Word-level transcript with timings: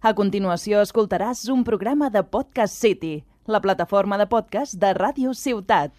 A 0.00 0.12
continuació 0.14 0.78
escoltaràs 0.86 1.40
un 1.50 1.64
programa 1.66 2.06
de 2.14 2.20
Podcast 2.22 2.76
City, 2.78 3.24
la 3.50 3.58
plataforma 3.64 4.16
de 4.20 4.28
podcast 4.30 4.76
de 4.78 4.92
Ràdio 4.94 5.32
Ciutat. 5.34 5.90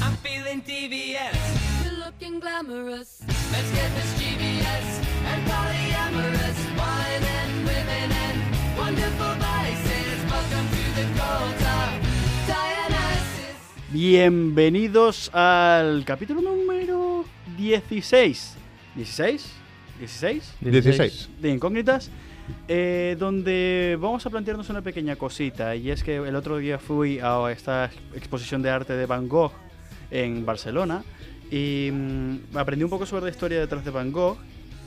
I'm 0.00 0.16
feeling 0.24 0.62
TVS. 0.62 1.36
You're 1.84 1.98
looking 2.06 2.40
glamorous. 2.40 3.20
Let's 3.52 3.70
get 3.76 3.90
mischievous 3.92 4.88
and 5.28 5.40
polyamorous. 5.52 6.58
Wine 6.80 7.26
and 7.40 7.52
women 7.68 8.08
and 8.24 8.38
wonderful 8.78 9.34
vices. 9.44 10.16
Welcome 10.32 10.66
to 10.72 10.84
the 10.96 11.06
cult 11.20 11.60
of 11.76 11.90
Dionysus. 12.48 13.60
Bienvenidos 13.92 15.28
al 15.34 16.04
capítulo 16.06 16.40
número 16.40 16.77
16. 17.58 18.54
¿16? 18.96 19.40
¿16? 20.00 20.42
16. 20.60 21.28
De 21.40 21.50
Incógnitas. 21.50 22.10
eh, 22.66 23.16
donde 23.18 23.98
vamos 24.00 24.24
a 24.24 24.30
plantearnos 24.30 24.70
una 24.70 24.80
pequeña 24.80 25.16
cosita. 25.16 25.74
Y 25.74 25.90
es 25.90 26.02
que 26.02 26.16
el 26.16 26.36
otro 26.36 26.58
día 26.58 26.78
fui 26.78 27.18
a 27.20 27.50
esta 27.50 27.90
exposición 28.14 28.62
de 28.62 28.70
arte 28.70 28.94
de 28.94 29.06
Van 29.06 29.28
Gogh 29.28 29.52
en 30.10 30.46
Barcelona. 30.46 31.02
Y 31.50 31.90
mm, 31.92 32.56
aprendí 32.56 32.84
un 32.84 32.90
poco 32.90 33.06
sobre 33.06 33.24
la 33.24 33.30
historia 33.30 33.58
detrás 33.58 33.84
de 33.84 33.90
Van 33.90 34.12
Gogh. 34.12 34.38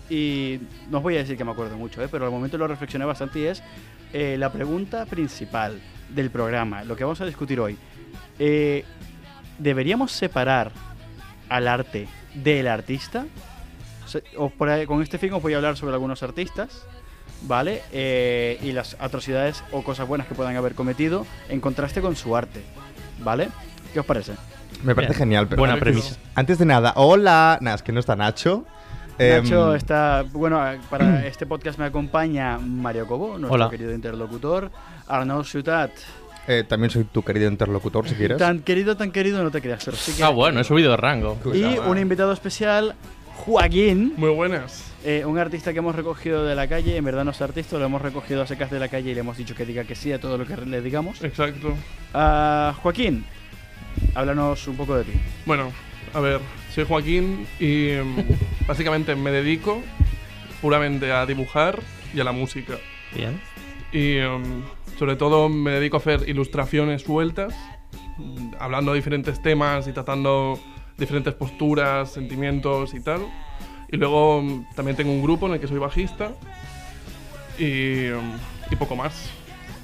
Y 0.10 0.60
no 0.90 0.98
os 0.98 1.04
voy 1.04 1.16
a 1.16 1.20
decir 1.20 1.38
que 1.38 1.44
me 1.44 1.52
acuerdo 1.52 1.78
mucho, 1.78 2.02
¿eh? 2.02 2.08
pero 2.10 2.26
al 2.26 2.32
momento 2.32 2.58
lo 2.58 2.68
reflexioné 2.68 3.06
bastante 3.06 3.40
y 3.40 3.44
es 3.46 3.64
eh, 4.12 4.36
la 4.38 4.52
pregunta 4.52 5.06
principal 5.06 5.80
del 6.10 6.30
programa, 6.30 6.84
lo 6.84 6.98
que 6.98 7.06
vamos 7.06 7.22
a 7.22 7.26
discutir 7.26 7.62
hoy. 7.62 7.78
Eh, 8.38 8.84
¿Deberíamos 9.58 10.12
separar 10.12 10.74
al 11.48 11.68
arte 11.68 12.10
del 12.34 12.68
artista? 12.68 13.26
Se- 14.06 14.24
os 14.38 14.52
por 14.52 14.70
ahí- 14.70 14.86
con 14.86 15.02
este 15.02 15.18
fin 15.18 15.34
os 15.34 15.42
voy 15.42 15.54
a 15.54 15.58
hablar 15.58 15.78
sobre 15.78 15.94
algunos 15.94 16.22
artistas, 16.24 16.84
¿vale? 17.44 17.82
Eh, 17.92 18.60
y 18.62 18.72
las 18.72 18.96
atrocidades 19.00 19.64
o 19.72 19.84
cosas 19.84 20.08
buenas 20.08 20.28
que 20.28 20.36
puedan 20.36 20.56
haber 20.56 20.76
cometido 20.76 21.26
en 21.50 21.60
contraste 21.62 22.02
con 22.02 22.16
su 22.16 22.36
arte, 22.36 22.62
¿vale? 23.20 23.50
¿Qué 23.94 24.00
os 24.00 24.06
parece? 24.06 24.34
Me 24.84 24.96
parece 24.96 25.12
Bien. 25.14 25.20
genial. 25.20 25.48
Pero 25.48 25.60
Buena 25.62 25.74
antes- 25.76 25.84
premisa. 25.84 26.16
Antes 26.36 26.58
de 26.58 26.66
nada, 26.66 26.94
hola. 26.96 27.58
Nada, 27.62 27.76
es 27.76 27.84
que 27.84 27.92
no 27.92 28.00
está 28.00 28.16
Nacho. 28.16 28.66
Nacho 29.20 29.70
Em, 29.72 29.76
está, 29.78 30.24
bueno, 30.32 30.60
para 30.90 31.28
este 31.28 31.46
podcast 31.46 31.78
me 31.78 31.86
acompaña 31.86 32.58
Mario 32.58 33.06
Cobo, 33.06 33.38
nuestro 33.38 33.52
Hola. 33.54 33.70
querido 33.70 33.94
interlocutor, 33.94 34.72
Arnaud 35.08 35.44
Ciutat. 35.44 35.92
Eh, 36.48 36.64
también 36.68 36.90
soy 36.90 37.04
tu 37.04 37.24
querido 37.24 37.50
interlocutor, 37.50 38.08
si 38.08 38.16
quieres. 38.16 38.38
Tan 38.38 38.60
querido, 38.60 38.98
tan 38.98 39.12
querido, 39.12 39.44
no 39.44 39.52
te 39.52 39.62
creas, 39.62 39.84
pero 39.86 39.98
sí 39.98 40.14
que... 40.14 40.24
Ah, 40.24 40.30
bueno, 40.30 40.60
he 40.60 40.64
subido 40.64 40.92
de 40.92 40.98
rango. 40.98 41.38
Y 41.54 41.64
un 41.64 41.98
invitado 41.98 42.32
especial, 42.34 42.96
Joaquín. 43.46 44.14
Muy 44.18 44.32
buenas. 44.32 44.92
Eh, 45.04 45.24
un 45.26 45.38
artista 45.40 45.74
que 45.74 45.80
hemos 45.80 45.96
recogido 45.96 46.46
de 46.46 46.54
la 46.54 46.68
calle, 46.68 46.96
en 46.96 47.04
verdad 47.04 47.26
no 47.26 47.32
es 47.32 47.42
artista, 47.42 47.78
lo 47.78 47.86
hemos 47.86 48.02
recogido 48.02 48.42
a 48.42 48.48
secas 48.48 48.70
de 48.70 48.80
la 48.80 48.88
calle 48.88 49.12
y 49.12 49.14
le 49.16 49.22
hemos 49.22 49.38
dicho 49.38 49.56
que 49.56 49.66
diga 49.66 49.84
que 49.84 49.96
sí 49.96 50.12
a 50.12 50.20
todo 50.20 50.38
lo 50.38 50.46
que 50.46 50.56
le 50.58 50.82
digamos. 50.82 51.24
Exacto. 51.24 51.76
Ah, 52.14 52.76
Joaquín, 52.82 53.26
háblanos 54.14 54.68
un 54.68 54.78
poco 54.78 54.96
de 54.96 55.06
ti. 55.06 55.14
Bueno, 55.46 55.72
a 56.14 56.20
ver, 56.20 56.40
soy 56.74 56.86
Joaquín 56.86 57.48
y 57.60 57.90
em, 57.90 58.16
básicamente 58.68 59.16
me 59.16 59.32
dedico 59.32 59.82
puramente 60.62 61.12
a 61.12 61.26
dibujar 61.26 61.80
y 62.14 62.20
a 62.20 62.24
la 62.24 62.32
música. 62.32 62.78
Bien. 63.16 63.40
Y 63.92 64.18
em, 64.18 64.64
sobre 65.02 65.16
todo 65.16 65.50
me 65.50 65.72
dedico 65.72 65.98
a 65.98 66.00
hacer 66.00 66.30
ilustraciones 66.30 67.02
sueltas, 67.02 67.56
mm, 68.20 68.52
hablando 68.60 68.92
de 68.92 68.98
diferentes 68.98 69.42
temas 69.42 69.88
y 69.88 69.94
tratando 69.94 70.60
diferentes 70.96 71.34
posturas, 71.34 72.12
sentimientos 72.12 72.94
y 72.94 73.00
tal. 73.00 73.22
Y 73.92 73.98
luego 73.98 74.42
em, 74.42 74.64
también 74.76 74.96
tengo 74.96 75.12
un 75.12 75.24
grupo 75.24 75.48
en 75.48 75.54
el 75.54 75.60
que 75.60 75.66
soy 75.66 75.80
bajista 75.80 76.34
y, 77.58 78.10
y 78.10 78.76
poco 78.78 78.96
más. 78.96 79.32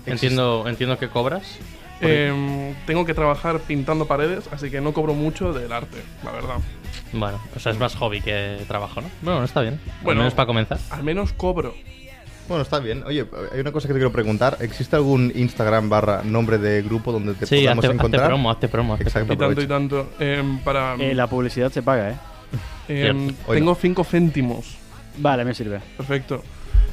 Entiendo, 0.05 0.65
entiendo 0.67 0.99
que 0.99 1.09
cobras. 1.09 1.57
Em, 1.99 2.75
tengo 2.85 3.03
que 3.03 3.15
trabajar 3.15 3.59
pintando 3.61 4.05
paredes, 4.05 4.47
así 4.51 4.69
que 4.69 4.81
no 4.81 4.93
cobro 4.93 5.15
mucho 5.15 5.51
del 5.51 5.71
arte, 5.71 5.97
la 6.23 6.31
verdad. 6.31 6.57
Bueno, 7.11 7.41
o 7.55 7.59
sea, 7.59 7.71
es 7.71 7.79
más 7.79 7.95
hobby 7.95 8.21
que 8.21 8.59
trabajo, 8.67 9.01
¿no? 9.01 9.09
Bueno, 9.23 9.43
está 9.43 9.61
bien. 9.61 9.79
Bueno, 9.79 9.95
Bueno. 10.03 10.11
Al 10.11 10.17
menos 10.25 10.33
para 10.35 10.45
comenzar. 10.45 10.77
Al 10.91 11.03
menos 11.03 11.33
cobro. 11.33 11.73
Bueno, 12.47 12.63
está 12.63 12.79
bien. 12.79 13.03
Oye, 13.05 13.25
hay 13.53 13.59
una 13.59 13.71
cosa 13.71 13.87
que 13.87 13.93
te 13.93 13.99
quiero 13.99 14.11
preguntar. 14.11 14.57
¿Existe 14.61 14.95
algún 14.95 15.31
Instagram 15.35 15.89
barra 15.89 16.21
nombre 16.23 16.57
de 16.57 16.81
grupo 16.81 17.11
donde 17.11 17.33
te 17.33 17.45
Sí, 17.45 17.55
podamos 17.61 17.83
hazte, 17.83 17.87
hazte 17.87 17.95
encontrar? 17.97 18.27
promo, 18.27 18.51
hazte 18.51 18.67
promo. 18.69 18.93
hazte 18.93 19.03
Exacto. 19.05 19.33
Y 19.33 19.37
tanto 19.37 19.61
y 19.61 19.67
tanto. 19.67 20.09
Em, 20.19 20.59
para, 20.59 20.95
Eh, 20.95 21.13
la 21.13 21.27
publicidad 21.27 21.71
se 21.71 21.81
paga, 21.81 22.11
¿eh? 22.11 22.15
em, 22.87 23.33
tengo 23.47 23.71
no. 23.71 23.75
5 23.75 24.03
céntimos. 24.05 24.77
Vale, 25.17 25.43
me 25.43 25.53
sirve. 25.53 25.81
Perfecto. 25.97 26.41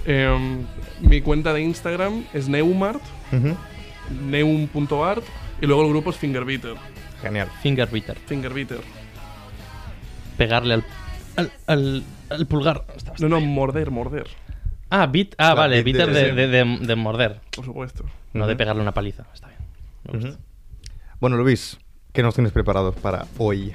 Em, 0.07 0.65
mi 1.01 1.21
cuenta 1.21 1.53
de 1.53 1.61
Instagram 1.63 2.25
es 2.35 2.49
neumart, 2.49 3.01
neum.art, 4.11 5.23
y 5.61 5.67
luego 5.67 5.83
el 5.83 5.89
grupo 5.91 6.11
es 6.11 6.17
fingerbeater. 6.17 6.75
Genial. 7.23 7.47
promo. 7.49 7.61
Finger 7.63 7.89
beater. 7.91 8.17
Fingerbeater. 8.27 8.81
Pegarle 10.37 10.75
al, 10.75 10.85
al, 11.37 11.53
al, 11.67 12.03
al 12.31 12.47
pulgar. 12.47 12.85
Está 12.97 13.13
No, 13.21 13.29
no, 13.29 13.41
morder, 13.41 13.91
morder, 13.91 14.27
Ah, 14.97 15.07
beat. 15.07 15.35
Ah, 15.39 15.49
La 15.49 15.55
vale, 15.55 15.83
beat 15.83 15.97
beater 15.97 16.15
de- 16.15 16.33
de, 16.33 16.47
de, 16.47 16.65
de- 16.65 16.87
de 16.87 16.95
morder. 16.97 17.41
por 17.55 17.65
supuesto. 17.65 18.05
No 18.33 18.47
de 18.47 18.53
Ujú. 18.53 18.59
pegarle 18.59 18.83
una 18.83 18.93
paliza. 18.95 19.25
Está 19.35 19.49
bien. 19.49 19.61
Me 20.05 20.19
gusta. 20.21 20.41
Bueno, 21.21 21.37
Luis, 21.37 21.79
¿qué 22.13 22.23
nos 22.23 22.35
tienes 22.35 22.53
preparado 22.53 22.93
para 22.93 23.27
hoy? 23.39 23.73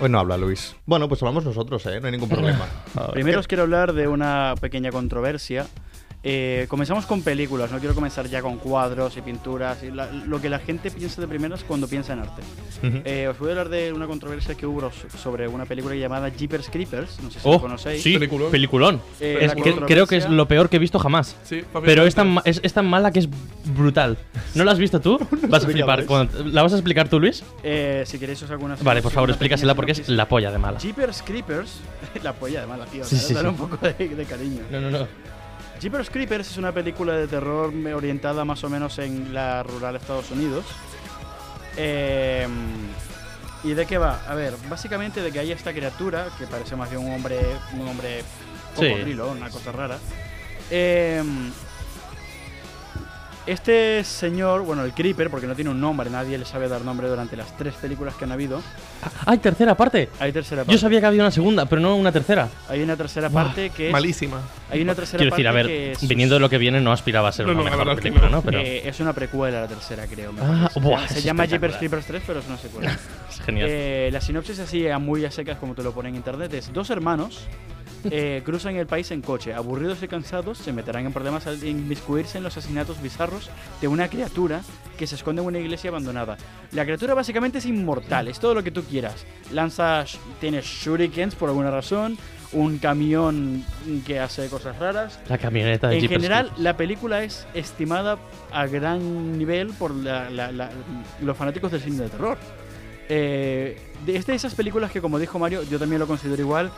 Hoy 0.00 0.08
no 0.08 0.18
habla 0.18 0.36
Luis. 0.38 0.74
Bueno, 0.86 1.08
pues 1.08 1.22
hablamos 1.22 1.44
nosotros, 1.44 1.84
¿eh? 1.86 2.00
No 2.00 2.06
hay 2.06 2.12
ningún 2.12 2.28
problema. 2.30 2.66
Primero 3.12 3.38
os 3.40 3.46
quiero 3.46 3.62
hablar 3.64 3.92
de 3.92 4.08
una 4.08 4.54
pequeña 4.60 4.90
controversia. 4.90 5.66
Eh, 6.22 6.66
comenzamos 6.68 7.06
con 7.06 7.22
películas, 7.22 7.70
no 7.72 7.78
quiero 7.78 7.94
comenzar 7.94 8.26
ya 8.28 8.42
con 8.42 8.58
cuadros 8.58 9.16
y 9.16 9.22
pinturas. 9.22 9.82
Y 9.82 9.90
la- 9.90 10.10
lo 10.12 10.38
que 10.40 10.50
la 10.50 10.58
gente 10.58 10.90
piensa 10.90 11.18
de 11.20 11.26
primeras 11.26 11.64
cuando 11.64 11.88
piensa 11.88 12.12
en 12.12 12.18
arte. 12.20 12.42
Ujú. 12.86 13.00
Eh, 13.06 13.28
os 13.28 13.38
voy 13.38 13.48
a 13.48 13.52
hablar 13.52 13.70
de 13.70 13.90
una 13.92 14.06
controversia 14.06 14.54
que 14.54 14.66
hubo 14.66 14.82
so- 14.90 15.08
sobre 15.18 15.48
una 15.48 15.64
película 15.64 15.94
llamada 15.94 16.28
Jeepers 16.28 16.68
Creepers. 16.68 17.20
No 17.22 17.30
sé 17.30 17.40
si 17.40 17.48
Oh, 17.48 17.54
la 17.54 17.60
conocéis. 17.60 18.02
sí, 18.02 18.12
Peliculón. 18.14 18.50
peliculón. 18.50 19.00
Eh, 19.18 19.38
Es 19.40 19.54
que- 19.54 19.74
creo 19.86 20.06
que 20.06 20.18
es 20.18 20.28
lo 20.28 20.46
peor 20.46 20.68
que 20.68 20.76
he 20.76 20.78
visto 20.78 20.98
jamás. 20.98 21.36
Sí, 21.44 21.62
Pero 21.84 22.04
es 22.04 22.14
tan, 22.14 22.38
es, 22.44 22.60
es 22.62 22.72
tan 22.74 22.86
mala 22.86 23.10
que 23.12 23.20
es 23.20 23.28
brutal. 23.74 24.18
¿No 24.54 24.64
la 24.64 24.72
has 24.72 24.78
visto 24.78 25.00
tú? 25.00 25.18
Vas 25.48 25.64
a 25.64 25.68
flipar. 25.68 26.04
¿La 26.44 26.62
vas 26.62 26.72
a 26.72 26.76
explicar 26.76 27.08
tú, 27.08 27.18
Luis? 27.18 27.42
Eh, 27.62 28.02
si 28.06 28.18
queréis 28.18 28.42
os 28.42 28.50
hago 28.50 28.64
una 28.64 28.76
Vale, 28.82 29.00
por 29.00 29.12
favor, 29.12 29.30
explícasela 29.30 29.74
porque 29.74 29.92
es 29.92 30.08
la 30.08 30.28
polla 30.28 30.50
de 30.50 30.58
mala. 30.58 30.78
Jeepers 30.78 31.22
Creepers, 31.22 31.80
la 32.22 32.34
polla 32.34 32.60
de 32.60 32.66
mala, 32.66 32.84
tío. 32.86 33.04
Sí, 33.04 33.16
sí. 33.16 33.34
un 33.34 33.56
poco 33.56 33.78
de, 33.78 33.94
de 33.94 34.24
cariño. 34.26 34.60
No, 34.70 34.80
no, 34.82 34.90
no. 34.90 35.30
Jeepers 35.80 36.10
Creepers 36.10 36.50
es 36.50 36.56
una 36.58 36.72
película 36.72 37.14
de 37.14 37.26
terror 37.26 37.72
orientada 37.94 38.44
más 38.44 38.62
o 38.64 38.68
menos 38.68 38.98
en 38.98 39.32
la 39.32 39.62
rural 39.62 39.96
Estados 39.96 40.30
Unidos. 40.30 40.64
Eh, 41.76 42.46
¿Y 43.64 43.72
de 43.72 43.86
qué 43.86 43.96
va? 43.98 44.20
A 44.28 44.34
ver, 44.34 44.54
básicamente 44.68 45.22
de 45.22 45.32
que 45.32 45.38
hay 45.38 45.52
esta 45.52 45.72
criatura 45.72 46.28
que 46.38 46.46
parece 46.46 46.76
más 46.76 46.90
bien 46.90 47.02
un 47.06 47.12
hombre, 47.14 47.38
un 47.74 47.88
hombre 47.88 48.22
Sí. 48.78 48.86
cocodrilo, 48.88 49.30
una 49.32 49.50
cosa 49.50 49.72
rara. 49.72 49.98
Eh, 50.70 51.22
este 53.52 54.04
señor, 54.04 54.62
bueno, 54.62 54.84
el 54.84 54.92
Creeper, 54.92 55.30
porque 55.30 55.46
no 55.46 55.54
tiene 55.54 55.70
un 55.70 55.80
nombre, 55.80 56.08
nadie 56.10 56.38
le 56.38 56.44
sabe 56.44 56.68
dar 56.68 56.82
nombre 56.82 57.08
durante 57.08 57.36
las 57.36 57.56
tres 57.56 57.74
películas 57.74 58.14
que 58.14 58.24
han 58.24 58.32
habido. 58.32 58.62
¡Ay, 59.26 59.38
tercera 59.38 59.74
parte! 59.76 60.08
Hay 60.20 60.32
tercera 60.32 60.62
parte. 60.62 60.72
Yo 60.72 60.78
sabía 60.78 61.00
que 61.00 61.06
había 61.06 61.22
una 61.22 61.30
segunda, 61.30 61.66
pero 61.66 61.80
no 61.80 61.96
una 61.96 62.12
tercera. 62.12 62.48
Hay 62.68 62.82
una 62.82 62.96
tercera 62.96 63.28
parte 63.30 63.70
que 63.70 63.86
es. 63.88 63.92
Malísima. 63.92 64.40
Hay 64.70 64.82
una 64.82 64.94
tercera 64.94 65.18
Quiero 65.18 65.30
parte 65.30 65.42
decir, 65.42 65.48
a 65.48 65.52
ver, 65.52 65.66
que 65.66 65.92
es- 65.92 66.06
viniendo 66.08 66.34
de 66.36 66.40
lo 66.40 66.48
que 66.48 66.58
viene, 66.58 66.80
no 66.80 66.92
aspiraba 66.92 67.28
a 67.28 67.32
ser 67.32 67.46
No, 67.46 67.52
una 67.52 67.70
no, 67.70 67.76
mejor 67.76 67.96
película, 68.00 68.28
no. 68.28 68.42
Eh, 68.52 68.82
es 68.88 69.00
una 69.00 69.12
precuela 69.12 69.62
la 69.62 69.68
tercera, 69.68 70.06
creo. 70.06 70.32
me 70.32 70.40
Ah, 70.42 70.70
buah, 70.76 71.08
se 71.08 71.18
es 71.18 71.24
llama 71.24 71.44
Jeepers. 71.46 71.76
Creepers 71.76 72.06
3, 72.06 72.22
pero 72.26 72.40
es 72.40 72.46
una 72.46 72.56
secuela. 72.58 72.98
es 73.30 73.40
genial. 73.40 73.66
Eh, 73.70 74.10
la 74.12 74.20
sinopsis 74.20 74.58
así, 74.60 74.88
a 74.88 74.98
muy 74.98 75.24
a 75.24 75.30
secas 75.30 75.58
como 75.58 75.74
te 75.74 75.82
lo 75.82 75.92
pone 75.92 76.08
en 76.08 76.16
internet, 76.16 76.52
es 76.54 76.72
dos 76.72 76.90
hermanos 76.90 77.46
eh, 78.10 78.42
cruzan 78.44 78.76
el 78.76 78.86
país 78.86 79.10
en 79.10 79.20
coche. 79.22 79.52
Aburridos 79.54 80.02
y 80.02 80.08
cansados, 80.08 80.58
se 80.58 80.72
meterán 80.72 81.06
en 81.06 81.12
problemas 81.12 81.46
al 81.46 81.62
inmiscuirse 81.64 82.38
en 82.38 82.44
los 82.44 82.56
asesinatos 82.56 83.00
bizarros 83.02 83.50
de 83.80 83.88
una 83.88 84.08
criatura 84.08 84.62
que 84.98 85.06
se 85.06 85.14
esconde 85.14 85.42
en 85.42 85.48
una 85.48 85.58
iglesia 85.58 85.90
abandonada. 85.90 86.36
La 86.72 86.84
criatura 86.84 87.14
básicamente 87.14 87.58
es 87.58 87.66
inmortal, 87.66 88.28
es 88.28 88.38
todo 88.38 88.54
lo 88.54 88.62
que 88.62 88.70
tú 88.70 88.82
quieras. 88.84 89.24
Lanza, 89.52 90.04
tiene 90.40 90.60
shurikens 90.62 91.34
por 91.34 91.48
alguna 91.48 91.70
razón, 91.70 92.16
un 92.52 92.78
camión 92.78 93.64
que 94.06 94.18
hace 94.18 94.48
cosas 94.48 94.76
raras. 94.78 95.20
la 95.28 95.38
camioneta 95.38 95.88
de 95.88 95.94
En 95.94 96.00
Jeepers 96.00 96.20
general, 96.22 96.52
la 96.56 96.76
película 96.76 97.22
es 97.22 97.46
estimada 97.54 98.18
a 98.52 98.66
gran 98.66 99.38
nivel 99.38 99.68
por 99.68 99.94
la- 99.94 100.28
la- 100.30 100.50
la- 100.50 100.70
los 101.22 101.36
fanáticos 101.36 101.70
del 101.70 101.80
cine 101.80 101.98
de 102.04 102.08
terror. 102.08 102.36
Eh, 103.08 103.76
de, 104.06 104.16
es 104.16 104.26
de 104.26 104.34
esas 104.34 104.54
películas 104.54 104.90
que, 104.90 105.00
como 105.00 105.18
dijo 105.18 105.38
Mario, 105.38 105.62
yo 105.64 105.78
también 105.78 105.98
lo 105.98 106.06
considero 106.06 106.40
igual, 106.42 106.70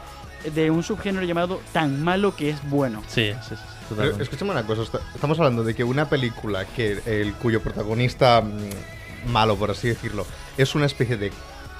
de 0.54 0.70
un 0.70 0.82
subgénero 0.82 1.24
llamado 1.26 1.60
tan 1.72 2.02
malo 2.02 2.34
que 2.36 2.50
es 2.50 2.68
bueno. 2.68 3.02
Sí, 3.08 3.32
sí, 3.48 3.54
sí. 3.56 3.94
Pero 3.96 4.16
escúchame 4.22 4.52
una 4.52 4.62
cosa, 4.64 4.82
estamos 5.14 5.38
hablando 5.38 5.64
de 5.64 5.74
que 5.74 5.84
una 5.84 6.08
película 6.08 6.64
que 6.64 7.00
el 7.04 7.34
cuyo 7.34 7.60
protagonista 7.60 8.40
mm, 8.40 9.30
malo, 9.30 9.56
por 9.56 9.70
así 9.70 9.88
decirlo, 9.88 10.26
es 10.56 10.74
una 10.74 10.86
especie 10.86 11.16
de 11.16 11.30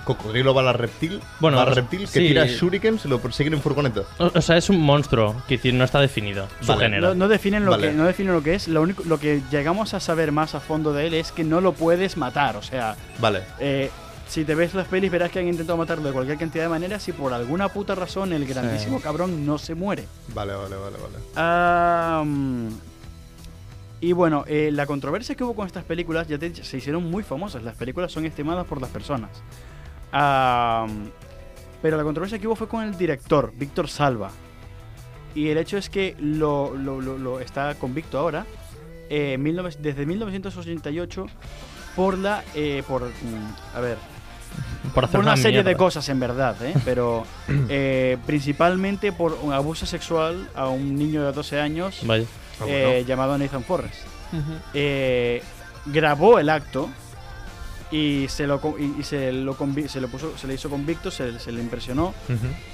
cocodrilo 0.05 0.53
bala 0.53 0.73
reptil. 0.73 1.21
Bueno, 1.41 1.57
bala 1.59 1.75
reptil 1.75 2.01
que 2.01 2.07
sí. 2.07 2.29
tira 2.29 2.47
shurikens 2.47 3.05
y 3.05 3.09
lo 3.09 3.21
persiguen 3.21 3.55
en 3.55 3.63
furgoneta. 3.63 4.03
O, 4.19 4.31
o 4.35 4.41
sea, 4.43 4.57
es 4.57 4.69
un 4.69 4.81
monstruo, 4.81 5.43
que 5.47 5.73
no 5.73 5.85
está 5.85 6.01
definido 6.01 6.49
su 6.61 6.67
Vale, 6.73 6.85
género. 6.85 7.09
No, 7.09 7.15
no 7.15 7.29
definen 7.29 7.65
lo 7.65 7.71
Vale. 7.73 7.89
que 7.89 7.95
no 7.95 8.05
definen 8.05 8.35
lo 8.35 8.43
que 8.43 8.55
es. 8.55 8.69
Lo 8.69 8.83
único 8.83 9.05
lo 9.05 9.19
que 9.19 9.43
llegamos 9.51 9.95
a 9.95 10.01
saber 10.01 10.33
más 10.33 10.55
a 10.55 10.61
fondo 10.61 10.93
de 10.93 11.07
él 11.07 11.15
es 11.15 11.33
que 11.33 11.45
no 11.45 11.61
lo 11.61 11.73
puedes 11.73 12.17
matar. 12.17 12.57
O 12.57 12.63
sea, 12.63 12.97
Vale. 13.21 13.43
eh, 13.61 13.91
si 14.33 14.45
te 14.47 14.55
ves 14.55 14.73
las 14.75 14.89
pelis 14.89 15.11
verás 15.11 15.31
que 15.31 15.41
han 15.41 15.47
intentado 15.49 15.77
matarlo 15.77 16.05
de 16.05 16.13
cualquier 16.13 16.39
cantidad 16.39 16.65
de 16.65 16.71
maneras 16.71 17.07
y 17.09 17.13
por 17.13 17.33
alguna 17.35 17.69
puta 17.69 17.95
razón 17.95 18.33
el 18.33 18.47
grandísimo 18.47 18.99
cabrón 19.01 19.45
no 19.45 19.59
se 19.59 19.75
muere. 19.75 20.07
Vale, 20.35 20.55
vale, 20.55 20.77
vale, 20.77 20.97
vale. 20.97 22.71
Y 24.01 24.13
bueno, 24.13 24.45
eh, 24.49 24.71
la 24.73 24.87
controversia 24.87 25.35
que 25.35 25.45
hubo 25.45 25.55
con 25.55 25.67
estas 25.67 25.85
películas 25.85 26.27
ya 26.27 26.39
te 26.39 26.53
se 26.65 26.77
hicieron 26.79 27.09
muy 27.09 27.23
famosas. 27.23 27.63
Las 27.63 27.77
películas 27.77 28.11
son 28.11 28.25
estimadas 28.25 28.67
por 28.67 28.81
las 28.81 28.91
personas. 28.91 29.31
Pero 31.83 31.97
la 31.97 32.03
controversia 32.03 32.39
que 32.39 32.47
hubo 32.47 32.57
fue 32.57 32.69
con 32.69 32.83
el 32.83 32.97
director, 32.97 33.53
Víctor 33.57 33.89
Salva. 33.89 34.31
Y 35.35 35.49
el 35.49 35.59
hecho 35.59 35.77
es 35.77 35.89
que 35.89 36.17
lo, 36.19 36.75
lo- 36.77 37.01
lo- 37.01 37.17
lo 37.19 37.41
está 37.41 37.75
convicto 37.77 38.19
ahora, 38.19 38.45
eh, 39.09 39.37
19 39.39 39.71
desde 39.81 40.05
1988, 40.07 41.27
por 41.97 42.19
la. 42.19 42.43
eh, 42.55 42.83
por. 42.89 43.05
mm, 43.05 43.77
a 43.77 43.81
ver, 43.81 43.99
por 44.95 45.05
hacer 45.05 45.21
una 45.21 45.37
serie 45.37 45.63
de 45.63 45.77
cosas 45.77 46.09
en 46.09 46.21
verdad, 46.21 46.57
¿eh? 46.63 46.75
pero 46.85 47.25
eh, 47.69 48.19
principalmente 48.27 49.13
por 49.13 49.39
un 49.43 49.53
abuso 49.53 49.87
sexual 49.87 50.49
a 50.55 50.69
un 50.69 50.97
niño 50.97 51.25
de 51.25 51.33
12 51.33 51.61
años 51.61 52.01
Vaya. 52.05 52.25
Ah, 52.61 52.65
eh, 52.69 52.85
bueno. 52.95 53.07
llamado 53.09 53.39
Nathan 53.39 53.65
Forrest. 53.65 54.01
Eh, 54.75 55.43
grabó 55.87 56.39
el 56.39 56.49
acto 56.49 56.89
y 57.91 58.27
se 58.29 58.47
lo 58.47 58.61
y, 58.79 59.01
y 59.01 59.03
se 59.03 59.31
lo 59.33 59.57
convi- 59.57 59.87
se 59.89 60.01
lo 60.01 60.09
puso 60.09 60.37
se 60.39 60.47
le 60.47 60.55
hizo 60.55 60.71
convicto, 60.71 61.11
se, 61.11 61.39
se 61.39 61.53
le 61.53 61.61
impresionó 61.61 62.15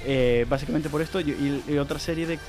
eh, 0.05 0.45
básicamente 0.49 0.89
por 0.89 1.01
esto 1.01 1.19
y, 1.19 1.31
y- 1.31 1.63
y 1.73 1.77
otra 1.77 1.99
serie 1.99 2.25
de 2.25 2.39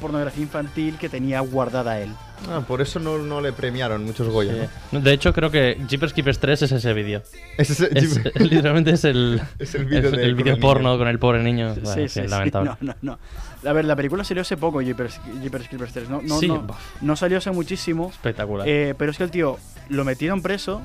pornografía 0.00 0.42
infantil 0.42 0.96
que 0.98 1.08
tenía 1.08 1.40
guardada 1.40 2.00
él. 2.00 2.10
Ah, 2.50 2.60
por 2.66 2.80
eso 2.80 2.98
no, 2.98 3.18
no 3.18 3.40
le 3.40 3.52
premiaron 3.52 4.04
muchos 4.04 4.28
Goya. 4.28 4.52
Sí. 4.64 4.70
¿no? 4.92 5.00
De 5.00 5.12
hecho, 5.12 5.32
creo 5.32 5.50
que 5.50 5.78
Jeepers 5.88 6.12
Keepers 6.12 6.38
3 6.40 6.62
es 6.62 6.72
ese 6.72 6.92
vídeo. 6.92 7.22
Ese 7.56 7.72
es, 7.72 7.80
Es- 8.16 8.34
literalmente 8.40 8.90
es 8.90 9.04
el, 9.04 9.40
Es 9.58 9.74
el 9.74 9.84
vídeo 9.84 10.08
el- 10.10 10.16
de- 10.16 10.22
el 10.24 10.30
con 10.30 10.36
vídeo 10.38 10.54
el 10.54 10.60
porno 10.60 10.98
con 10.98 11.08
el 11.08 11.18
pobre 11.18 11.42
niño. 11.42 11.74
Bueno, 11.74 11.92
sí, 11.94 12.00
en 12.00 12.08
sí, 12.08 12.20
sí. 12.22 12.28
lamentable. 12.28 12.70
No, 12.80 12.94
no, 13.02 13.18
no. 13.62 13.68
A 13.68 13.72
ver, 13.72 13.84
la 13.84 13.94
película 13.94 14.24
salió 14.24 14.40
hace 14.42 14.56
poco, 14.56 14.80
Jeepers, 14.82 15.20
Jeepers 15.40 15.68
Creepers 15.68 15.92
3. 15.92 16.08
No, 16.10 16.20
no, 16.22 16.38
Sí, 16.40 16.48
no, 16.48 16.66
no 17.00 17.16
salió 17.16 17.38
hace 17.38 17.50
muchísimo. 17.52 18.10
Espectacular. 18.10 18.66
Eh, 18.68 18.94
pero 18.98 19.12
es 19.12 19.18
que 19.18 19.24
el 19.24 19.30
tío 19.30 19.56
lo 19.88 20.04
metieron 20.04 20.42
preso, 20.42 20.82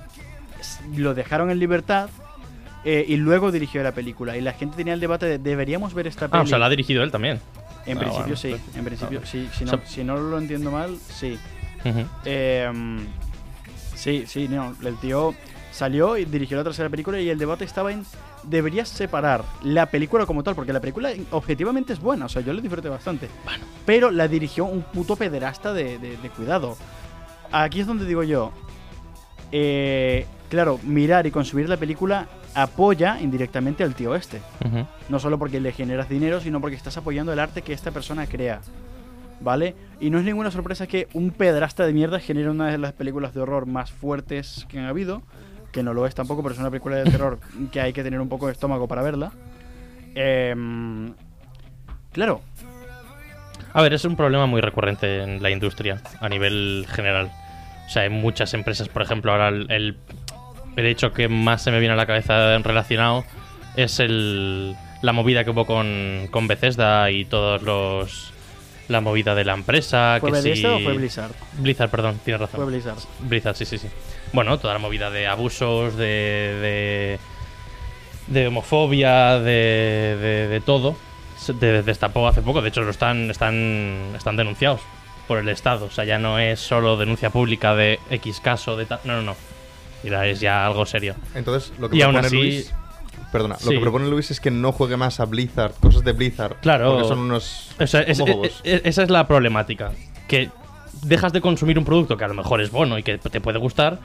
lo 0.95 1.13
dejaron 1.15 1.49
en 1.49 1.57
libertad 1.59 2.09
eh, 2.85 3.03
y 3.07 3.15
luego 3.17 3.51
dirigió 3.51 3.81
la 3.81 3.93
película. 3.93 4.37
Y 4.37 4.41
la 4.41 4.53
gente 4.53 4.77
tenía 4.77 4.93
el 4.93 4.99
debate 4.99 5.25
de 5.25 5.37
deberíamos 5.39 5.95
ver 5.95 6.05
esta 6.05 6.25
ah, 6.25 6.29
peli. 6.29 6.43
o 6.43 6.45
sea, 6.47 6.59
la 6.59 6.67
ha 6.67 6.69
dirigido 6.69 7.03
él 7.03 7.09
también. 7.11 7.39
En 7.87 7.97
Ah, 7.97 8.01
principio 8.01 8.23
bueno. 8.23 8.35
sí, 8.35 8.55
en 8.77 8.83
principio 8.85 9.25
sí. 9.25 9.49
Si 9.57 9.65
no, 9.65 9.81
si 9.85 10.03
lo 10.03 10.37
entiendo 10.37 10.69
mal, 10.71 10.97
sí. 11.09 11.39
Eh, 12.25 12.69
sí, 13.95 14.25
sí, 14.27 14.47
no. 14.47 14.75
El 14.83 14.97
tío 14.97 15.33
salió 15.71 16.17
y 16.17 16.25
dirigió 16.25 16.57
la 16.57 16.63
tercera 16.63 16.89
película 16.89 17.19
y 17.19 17.29
el 17.29 17.37
debate 17.37 17.63
estaba 17.65 17.91
en 17.91 18.05
deberías 18.43 18.87
separar 18.89 19.43
la 19.63 19.87
película 19.87 20.25
como 20.25 20.41
tal, 20.43 20.55
porque 20.55 20.71
la 20.73 20.79
película 20.79 21.11
objetivamente 21.31 21.91
es 21.93 21.99
buena, 21.99 22.25
o 22.25 22.29
sea, 22.29 22.41
yo 22.41 22.53
la 22.53 22.61
disfruté 22.61 22.87
bastante. 22.87 23.27
Pero 23.85 24.09
la 24.11 24.27
dirigió 24.27 24.65
un 24.65 24.83
puto 24.83 25.15
pederasta 25.17 25.73
de, 25.73 25.97
de- 25.99 26.15
de 26.17 26.29
cuidado. 26.29 26.77
Aquí 27.51 27.81
es 27.81 27.87
donde 27.87 28.05
digo 28.05 28.23
yo, 28.23 28.51
eh, 29.51 30.25
claro, 30.49 30.79
mirar 30.83 31.27
y 31.27 31.31
consumir 31.31 31.67
la 31.69 31.77
película 31.77 32.27
apoya 32.57 33.19
indirectamente 33.21 33.83
al 33.83 33.93
tío 33.93 34.15
este. 34.15 34.41
No 35.09 35.19
solo 35.19 35.37
porque 35.37 35.59
le 35.59 35.71
generas 35.71 36.09
dinero, 36.09 36.41
sino 36.41 36.59
porque 36.59 36.75
estás 36.75 36.97
apoyando 36.97 37.31
el 37.31 37.39
arte 37.39 37.61
que 37.61 37.71
esta 37.71 37.91
persona 37.91 38.25
crea. 38.25 38.61
¿Vale? 39.39 39.75
Y 39.99 40.09
no 40.09 40.17
es 40.17 40.25
ninguna 40.25 40.49
sorpresa 40.49 40.87
que 40.87 41.07
un 41.13 41.29
pedrasta 41.29 41.85
de 41.85 41.93
mierda 41.93 42.19
genere 42.19 42.49
una 42.49 42.71
de 42.71 42.79
las 42.79 42.93
películas 42.93 43.35
de 43.35 43.41
horror 43.41 43.67
más 43.67 43.91
fuertes 43.91 44.65
que 44.67 44.79
han 44.79 44.85
habido. 44.85 45.21
Que 45.71 45.83
no 45.83 45.93
lo 45.93 46.07
es 46.07 46.15
tampoco, 46.15 46.41
pero 46.41 46.53
es 46.53 46.59
una 46.59 46.71
película 46.71 46.95
de 46.95 47.11
terror 47.11 47.39
que 47.71 47.79
hay 47.79 47.93
que 47.93 48.03
tener 48.03 48.19
un 48.19 48.29
poco 48.29 48.47
de 48.47 48.53
estómago 48.53 48.87
para 48.87 49.03
verla. 49.03 49.31
Em, 50.15 51.13
claro, 52.11 52.41
A 53.73 53.83
ver, 53.83 53.93
es 53.93 54.03
un 54.05 54.15
problema 54.15 54.47
muy 54.47 54.61
recurrente 54.61 55.21
en 55.21 55.43
la 55.43 55.51
industria 55.51 56.01
a 56.19 56.27
nivel 56.29 56.87
general. 56.89 57.29
O 57.85 57.89
sea, 57.89 58.01
hay 58.01 58.09
muchas 58.09 58.55
empresas, 58.55 58.89
por 58.89 59.03
ejemplo, 59.03 59.31
ahora 59.31 59.49
el, 59.49 59.69
el, 59.69 59.97
el 60.77 60.85
hecho 60.85 61.11
que 61.11 61.27
más 61.27 61.61
se 61.61 61.71
me 61.71 61.79
viene 61.79 61.93
a 61.93 61.97
la 61.97 62.05
cabeza 62.05 62.57
relacionado 62.59 63.25
es 63.75 63.99
el, 63.99 64.75
la 65.01 65.11
movida 65.11 65.43
que 65.43 65.49
hubo 65.49 65.65
con, 65.65 66.27
con 66.31 66.47
Bethesda 66.47 67.11
y 67.11 67.25
todos 67.25 67.61
los... 67.63 68.33
La 68.89 69.01
movida 69.01 69.35
de 69.35 69.43
la 69.43 69.53
empresa. 69.53 70.15
¿fue 70.21 70.31
que 70.31 70.37
o 70.65 70.79
fue 70.79 70.93
Blizzard? 70.93 71.31
Blizzard, 71.57 71.89
perdón, 71.89 72.21
tienes 72.23 72.39
razón. 72.39 72.61
Fue 72.61 72.67
Blizzard. 72.67 72.95
Blizzard, 73.19 73.57
sí, 73.57 73.65
sí, 73.65 73.77
sí. 73.77 73.89
Bueno, 74.31 74.57
toda 74.59 74.71
la 74.75 74.79
movida 74.79 75.09
de 75.11 75.27
abusos, 75.27 75.97
de. 75.97 76.05
de, 76.07 77.19
de 78.27 78.47
homofobia, 78.47 79.39
de, 79.39 80.15
de, 80.21 80.47
de 80.47 80.61
todo. 80.61 80.95
Se 81.37 81.51
de- 81.51 81.83
destapó 81.83 82.29
hace 82.29 82.41
poco. 82.41 82.61
De 82.61 82.69
hecho, 82.69 82.79
lo 82.81 82.91
están, 82.91 83.29
están, 83.29 84.13
están 84.15 84.37
denunciados 84.37 84.79
por 85.27 85.39
el 85.39 85.49
Estado. 85.49 85.87
O 85.87 85.91
sea, 85.91 86.05
ya 86.05 86.17
no 86.17 86.39
es 86.39 86.61
solo 86.61 86.95
denuncia 86.95 87.29
pública 87.29 87.75
de 87.75 87.99
X 88.09 88.39
caso, 88.39 88.77
de 88.77 88.85
tal. 88.85 89.01
No, 89.03 89.17
no, 89.17 89.21
no. 89.21 89.35
Mira, 90.03 90.27
es 90.27 90.39
ya 90.39 90.65
algo 90.65 90.85
serio. 90.85 91.15
Entonces, 91.35 91.73
lo 91.79 91.89
que 91.89 91.97
Y 91.97 92.01
aún 92.01 92.13
propone 92.13 92.27
así- 92.27 92.35
Luis. 92.35 92.73
Perdona, 93.31 93.57
lo 93.63 93.71
que 93.71 93.79
propone 93.79 94.07
Luis 94.07 94.31
es 94.31 94.39
que 94.39 94.51
no 94.51 94.71
juegue 94.71 94.95
más 94.95 95.19
a 95.19 95.25
Blizzard, 95.25 95.73
cosas 95.81 96.03
de 96.03 96.13
Blizzard. 96.13 96.55
Claro. 96.61 96.91
Porque 96.93 97.07
son 97.09 97.19
unos. 97.19 97.71
O 97.79 97.85
sea, 97.87 98.01
es- 98.01 98.19
homófobos. 98.21 98.61
es- 98.63 98.81
esa 98.85 99.03
es 99.03 99.09
la 99.09 99.27
problemática. 99.27 99.91
Que 100.29 100.49
dejas 101.03 101.33
de 101.33 101.41
consumir 101.41 101.77
un 101.77 101.83
producto 101.85 102.15
que 102.17 102.23
a 102.23 102.27
lo 102.29 102.33
mejor 102.33 102.61
es 102.61 102.71
bueno 102.71 102.97
y 102.97 103.03
que 103.03 103.17
te 103.17 103.41
puede 103.41 103.59
gustar, 103.59 103.99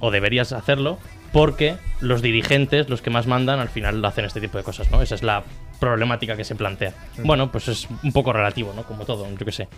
o 0.00 0.10
deberías 0.10 0.52
hacerlo, 0.52 0.98
porque 1.32 1.76
los 2.00 2.20
dirigentes, 2.20 2.90
los 2.90 3.00
que 3.00 3.08
más 3.08 3.26
mandan, 3.26 3.60
al 3.60 3.68
final 3.70 4.04
hacen 4.04 4.26
este 4.26 4.40
tipo 4.42 4.58
de 4.58 4.64
cosas, 4.64 4.90
¿no? 4.90 5.00
Esa 5.00 5.14
es 5.14 5.22
la 5.22 5.42
problemática 5.80 6.36
que 6.36 6.44
se 6.44 6.54
plantea. 6.54 6.92
Bueno, 7.24 7.50
pues 7.50 7.68
es 7.68 7.88
un 8.02 8.12
poco 8.12 8.32
relativo, 8.32 8.72
¿no? 8.76 8.82
Como 8.82 9.04
todo, 9.06 9.26
yo 9.30 9.44
qué 9.46 9.52
sé. 9.52 9.68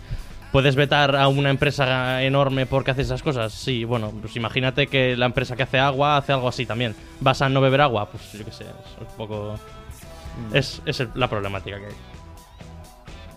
¿Puedes 0.51 0.75
vetar 0.75 1.15
a 1.15 1.27
una 1.27 1.51
empresa 1.51 2.23
enorme 2.23 2.65
porque 2.65 2.91
hace 2.91 3.03
esas 3.03 3.21
cosas? 3.21 3.53
Sí, 3.53 3.83
bueno, 3.83 4.11
pues 4.19 4.35
imagínate 4.35 4.87
que 4.87 5.15
la 5.15 5.27
empresa 5.27 5.55
que 5.55 5.63
hace 5.63 5.77
agua 5.77 6.17
hace 6.17 6.33
algo 6.33 6.47
así 6.49 6.65
también. 6.65 6.95
¿Vas 7.19 7.41
a 7.43 7.49
no 7.49 7.61
beber 7.61 7.81
agua? 7.81 8.09
Pues 8.09 8.31
yo 8.33 8.43
qué 8.43 8.51
sé, 8.51 8.63
es 8.63 9.01
un 9.01 9.15
poco... 9.15 9.55
Es, 10.53 10.81
es 10.85 10.99
el- 11.01 11.09
la 11.15 11.29
problemática 11.29 11.77
que 11.79 11.85
hay. 11.87 11.91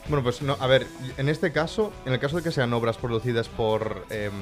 Bueno, 0.08 0.22
pues 0.22 0.40
no, 0.42 0.56
a 0.58 0.66
ver, 0.66 0.86
en 1.18 1.28
este 1.28 1.52
caso, 1.52 1.92
en 2.06 2.12
el 2.14 2.18
caso 2.18 2.36
de 2.36 2.42
que 2.42 2.50
sean 2.50 2.72
obras 2.72 2.96
producidas 2.96 3.48
por 3.48 4.06
em, 4.10 4.32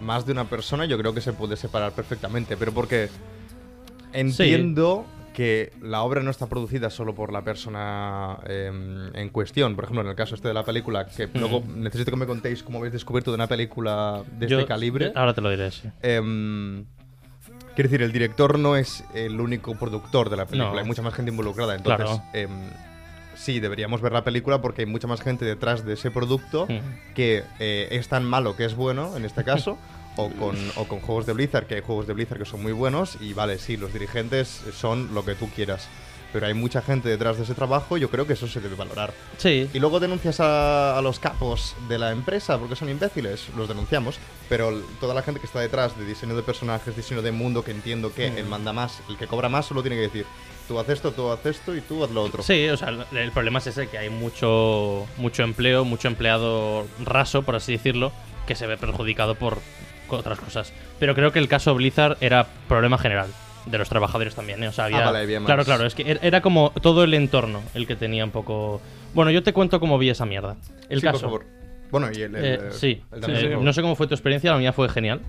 más 0.00 0.24
de 0.24 0.32
una 0.32 0.44
persona, 0.44 0.84
yo 0.86 0.96
creo 0.96 1.12
que 1.14 1.20
se 1.20 1.32
puede 1.32 1.56
separar 1.56 1.92
perfectamente, 1.92 2.56
pero 2.56 2.72
porque 2.72 3.08
entiendo 4.12 5.04
que 5.34 5.72
la 5.82 6.02
obra 6.02 6.22
no 6.22 6.30
está 6.30 6.46
producida 6.46 6.88
solo 6.88 7.14
por 7.14 7.32
la 7.32 7.42
persona 7.42 8.38
em, 8.46 9.14
en 9.14 9.28
cuestión. 9.28 9.74
Por 9.74 9.84
ejemplo, 9.84 10.00
en 10.02 10.08
el 10.08 10.14
caso 10.14 10.34
este 10.36 10.48
de 10.48 10.54
la 10.54 10.64
película, 10.64 11.06
que 11.06 11.28
luego 11.34 11.62
necesito 11.76 12.10
que 12.10 12.16
me 12.16 12.24
contéis 12.26 12.62
cómo 12.62 12.78
habéis 12.78 12.92
descubierto 12.94 13.30
de 13.32 13.34
una 13.34 13.48
película 13.48 14.22
de 14.38 14.46
Yo- 14.46 14.58
este 14.60 14.68
calibre. 14.68 15.12
Ahora 15.14 15.34
te 15.34 15.40
lo 15.42 15.50
diré, 15.50 15.70
sí. 15.72 15.90
Em, 16.02 16.84
quiero 17.74 17.90
decir, 17.90 18.00
el 18.02 18.12
director 18.12 18.58
no 18.58 18.76
es 18.76 19.04
el 19.12 19.40
único 19.40 19.74
productor 19.76 20.30
de 20.30 20.36
la 20.36 20.46
película, 20.46 20.72
No. 20.72 20.78
hay 20.78 20.84
mucha 20.86 21.02
más 21.02 21.12
gente 21.14 21.30
involucrada. 21.32 21.74
Entonces, 21.74 22.06
Claro. 22.06 22.22
em, 22.32 22.50
sí, 23.34 23.58
deberíamos 23.58 24.00
ver 24.00 24.12
la 24.12 24.22
película 24.22 24.62
porque 24.62 24.82
hay 24.82 24.86
mucha 24.86 25.08
más 25.08 25.20
gente 25.20 25.44
detrás 25.44 25.84
de 25.84 25.94
ese 25.94 26.10
producto 26.12 26.66
Mm. 26.68 27.14
que 27.14 27.42
eh, 27.58 27.88
es 27.90 28.08
tan 28.08 28.24
malo 28.24 28.56
que 28.56 28.64
es 28.64 28.76
bueno, 28.76 29.16
en 29.16 29.24
este 29.24 29.42
caso. 29.44 29.76
O 30.16 30.30
con, 30.30 30.56
o 30.76 30.84
con 30.86 31.00
juegos 31.00 31.26
de 31.26 31.32
Blizzard, 31.32 31.66
que 31.66 31.74
hay 31.76 31.80
juegos 31.80 32.06
de 32.06 32.12
Blizzard 32.14 32.38
que 32.38 32.44
son 32.44 32.62
muy 32.62 32.72
buenos 32.72 33.16
y 33.20 33.32
vale, 33.32 33.58
sí, 33.58 33.76
los 33.76 33.92
dirigentes 33.92 34.62
son 34.72 35.12
lo 35.14 35.24
que 35.24 35.34
tú 35.34 35.48
quieras. 35.50 35.88
Pero 36.32 36.46
hay 36.46 36.54
mucha 36.54 36.82
gente 36.82 37.08
detrás 37.08 37.36
de 37.36 37.44
ese 37.44 37.54
trabajo 37.54 37.96
yo 37.96 38.10
creo 38.10 38.26
que 38.26 38.32
eso 38.32 38.48
se 38.48 38.60
debe 38.60 38.74
valorar. 38.74 39.12
Sí. 39.38 39.68
Y 39.72 39.78
luego 39.78 40.00
denuncias 40.00 40.40
a, 40.40 40.96
a 40.98 41.02
los 41.02 41.18
capos 41.20 41.74
de 41.88 41.96
la 41.98 42.10
empresa 42.12 42.58
porque 42.58 42.74
son 42.76 42.88
imbéciles, 42.88 43.48
los 43.56 43.68
denunciamos, 43.68 44.18
pero 44.48 44.72
toda 45.00 45.14
la 45.14 45.22
gente 45.22 45.38
que 45.40 45.46
está 45.46 45.60
detrás 45.60 45.96
de 45.98 46.04
diseño 46.04 46.34
de 46.36 46.42
personajes, 46.42 46.96
diseño 46.96 47.22
de 47.22 47.30
mundo, 47.32 47.62
que 47.64 47.70
entiendo 47.72 48.12
que 48.12 48.26
el 48.28 48.46
manda 48.46 48.72
más, 48.72 49.00
el 49.08 49.16
que 49.16 49.26
cobra 49.28 49.48
más, 49.48 49.66
solo 49.66 49.80
tiene 49.82 49.94
que 49.96 50.02
decir, 50.02 50.26
tú 50.68 50.78
haz 50.78 50.88
esto, 50.88 51.12
tú 51.12 51.30
haz 51.30 51.44
esto 51.46 51.74
y 51.76 51.80
tú 51.80 52.02
haz 52.04 52.10
lo 52.10 52.22
otro. 52.22 52.42
Sí, 52.42 52.68
o 52.68 52.76
sea, 52.76 52.88
el- 53.12 53.30
problema 53.32 53.58
es 53.60 53.68
ese, 53.68 53.88
que 53.88 53.98
hay 53.98 54.10
mucho, 54.10 55.06
mucho 55.16 55.42
empleo, 55.44 55.84
mucho 55.84 56.08
empleado 56.08 56.86
raso, 57.04 57.42
por 57.42 57.54
así 57.56 57.72
decirlo, 57.72 58.10
que 58.48 58.54
se 58.56 58.66
ve 58.66 58.76
perjudicado 58.76 59.36
por 59.36 59.58
otras 60.18 60.38
cosas. 60.40 60.72
Pero 60.98 61.14
creo 61.14 61.32
que 61.32 61.38
el 61.38 61.48
caso 61.48 61.74
Blizzard 61.74 62.16
era 62.20 62.46
problema 62.68 62.98
general. 62.98 63.28
De 63.66 63.78
los 63.78 63.88
trabajadores 63.88 64.34
también, 64.34 64.62
¿eh? 64.62 64.68
O 64.68 64.72
sea, 64.72 64.84
había... 64.86 65.04
Ah, 65.04 65.10
vale, 65.10 65.20
había 65.24 65.40
más. 65.40 65.46
Claro, 65.46 65.64
claro, 65.64 65.86
es 65.86 65.94
que 65.94 66.04
er- 66.04 66.18
era 66.20 66.42
como 66.42 66.70
todo 66.82 67.02
el 67.04 67.14
entorno 67.14 67.62
el 67.74 67.86
que 67.86 67.96
tenía 67.96 68.22
un 68.24 68.30
poco... 68.30 68.80
Bueno, 69.14 69.30
yo 69.30 69.42
te 69.42 69.54
cuento 69.54 69.80
cómo 69.80 69.96
vi 69.96 70.10
esa 70.10 70.26
mierda. 70.26 70.56
El 70.90 71.00
Sí, 71.00 71.06
caso... 71.06 71.20
por 71.20 71.40
favor. 71.42 71.44
Bueno, 71.90 72.08
y 72.12 72.20
el... 72.22 72.34
el, 72.36 72.44
Eh, 72.44 72.60
sí, 72.72 73.02
el 73.10 73.64
no 73.64 73.72
sé 73.72 73.80
cómo 73.80 73.96
fue 73.96 74.06
tu 74.06 74.12
experiencia, 74.14 74.50
la 74.52 74.58
mía 74.58 74.72
fue 74.74 74.88
genial. 74.90 75.20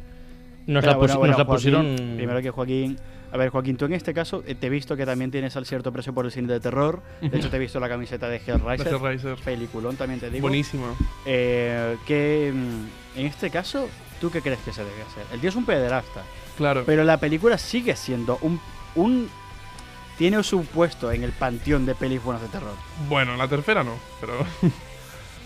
Nos 0.68 0.82
Pero 0.84 0.92
la, 0.94 0.98
bueno, 0.98 1.18
bueno, 1.20 1.32
nos 1.32 1.40
la 1.40 1.46
Joaquín, 1.46 1.56
pusieron... 1.56 2.16
Primero 2.18 2.42
que 2.42 2.50
Joaquín, 2.50 2.98
A 3.32 3.38
ver, 3.38 3.50
Joaquín, 3.52 3.78
tú 3.78 3.86
en 3.86 3.94
este 3.94 4.14
caso 4.14 4.44
eh, 4.48 4.56
te 4.56 4.68
he 4.68 4.70
visto 4.70 4.98
que 4.98 5.06
también 5.06 5.32
tienes 5.32 5.56
al 5.56 5.66
cierto 5.66 5.94
precio 5.94 6.14
por 6.14 6.26
el 6.26 6.32
cine 6.32 6.52
de 6.52 6.60
terror. 6.60 7.02
De 7.22 7.38
hecho, 7.38 7.50
te 7.50 7.56
he 7.56 7.60
visto 7.60 7.80
la 7.80 7.88
camiseta 7.88 8.28
de 8.28 8.38
Hellraiser. 8.46 8.88
Hellraiser. 8.96 9.36
Peliculón, 9.46 9.96
también 9.96 10.20
te 10.20 10.30
digo. 10.30 10.42
Buenísima. 10.42 10.88
Eh, 11.26 11.96
que 12.08 12.52
mm, 12.54 13.20
en 13.20 13.26
este 13.28 13.50
caso, 13.50 13.88
¿tú 14.20 14.30
qué 14.32 14.42
crees 14.42 14.60
que 14.60 14.72
se 14.74 14.84
debe 14.84 15.02
hacer? 15.02 15.26
El 15.32 15.40
tío 15.40 15.50
es 15.50 15.56
un 15.56 15.66
pederasta, 15.66 16.22
Claro. 16.58 16.84
pero 16.86 17.04
la 17.04 17.18
película 17.20 17.58
sigue 17.58 17.96
siendo 17.96 18.38
un, 18.42 18.60
un 18.96 19.30
tiene 20.18 20.42
su 20.44 20.64
puesto 20.66 21.12
en 21.12 21.24
el 21.24 21.32
panteón 21.34 21.86
de 21.86 21.94
pelis 21.96 22.24
buenas 22.24 22.42
de 22.42 22.48
terror. 22.50 22.74
Bueno, 23.10 23.36
la 23.36 23.48
tercera 23.48 23.84
no, 23.84 23.94
pero. 24.22 24.34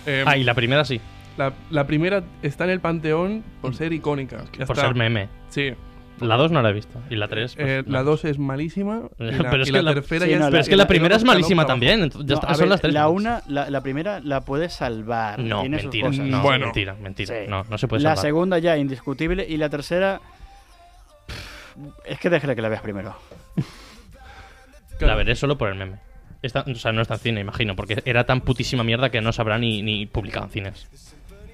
Eh, 0.05 0.23
Ah, 0.25 0.37
y 0.37 0.43
la 0.45 0.53
primera 0.53 0.85
sí, 0.85 1.01
la, 1.37 1.53
la 1.69 1.85
primera 1.85 2.23
está 2.41 2.63
en 2.63 2.69
el 2.69 2.79
panteón 2.79 3.43
por 3.61 3.75
ser 3.75 3.91
icónica. 3.91 4.37
Por 4.45 4.61
está. 4.61 4.75
ser 4.75 4.95
meme. 4.95 5.27
Sí. 5.49 5.73
La 6.21 6.35
2 6.37 6.51
no 6.51 6.61
la 6.61 6.69
he 6.69 6.73
visto. 6.73 7.01
Y 7.09 7.15
la 7.15 7.27
3. 7.27 7.55
Eh, 7.57 7.83
la 7.87 8.03
2 8.03 8.25
es 8.25 8.39
malísima. 8.39 9.03
Y 9.19 9.23
la, 9.31 9.49
Pero 9.49 9.63
es 9.63 9.69
y 9.69 9.71
que 9.71 9.77
la 9.77 9.83
la- 9.83 9.93
tercera 9.93 10.25
Sí, 10.25 10.31
ya 10.31 10.39
no, 10.39 10.45
es- 10.45 10.51
Pero 10.51 10.61
es 10.61 10.67
que 10.69 10.71
la- 10.75 10.77
la 10.77 10.83
la- 10.83 10.87
primera 10.87 11.15
es 11.15 11.21
la- 11.21 11.27
la- 11.27 11.33
malísima 11.33 11.61
la- 11.63 11.67
también. 11.67 12.03
entonces 12.03 12.27
ya 12.27 12.35
No, 12.35 12.39
está, 12.41 12.47
a 12.51 12.53
son 12.55 12.61
ver, 12.61 12.69
las 12.69 12.81
tres. 12.81 12.93
la 12.93 13.09
una, 13.09 13.41
la, 13.47 13.69
la 13.69 13.81
primera 13.81 14.19
la 14.19 14.41
puedes 14.41 14.73
salvar. 14.73 15.39
No, 15.39 15.61
tiene 15.61 15.77
sus 15.77 15.85
mentira. 15.85 16.07
cosas. 16.07 16.25
No, 16.25 16.41
Bueno. 16.41 16.65
mentira, 16.67 16.95
mentira. 17.01 17.35
Sí. 17.35 17.47
No, 17.49 17.63
no 17.69 17.77
se 17.77 17.87
puede 17.87 18.03
la 18.03 18.09
salvar. 18.15 18.25
segunda 18.25 18.59
ya 18.59 18.77
indiscutible 18.77 19.45
y 19.47 19.57
la 19.57 19.69
tercera 19.69 20.19
es 22.05 22.19
que 22.19 22.29
déjale 22.29 22.55
que 22.55 22.61
la 22.61 22.69
veas 22.69 22.81
primero. 22.81 23.15
La 24.99 25.15
veré 25.15 25.33
solo 25.35 25.57
por 25.57 25.69
el 25.69 25.75
meme. 25.75 25.97
Esta- 26.41 26.65
o 26.67 26.75
sea, 26.75 26.91
no 26.91 27.01
está 27.01 27.13
en 27.13 27.19
cine, 27.21 27.39
imagino, 27.41 27.73
porque 27.75 28.01
era 28.05 28.25
tan 28.25 28.41
putísima 28.41 28.83
mierda 28.83 29.09
que 29.09 29.21
no 29.21 29.31
se 29.31 29.41
habrá 29.41 29.57
ni, 29.57 29.81
ni 29.81 30.05
publicado 30.05 30.45
en 30.47 30.51
cines. 30.51 30.87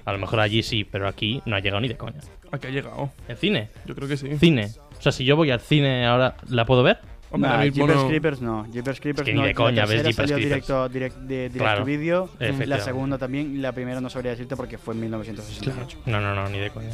A 0.04 0.12
lo 0.12 0.18
mejor 0.18 0.40
allí 0.40 0.62
sí, 0.64 0.82
pero 0.84 1.06
aquí 1.08 1.42
no 1.46 1.54
ha 1.56 1.60
llegado 1.60 1.80
ni 1.80 1.86
de 1.88 1.96
coña. 1.96 2.20
¿A 2.52 2.58
qué 2.58 2.68
ha 2.68 2.70
llegado? 2.70 3.10
¿En 3.28 3.36
cine? 3.36 3.68
Yo 3.86 3.94
creo 3.94 4.08
que 4.08 4.16
sí. 4.16 4.36
Cine. 4.38 4.70
O 4.98 5.02
sea, 5.02 5.12
si 5.12 5.24
yo 5.24 5.36
voy 5.36 5.50
al 5.50 5.60
cine 5.60 6.06
ahora, 6.06 6.36
¿la 6.48 6.64
puedo 6.64 6.82
ver? 6.82 6.98
Hombre, 7.30 7.50
Nah, 7.50 7.62
Jeepers 7.64 7.94
no- 7.96 8.08
Creepers 8.08 8.40
no. 8.40 8.66
Jeepers 8.72 9.00
Creepers 9.00 9.26
que 9.26 9.32
ni 9.32 9.40
no. 9.40 9.42
de 9.46 9.52
la 9.52 9.54
coña 9.54 9.84
ves 9.84 9.96
Jeepers 9.98 10.16
salió 10.16 10.36
Creepers. 10.36 10.66
directo, 10.66 10.88
direct, 10.88 11.16
de, 11.16 11.36
directo 11.36 11.58
Claro, 11.58 11.84
vídeo. 11.84 12.30
La 12.38 12.80
segunda 12.80 13.18
también. 13.18 13.60
La 13.60 13.72
primera 13.72 14.00
no 14.00 14.08
sabría 14.08 14.30
decirte 14.30 14.56
porque 14.56 14.78
fue 14.78 14.94
en 14.94 15.00
1968. 15.00 15.98
No, 16.06 16.20
no, 16.20 16.34
no, 16.34 16.48
ni 16.48 16.58
de 16.58 16.70
coña. 16.70 16.90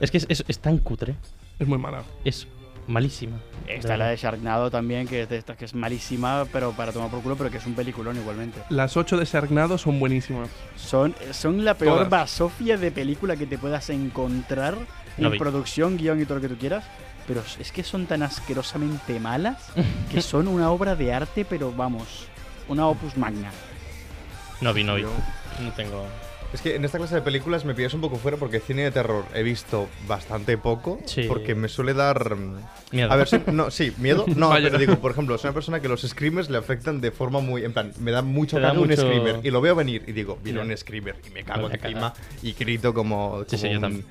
Es 0.00 0.10
que 0.10 0.18
es, 0.18 0.26
es- 0.28 0.44
es 0.46 0.58
tan 0.58 0.78
cutre. 0.78 1.14
Es 1.58 1.66
muy 1.66 1.78
mala. 1.78 2.02
Es 2.24 2.46
malísima. 2.86 3.38
Está 3.66 3.96
la 3.96 4.08
de 4.08 4.16
Sharknado 4.16 4.70
también, 4.70 5.06
que 5.06 5.22
es 5.22 5.28
de 5.28 5.36
estas 5.38 5.56
que 5.56 5.64
es 5.64 5.74
malísima, 5.74 6.44
pero 6.52 6.72
para 6.72 6.92
tomar 6.92 7.10
por 7.10 7.22
culo, 7.22 7.36
pero 7.36 7.50
que 7.50 7.58
es 7.58 7.66
un 7.66 7.74
peliculón 7.74 8.16
igualmente. 8.16 8.60
Las 8.68 8.96
8 8.96 9.16
de 9.16 9.24
Sharknado 9.24 9.78
son 9.78 9.98
buenísimas. 10.00 10.48
Son, 10.76 11.14
son 11.30 11.64
la 11.64 11.74
peor 11.74 11.94
Todas. 11.94 12.10
basofia 12.10 12.76
de 12.76 12.90
película 12.90 13.36
que 13.36 13.46
te 13.46 13.56
puedas 13.58 13.88
encontrar 13.90 14.74
en 15.16 15.22
No 15.24 15.30
producción, 15.32 15.96
guion 15.96 16.20
y 16.20 16.24
todo 16.24 16.36
lo 16.36 16.40
que 16.42 16.48
tú 16.48 16.56
quieras. 16.58 16.84
Pero 17.26 17.40
es 17.60 17.70
que 17.70 17.84
son 17.84 18.06
tan 18.06 18.22
asquerosamente 18.24 19.20
malas 19.20 19.68
que 20.10 20.20
son 20.22 20.48
una 20.48 20.70
obra 20.70 20.96
de 20.96 21.12
arte, 21.14 21.44
pero 21.44 21.72
vamos, 21.72 22.26
una 22.68 22.86
opus 22.88 23.16
magna. 23.16 23.50
No 24.60 24.74
vi, 24.74 24.82
no 24.84 24.96
vi. 24.96 25.02
Yo- 25.02 25.10
No 25.60 25.70
tengo. 25.72 26.04
Es 26.52 26.60
que 26.60 26.76
en 26.76 26.84
esta 26.84 26.98
clase 26.98 27.14
de 27.14 27.22
películas 27.22 27.64
me 27.64 27.74
pillas 27.74 27.94
un 27.94 28.02
poco 28.02 28.16
fuera 28.16 28.36
porque 28.36 28.60
cine 28.60 28.82
de 28.82 28.90
terror 28.90 29.24
he 29.34 29.42
visto 29.42 29.88
bastante 30.06 30.58
poco. 30.58 30.98
Sí. 31.06 31.22
Porque 31.26 31.54
me 31.54 31.68
suele 31.68 31.94
dar. 31.94 32.36
mm, 32.36 32.56
Miedo. 32.92 33.10
A 33.10 33.16
ver, 33.16 33.28
no, 33.52 33.70
sí, 33.70 33.92
miedo. 33.98 34.26
No, 34.36 34.50
Vaya. 34.50 34.66
pero 34.66 34.78
digo, 34.78 34.96
por 34.96 35.12
ejemplo, 35.12 35.38
soy 35.38 35.48
una 35.48 35.54
persona 35.54 35.80
que 35.80 35.88
los 35.88 36.02
screamers 36.02 36.50
le 36.50 36.58
afectan 36.58 37.00
de 37.00 37.10
forma 37.10 37.40
muy. 37.40 37.64
En 37.64 37.72
plan, 37.72 37.92
me 38.00 38.10
da 38.10 38.20
mucho 38.20 38.60
da 38.60 38.68
cago 38.68 38.82
un 38.82 38.88
mucho- 38.88 39.00
screamer. 39.02 39.40
Y 39.42 39.50
lo 39.50 39.60
veo 39.62 39.74
venir 39.74 40.04
y 40.06 40.12
digo, 40.12 40.38
viene 40.44 40.58
Ya. 40.60 40.66
un 40.66 40.76
screamer. 40.76 41.16
Y 41.26 41.30
me 41.30 41.42
cago 41.42 41.68
a 41.68 41.72
encima 41.72 42.12
y 42.42 42.52
grito 42.52 42.92
como. 42.92 43.44
Sí, 43.46 43.56
sí, 43.56 43.68
yo 43.70 43.76
un- 43.76 43.80
también. 43.80 44.04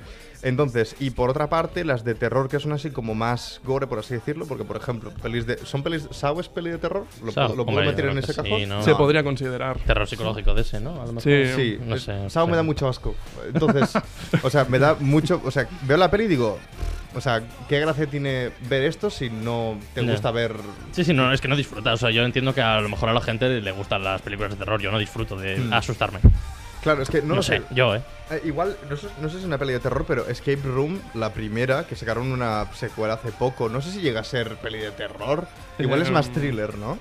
Entonces, 0.43 0.95
y 1.00 1.12
por 1.12 1.29
otra 1.29 1.50
parte, 1.50 1.86
las 1.86 2.03
de 2.03 2.15
terror 2.15 2.50
que 2.50 2.60
son 2.60 2.71
así 2.74 2.89
como 2.89 3.13
más 3.15 3.62
gore, 3.63 3.88
por 3.88 4.00
así 4.00 4.13
decirlo, 4.15 4.45
porque 4.48 4.63
por 4.63 4.77
ejemplo, 4.77 5.12
pelis 5.21 5.45
de. 5.45 5.57
¿Son 5.65 5.83
pelis. 5.83 6.07
¿Saw 6.12 6.39
es 6.39 6.50
peli 6.50 6.69
de 6.71 6.77
terror? 6.77 7.05
¿Lo, 7.24 7.31
Saw, 7.31 7.48
puedo- 7.48 7.57
lo 7.57 7.65
puedo 7.65 7.77
hombre, 7.79 7.91
meter 7.95 8.05
en 8.10 8.17
ese 8.17 8.33
cajón? 8.33 8.60
sí, 8.60 8.65
¿no? 8.65 8.81
Se 8.83 8.95
podría 8.95 9.24
considerar. 9.24 9.77
Terror 9.79 10.07
psicológico 10.07 10.53
de 10.53 10.62
ese, 10.62 10.79
¿no? 10.79 11.01
A 11.01 11.05
lo 11.05 11.13
mejor. 11.13 11.21
Sí. 11.24 11.43
Sí, 11.55 11.77
No 11.86 11.98
sé, 11.98 12.29
sé. 12.29 12.45
me 12.48 12.55
da 12.55 12.63
mucho 12.63 12.88
asco. 12.88 13.15
Entonces, 13.53 13.93
o 14.43 14.50
sea, 14.50 14.65
me 14.65 14.79
da 14.79 14.95
mucho. 15.00 15.41
O 15.45 15.51
sea, 15.51 15.67
veo 15.83 15.98
la 15.98 16.10
peli 16.10 16.24
y 16.24 16.27
digo, 16.29 16.57
o 17.13 17.21
sea, 17.21 17.43
¿qué 17.69 17.79
gracia 17.79 18.07
tiene 18.07 18.51
ver 18.69 18.83
esto 18.83 19.10
si 19.10 19.29
no 19.29 19.77
te 19.93 20.01
gusta 20.01 20.31
ver. 20.31 20.55
Sí, 20.93 21.03
sí, 21.03 21.13
no, 21.13 21.31
es 21.31 21.39
que 21.41 21.48
no 21.50 21.55
disfruta. 21.55 21.93
O 21.93 21.98
sea, 21.98 22.10
yo 22.10 22.24
entiendo 22.24 22.53
que 22.55 22.62
a 22.62 22.79
lo 22.81 22.89
mejor 22.89 23.10
a 23.10 23.13
la 23.13 23.21
gente 23.21 23.48
le 23.62 23.71
gustan 23.71 24.03
las 24.03 24.21
películas 24.21 24.51
de 24.51 24.57
terror. 24.57 24.81
Yo 24.81 24.91
no 24.91 24.98
disfruto 24.98 25.36
de 25.36 25.57
Hmm. 25.57 25.74
asustarme. 25.74 26.19
Claro, 26.81 27.03
es 27.03 27.09
que 27.09 27.21
no, 27.21 27.29
No, 27.29 27.35
lo 27.35 27.43
sé, 27.43 27.57
sé. 27.57 27.63
yo, 27.71 27.95
¿eh? 27.95 28.01
Eh, 28.31 28.41
igual, 28.45 28.75
no 28.89 28.95
sé, 28.97 29.07
no 29.21 29.27
sé 29.29 29.35
si 29.35 29.39
es 29.41 29.45
una 29.45 29.57
peli 29.57 29.73
de 29.73 29.79
terror, 29.79 30.03
pero 30.07 30.27
Escape 30.27 30.61
Room, 30.63 31.00
la 31.13 31.31
primera, 31.33 31.85
que 31.85 31.95
sacaron 31.95 32.31
una 32.31 32.65
secuela 32.73 33.15
hace 33.15 33.31
poco, 33.31 33.69
no 33.69 33.81
sé 33.81 33.91
si 33.91 34.01
llega 34.01 34.21
a 34.21 34.23
ser 34.23 34.55
peli 34.57 34.79
de 34.79 34.91
terror. 34.91 35.47
Igual 35.77 36.01
es 36.01 36.09
más 36.11 36.31
thriller, 36.31 36.77
¿no? 36.77 36.97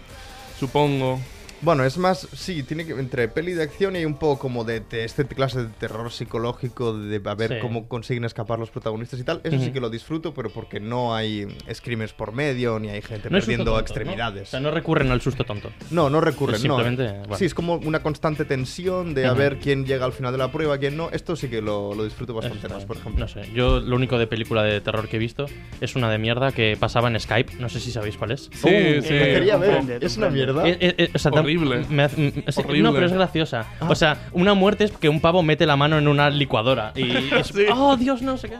Supongo. 0.58 1.18
Bueno, 1.62 1.84
es 1.84 1.98
más, 1.98 2.26
sí, 2.32 2.62
tiene 2.62 2.86
que 2.86 2.92
entre 2.92 3.28
peli 3.28 3.52
de 3.52 3.62
acción 3.64 3.94
y 3.94 3.98
hay 3.98 4.04
un 4.06 4.14
poco 4.18 4.38
como 4.38 4.64
de, 4.64 4.80
de 4.80 5.04
este 5.04 5.26
clase 5.26 5.62
de 5.64 5.68
terror 5.68 6.10
psicológico, 6.10 6.96
de 6.96 7.20
a 7.24 7.34
ver 7.34 7.50
Sí. 7.50 7.56
cómo 7.60 7.86
consiguen 7.86 8.24
escapar 8.24 8.58
los 8.58 8.70
protagonistas 8.70 9.20
y 9.20 9.24
tal. 9.24 9.40
Eso 9.44 9.56
sí 9.58 9.64
Ujú. 9.64 9.72
que 9.74 9.80
lo 9.80 9.90
disfruto, 9.90 10.32
pero 10.32 10.48
porque 10.50 10.80
no 10.80 11.14
hay 11.14 11.46
screamers 11.72 12.12
por 12.14 12.32
medio, 12.32 12.78
ni 12.78 12.88
hay 12.88 13.02
gente 13.02 13.28
No 13.28 13.38
perdiendo 13.38 13.64
tonto, 13.72 13.80
extremidades. 13.80 14.40
¿no? 14.42 14.42
O 14.42 14.46
sea, 14.46 14.60
no 14.60 14.70
recurren 14.70 15.10
al 15.10 15.20
susto 15.20 15.44
tonto. 15.44 15.70
No, 15.90 16.08
no 16.08 16.20
recurren, 16.20 16.54
no. 16.62 16.78
simplemente, 16.78 17.18
bueno. 17.20 17.36
Sí, 17.36 17.44
es 17.44 17.54
como 17.54 17.74
una 17.76 18.00
constante 18.02 18.44
tensión 18.46 19.12
de 19.14 19.26
a 19.26 19.34
ver 19.34 19.58
quién 19.58 19.84
llega 19.84 20.06
al 20.06 20.12
final 20.12 20.32
de 20.32 20.38
la 20.38 20.50
prueba, 20.50 20.78
quién 20.78 20.96
no. 20.96 21.10
Esto 21.10 21.36
sí 21.36 21.48
que 21.48 21.60
lo, 21.60 21.94
lo 21.94 22.04
disfruto 22.04 22.32
bastante 22.32 22.68
más, 22.68 22.84
por 22.86 22.96
ejemplo. 22.96 23.20
No 23.20 23.28
sé, 23.28 23.42
yo 23.54 23.80
lo 23.80 23.96
único 23.96 24.16
de 24.18 24.26
película 24.26 24.62
de 24.62 24.80
terror 24.80 25.08
que 25.08 25.16
he 25.16 25.20
visto 25.20 25.44
es 25.82 25.94
una 25.94 26.10
de 26.10 26.16
mierda 26.18 26.52
que 26.52 26.76
pasaba 26.80 27.08
en 27.08 27.20
Skype. 27.20 27.54
No 27.58 27.68
sé 27.68 27.80
si 27.80 27.90
sabéis 27.90 28.16
cuál 28.16 28.30
es. 28.32 28.48
Sí, 28.52 28.68
Oh, 28.70 29.02
sí. 29.02 29.12
la 29.12 29.24
quería 29.24 29.56
ver. 29.56 30.02
Es 30.02 30.16
una 30.16 30.30
mierda. 30.30 30.66
Eh, 30.66 30.78
eh, 30.80 30.94
eh, 30.96 31.10
o 31.14 31.18
sea, 31.18 31.30
Horrible. 31.56 31.84
me 31.88 32.02
hace- 32.04 32.20
mm, 32.20 32.32
sí, 32.52 32.60
Horrible. 32.60 32.82
No, 32.82 32.92
pero 32.92 33.06
es 33.06 33.12
graciosa. 33.12 33.66
O 33.80 33.94
sea, 33.94 34.16
una 34.32 34.54
muerte 34.54 34.84
es 34.84 34.92
que 34.92 35.08
un 35.08 35.20
pavo 35.20 35.42
mete 35.42 35.66
la 35.66 35.76
mano 35.76 35.98
en 35.98 36.08
una 36.08 36.30
licuadora 36.30 36.92
y 36.94 37.02
es, 37.34 37.48
Sí. 37.48 37.64
oh 37.74 37.96
Dios, 37.96 38.22
no 38.22 38.36
sé 38.36 38.48
qué. 38.48 38.56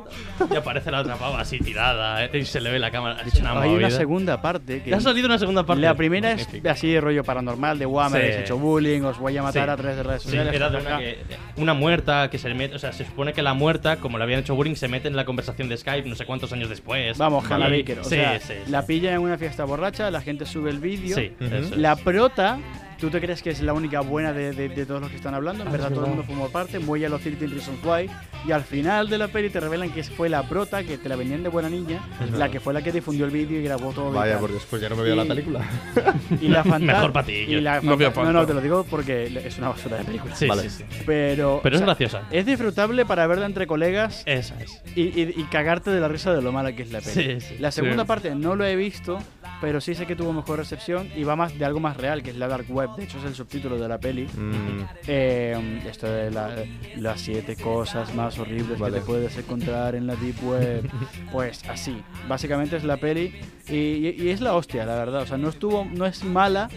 Y 0.52 0.56
aparece 0.56 0.90
la 0.90 1.00
otra 1.00 1.16
pava 1.16 1.40
así 1.40 1.58
tirada 1.58 2.24
eh, 2.24 2.30
y 2.38 2.44
se 2.44 2.60
le 2.60 2.70
ve 2.70 2.78
la 2.78 2.90
cámara. 2.90 3.22
Es 3.26 3.34
una 3.40 3.50
Hay 3.52 3.56
una 3.58 3.66
movida. 3.86 3.90
segunda 3.90 4.42
parte 4.42 4.82
que 4.82 4.94
Ha 4.94 5.00
salido 5.00 5.26
una 5.26 5.38
segunda 5.38 5.64
parte. 5.64 5.82
La 5.82 5.94
primera 5.94 6.32
es 6.32 6.48
así 6.68 6.90
de 6.90 7.00
rollo 7.00 7.24
paranormal, 7.24 7.78
de 7.78 7.84
guau, 7.86 8.10
me 8.10 8.18
Sí. 8.18 8.22
habéis 8.24 8.36
hecho 8.40 8.58
bullying, 8.58 9.02
os 9.02 9.18
voy 9.18 9.36
a 9.36 9.42
matar 9.42 9.64
Sí. 9.66 9.70
a 9.70 9.76
través 9.76 9.96
de 9.96 10.02
redes 10.02 10.22
Sí, 10.22 10.28
sociales. 10.28 10.54
era 10.54 10.70
de 10.70 10.78
jajaja. 10.78 10.96
una, 10.96 11.04
que, 11.04 11.18
una 11.56 11.74
muerta 11.74 12.30
que 12.30 12.38
se 12.38 12.48
le 12.48 12.54
mete, 12.54 12.74
o 12.74 12.78
sea, 12.78 12.92
se 12.92 13.04
supone 13.04 13.32
que 13.32 13.42
la 13.42 13.54
muerta, 13.54 13.96
como 13.96 14.18
le 14.18 14.24
habían 14.24 14.40
hecho 14.40 14.54
bullying, 14.54 14.74
se 14.74 14.88
mete 14.88 15.08
en 15.08 15.16
la 15.16 15.24
conversación 15.24 15.68
de 15.68 15.76
Skype 15.76 16.08
no 16.08 16.14
sé 16.14 16.24
cuántos 16.26 16.52
años 16.52 16.68
después. 16.68 17.16
Vamos, 17.18 17.44
Y- 17.48 17.52
Hannah 17.52 17.68
Baker. 17.68 18.00
O 18.00 18.04
sí, 18.04 18.10
sea, 18.10 18.40
sí, 18.40 18.54
la 18.68 18.80
sí. 18.82 18.86
pilla 18.88 19.12
en 19.14 19.20
una 19.20 19.38
fiesta 19.38 19.64
borracha, 19.64 20.10
la 20.10 20.20
gente 20.20 20.46
sube 20.46 20.70
el 20.70 20.78
vídeo. 20.78 21.16
Sí, 21.16 21.32
eso 21.40 21.54
es. 21.56 21.76
La 21.76 21.96
prota, 21.96 22.58
¿tú 22.98 23.10
te 23.10 23.20
crees 23.20 23.42
que 23.42 23.50
es 23.50 23.60
la 23.62 23.72
única 23.72 24.00
buena 24.00 24.32
de, 24.32 24.52
de- 24.52 24.68
de 24.68 24.86
todos 24.86 25.00
los 25.00 25.10
que 25.10 25.16
están 25.16 25.34
hablando? 25.34 25.62
En 25.62 25.68
Ah, 25.68 25.72
verdad, 25.72 25.90
todo 25.90 26.04
el 26.04 26.08
mundo 26.10 26.24
formó 26.24 26.48
parte. 26.50 26.78
Muy 26.78 27.04
a 27.04 27.08
los 27.08 27.20
13 27.20 27.46
Reasons 27.46 27.78
Why. 27.84 28.10
Y 28.46 28.52
al 28.52 28.62
final 28.64 29.08
de 29.08 29.18
la 29.18 29.28
peli 29.28 29.50
te 29.50 29.60
revelan 29.60 29.90
que 29.90 30.02
fue 30.04 30.28
la 30.28 30.42
prota, 30.48 30.82
que 30.82 30.96
te 30.98 31.08
la 31.08 31.16
vendían 31.16 31.42
de 31.42 31.48
buena 31.50 31.68
niña, 31.68 32.00
la 32.32 32.48
que 32.50 32.58
fue 32.60 32.72
la 32.72 32.82
que 32.82 32.90
difundió 32.92 33.24
el 33.26 33.30
vídeo 33.30 33.60
y 33.60 33.64
grabó 33.64 33.92
todo. 33.92 34.10
Vaya, 34.12 34.38
porque 34.38 34.54
después 34.54 34.80
ya 34.80 34.88
no 34.88 34.96
me 34.96 35.02
veo 35.02 35.16
la 35.16 35.24
película. 35.24 35.60
Y 36.40 36.48
la 36.48 36.62
Mejor 36.78 37.12
pa' 37.12 37.22
ti, 37.24 37.32
y 37.32 37.46
yo. 37.52 37.60
la 37.60 37.80
No 37.80 37.96
no, 37.96 38.32
no, 38.32 38.46
te 38.46 38.54
lo 38.54 38.60
digo 38.60 38.84
porque 38.88 39.26
es 39.44 39.58
una 39.58 39.68
basura 39.70 39.98
de 39.98 40.04
película. 40.04 40.34
Sí, 40.34 40.46
Vale. 40.46 40.62
sí, 40.70 40.84
sí. 40.88 41.02
Pero, 41.04 41.60
Pero 41.62 41.76
es 41.76 41.82
o 41.82 41.84
sea, 41.84 41.86
graciosa. 41.94 42.22
Es 42.30 42.46
disfrutable 42.46 43.04
para 43.04 43.26
verla 43.26 43.46
entre 43.46 43.66
colegas 43.66 44.22
Esa 44.26 44.60
es. 44.62 44.80
y, 44.96 45.02
y- 45.02 45.34
y 45.36 45.44
cagarte 45.50 45.90
de 45.90 46.00
la 46.00 46.08
risa 46.08 46.32
de 46.32 46.40
lo 46.42 46.52
mala 46.52 46.72
que 46.74 46.82
es 46.82 46.92
la 46.92 47.00
peli. 47.00 47.40
Sí, 47.40 47.40
sí. 47.40 47.56
La 47.58 47.70
segunda 47.70 48.04
Sí. 48.04 48.08
parte 48.08 48.34
no 48.34 48.54
lo 48.56 48.64
he 48.64 48.76
visto, 48.76 49.18
pero 49.60 49.80
sí 49.80 49.94
sé 49.94 50.06
que 50.06 50.16
tuvo 50.16 50.32
mejor 50.32 50.58
recepción 50.58 51.08
y 51.14 51.24
va 51.24 51.36
más 51.36 51.58
de 51.58 51.64
algo 51.64 51.80
más 51.80 51.96
real, 51.96 52.22
que 52.22 52.30
es 52.30 52.36
la 52.36 52.48
Dark 52.48 52.66
Web. 52.70 52.90
De 52.96 53.04
hecho, 53.04 53.18
es 53.18 53.24
el 53.24 53.34
subtítulo 53.34 53.78
de 53.78 53.88
la 53.88 53.98
peli. 53.98 54.26
Mm, 54.26 54.80
Eh, 55.06 55.80
esto 55.88 56.06
de 56.10 56.30
la- 56.30 56.64
las 56.96 57.20
siete 57.20 57.56
cosas 57.56 58.14
más 58.14 58.38
horribles 58.38 58.78
Vale. 58.78 58.94
que 58.94 59.00
te 59.00 59.06
puedes 59.06 59.36
encontrar 59.36 59.94
en 59.94 60.06
la 60.06 60.16
Deep 60.16 60.42
Web. 60.42 60.90
pues 61.32 61.62
así. 61.68 62.02
Básicamente 62.28 62.76
es 62.76 62.84
la 62.84 62.96
peli 62.96 63.34
y, 63.68 63.74
y- 63.76 64.16
y 64.18 64.28
es 64.30 64.40
la 64.40 64.54
hostia, 64.54 64.84
la 64.86 64.94
verdad. 64.96 65.22
O 65.22 65.26
sea, 65.26 65.36
no 65.36 65.48
estuvo, 65.48 65.84
no 65.84 66.06
es 66.06 66.24
mala. 66.24 66.68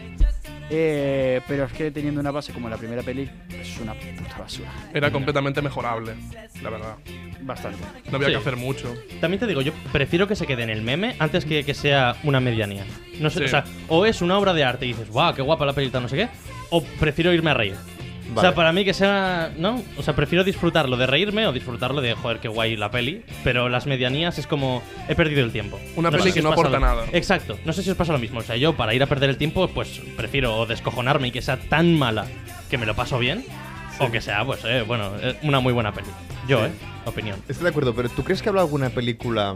eh, 0.69 1.41
pero 1.47 1.65
es 1.65 1.73
que 1.73 1.91
teniendo 1.91 2.19
una 2.21 2.31
base 2.31 2.53
como 2.53 2.69
la 2.69 2.77
primera 2.77 3.03
peli, 3.03 3.29
es 3.73 3.79
una 3.81 3.93
puta 3.93 4.37
basura. 4.37 4.71
Era 4.93 5.11
completamente 5.11 5.61
mejorable, 5.61 6.13
la 6.61 6.69
verdad. 6.69 6.95
Bastante. 7.41 7.79
No 8.09 8.15
había 8.17 8.27
Sí. 8.29 8.33
que 8.33 8.39
hacer 8.39 8.55
mucho. 8.55 8.93
También 9.19 9.39
te 9.39 9.47
digo, 9.47 9.61
yo 9.61 9.73
prefiero 9.91 10.27
que 10.27 10.35
se 10.35 10.45
quede 10.47 10.63
en 10.63 10.69
el 10.69 10.81
meme 10.81 11.15
antes 11.19 11.45
que 11.45 11.63
que 11.63 11.73
sea 11.73 12.15
una 12.23 12.39
medianía. 12.39 12.85
No 13.19 13.29
sé, 13.29 13.39
Sí. 13.39 13.45
o 13.45 13.47
sea, 13.49 13.63
o 13.89 14.05
es 14.05 14.21
una 14.21 14.37
obra 14.37 14.53
de 14.53 14.63
arte 14.63 14.85
y 14.85 14.89
dices, 14.89 15.09
guau, 15.09 15.33
qué 15.35 15.41
guapa 15.41 15.65
la 15.65 15.73
película, 15.73 15.99
no 16.01 16.07
sé 16.09 16.15
qué, 16.17 16.29
o 16.69 16.83
prefiero 16.83 17.33
irme 17.33 17.51
a 17.51 17.53
reír. 17.53 17.75
O 18.31 18.35
Vale. 18.35 18.47
sea, 18.47 18.55
para 18.55 18.71
mí 18.71 18.83
que 18.85 18.93
sea, 18.93 19.51
¿no? 19.57 19.83
O 19.97 20.01
sea, 20.01 20.15
prefiero 20.15 20.43
disfrutarlo 20.45 20.95
de 20.97 21.05
reírme 21.05 21.45
o 21.45 21.51
disfrutarlo 21.51 22.01
de, 22.01 22.13
joder, 22.15 22.39
qué 22.39 22.47
guay 22.47 22.75
la 22.77 22.89
peli. 22.89 23.21
Pero 23.43 23.67
las 23.69 23.85
medianías 23.85 24.39
es 24.39 24.47
como, 24.47 24.81
he 25.09 25.13
perdido 25.13 25.43
el 25.43 25.51
tiempo. 25.51 25.79
Una 25.97 26.09
peli 26.09 26.31
que 26.31 26.39
os 26.39 26.43
no 26.45 26.49
pasa 26.51 26.61
aporta 26.61 26.79
lo- 26.79 26.85
nada. 26.85 27.05
Exacto. 27.11 27.59
No 27.65 27.73
sé 27.73 27.83
si 27.83 27.91
os 27.91 27.97
pasa 27.97 28.13
lo 28.13 28.19
mismo. 28.19 28.39
O 28.39 28.43
sea, 28.43 28.55
yo 28.55 28.75
para 28.75 28.93
ir 28.95 29.03
a 29.03 29.07
perder 29.07 29.29
el 29.29 29.37
tiempo, 29.37 29.67
pues 29.67 30.01
prefiero 30.17 30.55
o 30.57 30.65
descojonarme 30.65 31.27
y 31.27 31.31
que 31.31 31.41
sea 31.41 31.57
tan 31.57 31.93
mala 31.93 32.25
que 32.71 32.77
me 32.77 32.85
lo 32.87 32.95
paso 32.95 33.19
bien. 33.19 33.43
O 33.99 34.11
que 34.11 34.21
sea, 34.21 34.43
pues, 34.45 34.63
eh, 34.65 34.83
bueno, 34.85 35.11
eh, 35.21 35.37
una 35.43 35.59
muy 35.59 35.73
buena 35.73 35.91
peli. 35.93 36.07
Yo, 36.47 36.59
Sí. 36.59 36.65
eh, 36.65 36.71
opinión. 37.05 37.39
Estoy 37.47 37.63
de 37.65 37.69
acuerdo, 37.69 37.93
pero 37.93 38.09
¿tú 38.09 38.23
crees 38.23 38.41
que 38.41 38.49
habrá 38.49 38.61
alguna 38.61 38.89
película 38.89 39.55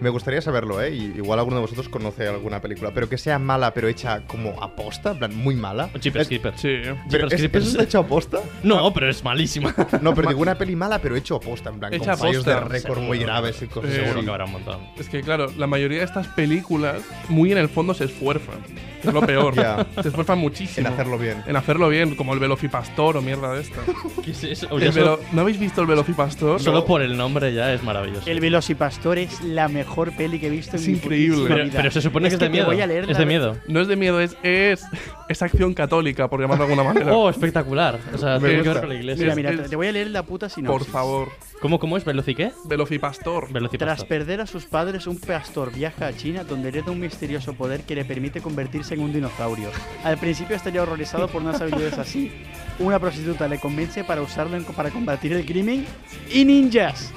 Me 0.00 0.08
gustaría 0.08 0.40
saberlo, 0.42 0.82
¿eh? 0.82 0.92
Igual 0.92 1.38
alguno 1.38 1.58
de 1.58 1.62
vosotros 1.62 1.88
conoce 1.88 2.26
alguna 2.26 2.60
película, 2.60 2.90
pero 2.92 3.08
que 3.08 3.16
sea 3.18 3.38
mala, 3.38 3.72
pero 3.72 3.86
hecha 3.86 4.22
como 4.26 4.60
aposta, 4.60 5.12
en 5.12 5.18
plan, 5.18 5.36
muy 5.36 5.54
mala. 5.54 5.90
Jeepers 6.00 6.22
Es- 6.22 6.26
Creepers. 6.28 6.60
Sí. 6.60 6.74
Pero 7.08 7.28
Jeepers 7.28 7.62
¿es-. 7.66 7.68
¿Eso 7.68 7.70
está 7.70 7.82
hecho 7.84 7.98
aposta? 8.00 8.40
No, 8.64 8.92
pero 8.92 9.08
es 9.08 9.22
malísima. 9.22 9.72
No, 10.00 10.12
pero 10.12 10.28
digo 10.30 10.40
una 10.42 10.58
peli 10.58 10.74
mala, 10.74 10.98
pero 10.98 11.14
hecho 11.14 11.36
aposta, 11.36 11.70
en 11.70 11.78
plan, 11.78 11.94
Hecha 11.94 12.16
con 12.16 12.18
fallos 12.18 12.44
de 12.44 12.58
récord 12.58 12.98
muy 12.98 13.18
Seguro. 13.18 13.32
graves 13.32 13.62
y 13.62 13.66
cosas. 13.68 13.92
Seguro 13.92 14.24
que 14.24 14.30
habrá 14.30 14.44
un 14.46 14.52
montón. 14.52 14.80
Es 14.98 15.08
que, 15.08 15.20
claro, 15.20 15.46
la 15.56 15.68
mayoría 15.68 15.98
de 15.98 16.04
estas 16.04 16.26
películas, 16.26 16.96
muy 17.28 17.52
en 17.52 17.58
el 17.58 17.68
fondo, 17.68 17.94
se 17.94 18.06
esfuerzan. 18.06 18.56
Es 19.02 19.12
lo 19.12 19.20
peor. 19.20 19.54
Se 20.02 20.08
esfuerzan 20.08 20.38
muchísimo. 20.38 20.86
En 20.86 20.92
hacerlo 20.92 21.18
bien. 21.18 21.42
En 21.46 21.56
hacerlo 21.56 21.88
bien, 21.88 22.14
como 22.16 22.34
el 22.34 22.38
Velocipastor 22.40 23.16
o 23.16 23.22
mierda 23.22 23.52
de 23.54 23.62
esta. 23.62 23.80
¿Qué 24.24 24.30
es 24.30 24.44
eso? 24.44 24.68
El 24.78 24.84
Ya 24.84 24.90
velo- 24.90 25.16
solo, 25.16 25.20
¿No 25.32 25.40
habéis 25.42 25.58
visto 25.58 25.80
el 25.80 25.86
Velocipastor? 25.86 26.60
solo 26.60 26.84
por 26.84 27.02
el 27.02 27.16
nombre 27.16 27.52
ya 27.52 27.72
es 27.72 27.82
maravilloso. 27.82 28.28
El 28.30 28.40
Velocipastor 28.40 29.18
es 29.18 29.40
la 29.42 29.68
mejor 29.68 30.12
peli 30.16 30.38
que 30.38 30.46
he 30.46 30.50
visto 30.50 30.76
Es 30.76 30.84
en 30.86 30.92
mi 30.92 30.98
increíble. 30.98 31.44
pero, 31.48 31.64
vida. 31.64 31.72
pero 31.76 31.90
se 31.90 32.00
supone 32.00 32.28
que 32.28 32.34
es, 32.34 32.40
de 32.40 32.48
miedo. 32.48 32.66
voy 32.66 32.80
a 32.80 32.86
leer 32.86 33.10
es 33.10 33.18
de 33.18 33.26
miedo. 33.26 33.56
No 33.68 33.80
es 33.80 33.88
de 33.88 33.96
miedo, 33.96 34.20
es, 34.20 34.36
es, 34.42 34.84
es 35.28 35.42
acción 35.42 35.74
católica, 35.74 36.28
por 36.28 36.40
llamarlo 36.40 36.66
de 36.66 36.72
alguna 36.72 36.92
manera. 36.92 37.12
Oh, 37.14 37.28
espectacular. 37.30 37.98
O 38.14 38.18
sea, 38.18 38.38
Me 38.38 38.48
tiene 38.48 38.62
que 38.62 38.68
ver 38.68 38.80
con 38.80 38.88
la 38.88 38.94
iglesia. 38.94 39.22
Mira, 39.24 39.34
mira, 39.34 39.50
es- 39.64 39.70
te, 39.70 39.76
voy 39.76 39.88
a 39.88 39.92
leer 39.92 40.10
la 40.10 40.22
puta 40.22 40.48
sinopsis. 40.48 40.86
por 40.86 40.92
favor. 40.92 41.28
¿Cómo, 41.60 41.78
cómo 41.78 41.96
es? 41.96 42.04
¿Veloci 42.04 42.34
qué? 42.34 42.50
Velocipastor. 42.64 43.42
Tras 43.44 43.52
Velocipastor. 43.52 44.08
perder 44.08 44.40
a 44.40 44.46
sus 44.46 44.64
padres, 44.66 45.06
un 45.06 45.18
pastor 45.18 45.72
viaja 45.72 46.08
a 46.08 46.16
China 46.16 46.42
donde 46.44 46.68
hereda 46.68 46.90
un 46.90 46.98
misterioso 47.00 47.54
poder 47.54 47.82
que 47.82 47.94
le 47.94 48.04
permite 48.04 48.40
convertirse 48.40 48.91
en 48.94 49.00
un 49.00 49.12
dinosaurio. 49.12 49.70
Al 50.04 50.18
principio 50.18 50.56
estaría 50.56 50.82
horrorizado 50.82 51.28
por 51.28 51.42
unas 51.42 51.60
habilidades 51.60 51.98
así. 51.98 52.30
Una 52.78 52.98
prostituta 52.98 53.46
le 53.48 53.58
convence 53.58 54.02
para 54.04 54.22
usarlo 54.22 54.56
en- 54.56 54.64
para 54.64 54.90
combatir 54.90 55.32
el 55.34 55.44
crimen 55.44 55.86
y 56.32 56.44
ninjas. 56.44 57.12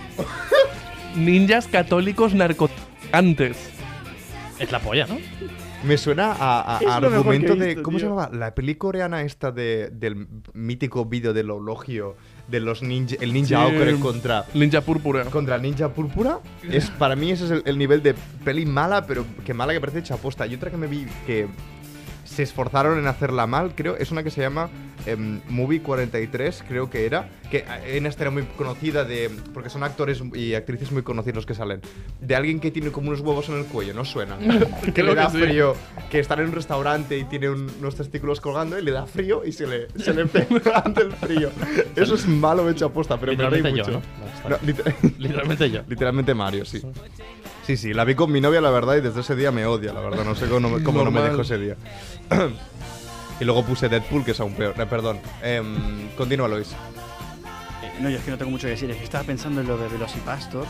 Ninjas 1.16 1.68
católicos 1.68 2.34
narcotraficantes. 2.34 3.58
Es 4.60 4.72
la 4.72 4.80
polla, 4.80 5.08
¿no? 5.08 5.18
Me 5.84 5.98
suena 5.98 6.32
a, 6.32 6.62
a- 6.62 6.78
a 6.78 6.96
argumento 6.98 7.56
de. 7.56 7.68
visto, 7.68 7.84
¿Cómo 7.84 8.00
se 8.00 8.06
tío. 8.06 8.16
llamaba? 8.16 8.36
La 8.36 8.56
peli 8.56 8.76
coreana 8.76 9.22
esta 9.22 9.52
de, 9.52 9.90
del 9.92 10.28
mítico 10.54 11.06
vídeo 11.06 11.34
del 11.34 11.52
ologio 11.52 12.16
de 12.48 12.60
los 12.60 12.82
ninja. 12.82 13.16
El 13.20 13.34
ninja 13.34 13.48
Sí. 13.48 13.54
Aokure 13.56 14.00
contra. 14.00 14.46
Ninja 14.54 14.82
púrpura. 14.82 15.24
Contra 15.26 15.56
el 15.56 15.62
ninja 15.62 15.90
púrpura. 15.90 16.40
Es, 16.70 16.90
para 16.92 17.16
mí 17.16 17.32
ese 17.32 17.46
es 17.46 17.52
el, 17.52 17.64
el 17.66 17.78
nivel 17.78 18.04
de 18.04 18.16
peli 18.44 18.66
mala, 18.66 19.06
pero 19.06 19.26
que 19.46 19.54
mala 19.54 19.74
que 19.74 19.80
parece 19.80 20.00
hecha 20.00 20.16
aposta. 20.16 20.46
Y 20.48 20.56
otra 20.56 20.70
que 20.72 20.78
me 20.78 20.88
vi 20.88 21.06
que 21.26 21.48
se 22.36 22.44
esforzaron 22.44 23.00
en 23.00 23.08
hacerla 23.08 23.48
mal, 23.48 23.74
creo, 23.76 23.96
es 23.98 24.12
una 24.12 24.22
que 24.24 24.30
se 24.30 24.42
llama 24.42 24.70
em, 25.06 25.40
Movie 25.50 25.82
43, 25.82 26.64
creo 26.68 26.90
que 26.90 27.06
era. 27.06 27.30
Que 27.50 27.60
eh, 27.60 27.98
en 27.98 28.06
esta 28.06 28.24
era 28.24 28.32
muy 28.32 28.44
conocida 28.44 29.04
de. 29.06 29.30
Porque 29.54 29.70
son 29.70 29.84
actores 29.84 30.22
y 30.34 30.54
actrices 30.56 30.92
muy 30.92 31.04
conocidos 31.04 31.36
los 31.38 31.46
que 31.46 31.54
salen. 31.54 31.80
De 32.20 32.36
alguien 32.36 32.60
que 32.60 32.72
tiene 32.72 32.92
como 32.92 33.10
unos 33.10 33.22
huevos 33.22 33.48
en 33.50 33.56
el 33.60 33.66
cuello, 33.66 33.94
¿no 33.94 34.04
suena? 34.04 34.38
que 34.94 35.04
le 35.04 35.16
da 35.16 35.28
que 35.28 35.32
sí. 35.38 35.44
frío. 35.46 35.76
Que 36.10 36.20
están 36.20 36.40
en 36.40 36.48
un 36.48 36.52
restaurante 36.54 37.18
y 37.18 37.24
tiene 37.26 37.50
un- 37.50 37.72
unos 37.80 37.96
testículos 37.96 38.42
colgando 38.42 38.78
y 38.78 38.82
le 38.84 38.92
da 38.92 39.06
frío 39.06 39.44
y 39.46 39.52
se 39.52 39.66
le, 39.68 39.88
se 39.98 40.14
le 40.14 40.26
pega 40.26 40.80
ante 40.86 41.04
el 41.04 41.12
frío. 41.14 41.52
Eso 41.96 42.16
es 42.16 42.28
malo 42.28 42.70
hecho 42.70 42.86
aposta, 42.88 43.18
pero 43.20 43.32
me 43.32 43.50
reí 43.50 43.62
Literalmente 43.62 43.92
mucho. 43.92 43.92
yo, 43.92 44.00
¿no? 44.20 44.28
Está 44.36 44.50
No, 44.50 44.58
liter- 44.68 44.96
Literalmente 45.20 45.70
yo. 45.72 45.82
Literalmente 45.88 46.34
Mario, 46.34 46.66
sí. 46.66 46.82
Sí, 47.66 47.78
sí, 47.78 47.94
la 47.94 48.04
vi 48.06 48.14
con 48.16 48.32
mi 48.32 48.42
novia, 48.42 48.62
la 48.62 48.70
verdad, 48.70 48.96
y 48.96 49.02
desde 49.02 49.22
ese 49.22 49.36
día 49.36 49.52
me 49.52 49.66
odia, 49.66 49.92
la 49.94 50.02
verdad. 50.02 50.24
No 50.24 50.36
sé 50.36 50.46
cómo, 50.48 50.60
no 50.60 50.70
me- 50.78 50.84
cómo 50.84 51.00
no 51.04 51.06
me 51.12 51.20
Normal. 51.20 51.32
dejó 51.32 51.42
ese 51.42 51.58
día. 51.58 51.76
y 53.40 53.44
luego 53.44 53.64
puse 53.66 53.90
Deadpool, 53.90 54.24
que 54.24 54.32
es 54.32 54.40
aún 54.40 54.54
peor. 54.54 54.76
Eh, 54.80 54.86
perdón. 54.86 55.20
Em, 55.42 56.10
continúa, 56.16 56.48
Luis. 56.48 56.72
Eh, 56.72 57.92
No, 58.02 58.10
yo 58.10 58.18
es 58.20 58.24
que 58.24 58.32
no 58.32 58.38
tengo 58.38 58.52
mucho 58.52 58.68
que 58.68 58.72
decir. 58.72 58.90
Es 58.92 58.98
que 58.98 59.04
estaba 59.04 59.24
pensando 59.24 59.62
en 59.62 59.68
lo 59.68 59.78
de 59.78 59.88
Velocipastor. 59.88 60.66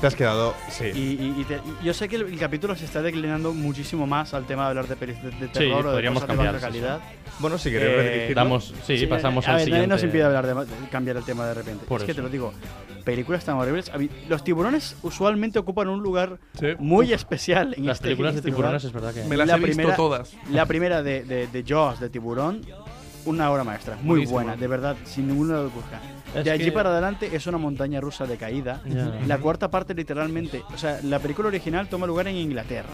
Te 0.00 0.06
has 0.06 0.14
quedado. 0.16 0.54
Sí. 0.70 0.84
Y, 0.94 0.98
y- 1.22 1.34
y 1.40 1.44
te- 1.44 1.60
y 1.82 1.84
yo 1.84 1.92
sé 1.92 2.08
que 2.08 2.16
el, 2.16 2.22
el 2.22 2.38
capítulo 2.38 2.74
se 2.74 2.86
está 2.86 3.02
declinando 3.02 3.52
muchísimo 3.52 4.06
más 4.06 4.32
al 4.32 4.46
tema 4.46 4.62
de 4.62 4.68
hablar 4.70 4.88
de 4.88 4.96
pelis 4.96 5.22
de, 5.22 5.30
de 5.30 5.48
terror 5.48 5.86
o 5.86 5.90
de 5.90 5.94
podríamos 5.96 6.22
de 6.22 6.26
cambiar, 6.26 6.54
sí, 6.54 6.58
sí. 6.60 6.64
calidad. 6.64 7.00
Bueno, 7.38 7.58
si 7.58 7.70
queréis 7.70 8.30
Eh. 8.30 8.32
Damos, 8.34 8.72
sí, 8.86 9.06
pasamos 9.06 9.46
a 9.46 9.50
al 9.50 9.56
ver, 9.56 9.64
nadie 9.68 9.72
siguiente. 9.82 9.86
nos 9.88 10.02
impide 10.02 10.22
hablar 10.24 10.46
de, 10.46 10.54
de 10.54 10.88
cambiar 10.90 11.16
el 11.18 11.24
tema 11.24 11.46
de 11.46 11.54
repente. 11.54 11.84
Por 11.86 12.00
es 12.00 12.06
que 12.06 12.12
eso. 12.12 12.18
te 12.18 12.22
lo 12.22 12.30
digo, 12.30 12.54
películas 13.04 13.44
tan 13.44 13.56
horribles. 13.56 13.90
Los 14.28 14.42
tiburones 14.42 14.96
usualmente 15.02 15.58
ocupan 15.58 15.88
un 15.88 16.02
lugar 16.02 16.38
Sí. 16.58 16.68
muy 16.78 17.12
especial 17.12 17.74
en 17.76 17.86
Las 17.86 17.96
este- 17.98 18.04
películas 18.08 18.30
en 18.30 18.34
de 18.36 18.38
este 18.40 18.50
tiburones 18.50 18.84
lugar. 18.84 18.96
es 18.96 19.02
verdad 19.14 19.22
que. 19.22 19.28
Me 19.28 19.36
las 19.36 19.48
La 19.48 19.56
he 19.56 19.58
visto 19.58 19.76
primera- 19.76 19.96
todas. 19.96 20.34
La 20.50 20.64
primera 20.64 21.02
de, 21.02 21.24
de, 21.24 21.46
de 21.46 21.64
Jaws, 21.66 22.00
de 22.00 22.08
tiburón, 22.08 22.62
una 23.26 23.50
obra 23.50 23.64
maestra. 23.64 23.98
Muy 24.02 24.24
buena, 24.24 24.56
de 24.56 24.66
verdad, 24.66 24.96
sin 25.04 25.28
ninguna 25.28 25.58
duda. 25.58 26.00
Es 26.34 26.44
De 26.44 26.50
allí 26.50 26.66
que- 26.66 26.72
para 26.72 26.90
adelante 26.90 27.28
es 27.34 27.46
una 27.46 27.58
montaña 27.58 28.00
rusa 28.00 28.24
de 28.26 28.36
caída. 28.36 28.80
La 29.26 29.38
cuarta 29.38 29.70
parte 29.70 29.94
literalmente, 29.94 30.62
o 30.72 30.78
sea, 30.78 31.00
la 31.02 31.18
película 31.18 31.48
original 31.48 31.88
toma 31.88 32.06
lugar 32.06 32.28
en 32.28 32.36
Inglaterra. 32.36 32.88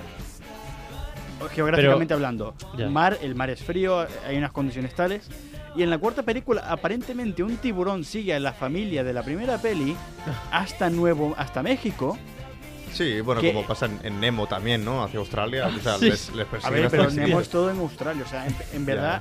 Geográficamente 1.54 2.14
hablando, 2.14 2.54
mar, 2.90 3.18
el 3.20 3.34
mar 3.34 3.50
es 3.50 3.62
frío, 3.62 4.06
hay 4.26 4.36
unas 4.38 4.52
condiciones 4.52 4.94
tales. 4.94 5.28
Y 5.76 5.82
en 5.82 5.90
la 5.90 5.98
cuarta 5.98 6.22
película, 6.22 6.62
aparentemente 6.70 7.42
un 7.42 7.58
tiburón 7.58 8.02
sigue 8.04 8.32
a 8.34 8.40
la 8.40 8.54
familia 8.54 9.04
de 9.04 9.12
la 9.12 9.22
primera 9.22 9.58
peli 9.58 9.94
hasta 10.50 10.88
Nuevo, 10.88 11.34
hasta 11.36 11.62
México. 11.62 12.16
Sí, 12.94 13.20
bueno, 13.20 13.42
que- 13.42 13.52
como 13.52 13.66
pasa 13.66 13.84
en, 13.84 14.00
en 14.02 14.18
Nemo 14.20 14.46
también, 14.46 14.82
¿no? 14.82 15.04
Hacia 15.04 15.18
Australia. 15.20 15.66
O 15.66 15.78
sea, 15.80 15.98
Sí. 15.98 16.06
les, 16.08 16.34
les 16.34 16.46
A 16.64 16.70
ver, 16.70 16.88
pero 16.90 17.10
Nemo 17.10 17.40
es 17.40 17.50
todo 17.50 17.70
en 17.70 17.78
Australia. 17.80 18.22
O 18.24 18.28
sea, 18.28 18.46
en, 18.46 18.56
en 18.72 18.86
verdad, 18.86 19.20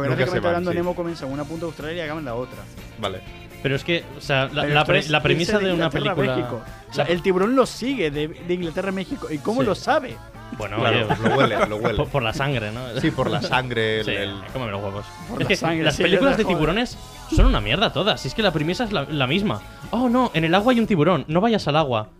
geográficamente 0.00 0.46
hablando, 0.48 0.70
sí. 0.70 0.76
Nemo 0.76 0.94
comienza 0.94 1.26
en 1.26 1.32
una 1.32 1.44
punta 1.44 1.60
de 1.60 1.66
Australia 1.66 1.96
y 1.96 2.00
acaba 2.04 2.18
en 2.20 2.24
la 2.26 2.34
otra. 2.34 2.58
Vale. 2.98 3.20
Pero 3.62 3.76
es 3.76 3.84
que, 3.84 4.04
o 4.18 4.20
sea, 4.20 4.46
la, 4.52 4.84
pre- 4.84 5.04
premisa 5.22 5.58
de 5.58 5.72
una 5.72 5.88
película. 5.88 6.34
México. 6.36 6.60
O 6.90 6.92
sea, 6.94 7.04
el 7.04 7.22
tiburón 7.22 7.54
lo 7.54 7.64
sigue 7.64 8.10
de, 8.10 8.26
de 8.28 8.54
Inglaterra 8.54 8.88
a 8.88 8.92
México. 8.92 9.28
¿Y 9.30 9.38
cómo 9.38 9.60
Sí. 9.60 9.66
lo 9.68 9.74
sabe? 9.76 10.16
Bueno, 10.58 10.76
Claro, 10.78 11.06
oye, 11.08 11.16
lo 11.28 11.36
huele, 11.36 11.66
lo 11.66 11.76
huele. 11.76 11.96
por, 11.96 12.08
por 12.08 12.22
la 12.22 12.34
sangre, 12.34 12.72
¿no? 12.72 13.00
Sí, 13.00 13.10
por 13.10 13.30
la 13.30 13.40
sangre. 13.40 14.00
el- 14.00 14.04
Sí, 14.06 14.10
el- 14.10 14.42
cómeme 14.52 14.72
los 14.72 14.82
huevos. 14.82 15.06
Por 15.28 15.38
es 15.40 15.44
la 15.44 15.48
que 15.48 15.56
sangre, 15.56 15.84
las 15.84 15.96
películas 15.96 16.36
de 16.36 16.42
joder. 16.42 16.56
tiburones 16.56 16.98
son 17.34 17.46
una 17.46 17.60
mierda 17.60 17.92
todas. 17.92 18.20
Si 18.20 18.28
es 18.28 18.34
que 18.34 18.42
la 18.42 18.52
premisa 18.52 18.84
es 18.84 18.92
la, 18.92 19.04
la 19.04 19.26
misma. 19.26 19.62
Oh, 19.92 20.08
no, 20.08 20.30
en 20.34 20.44
el 20.44 20.54
agua 20.54 20.72
hay 20.72 20.80
un 20.80 20.86
tiburón. 20.86 21.24
No 21.28 21.40
vayas 21.40 21.66
al 21.68 21.76
agua. 21.76 22.10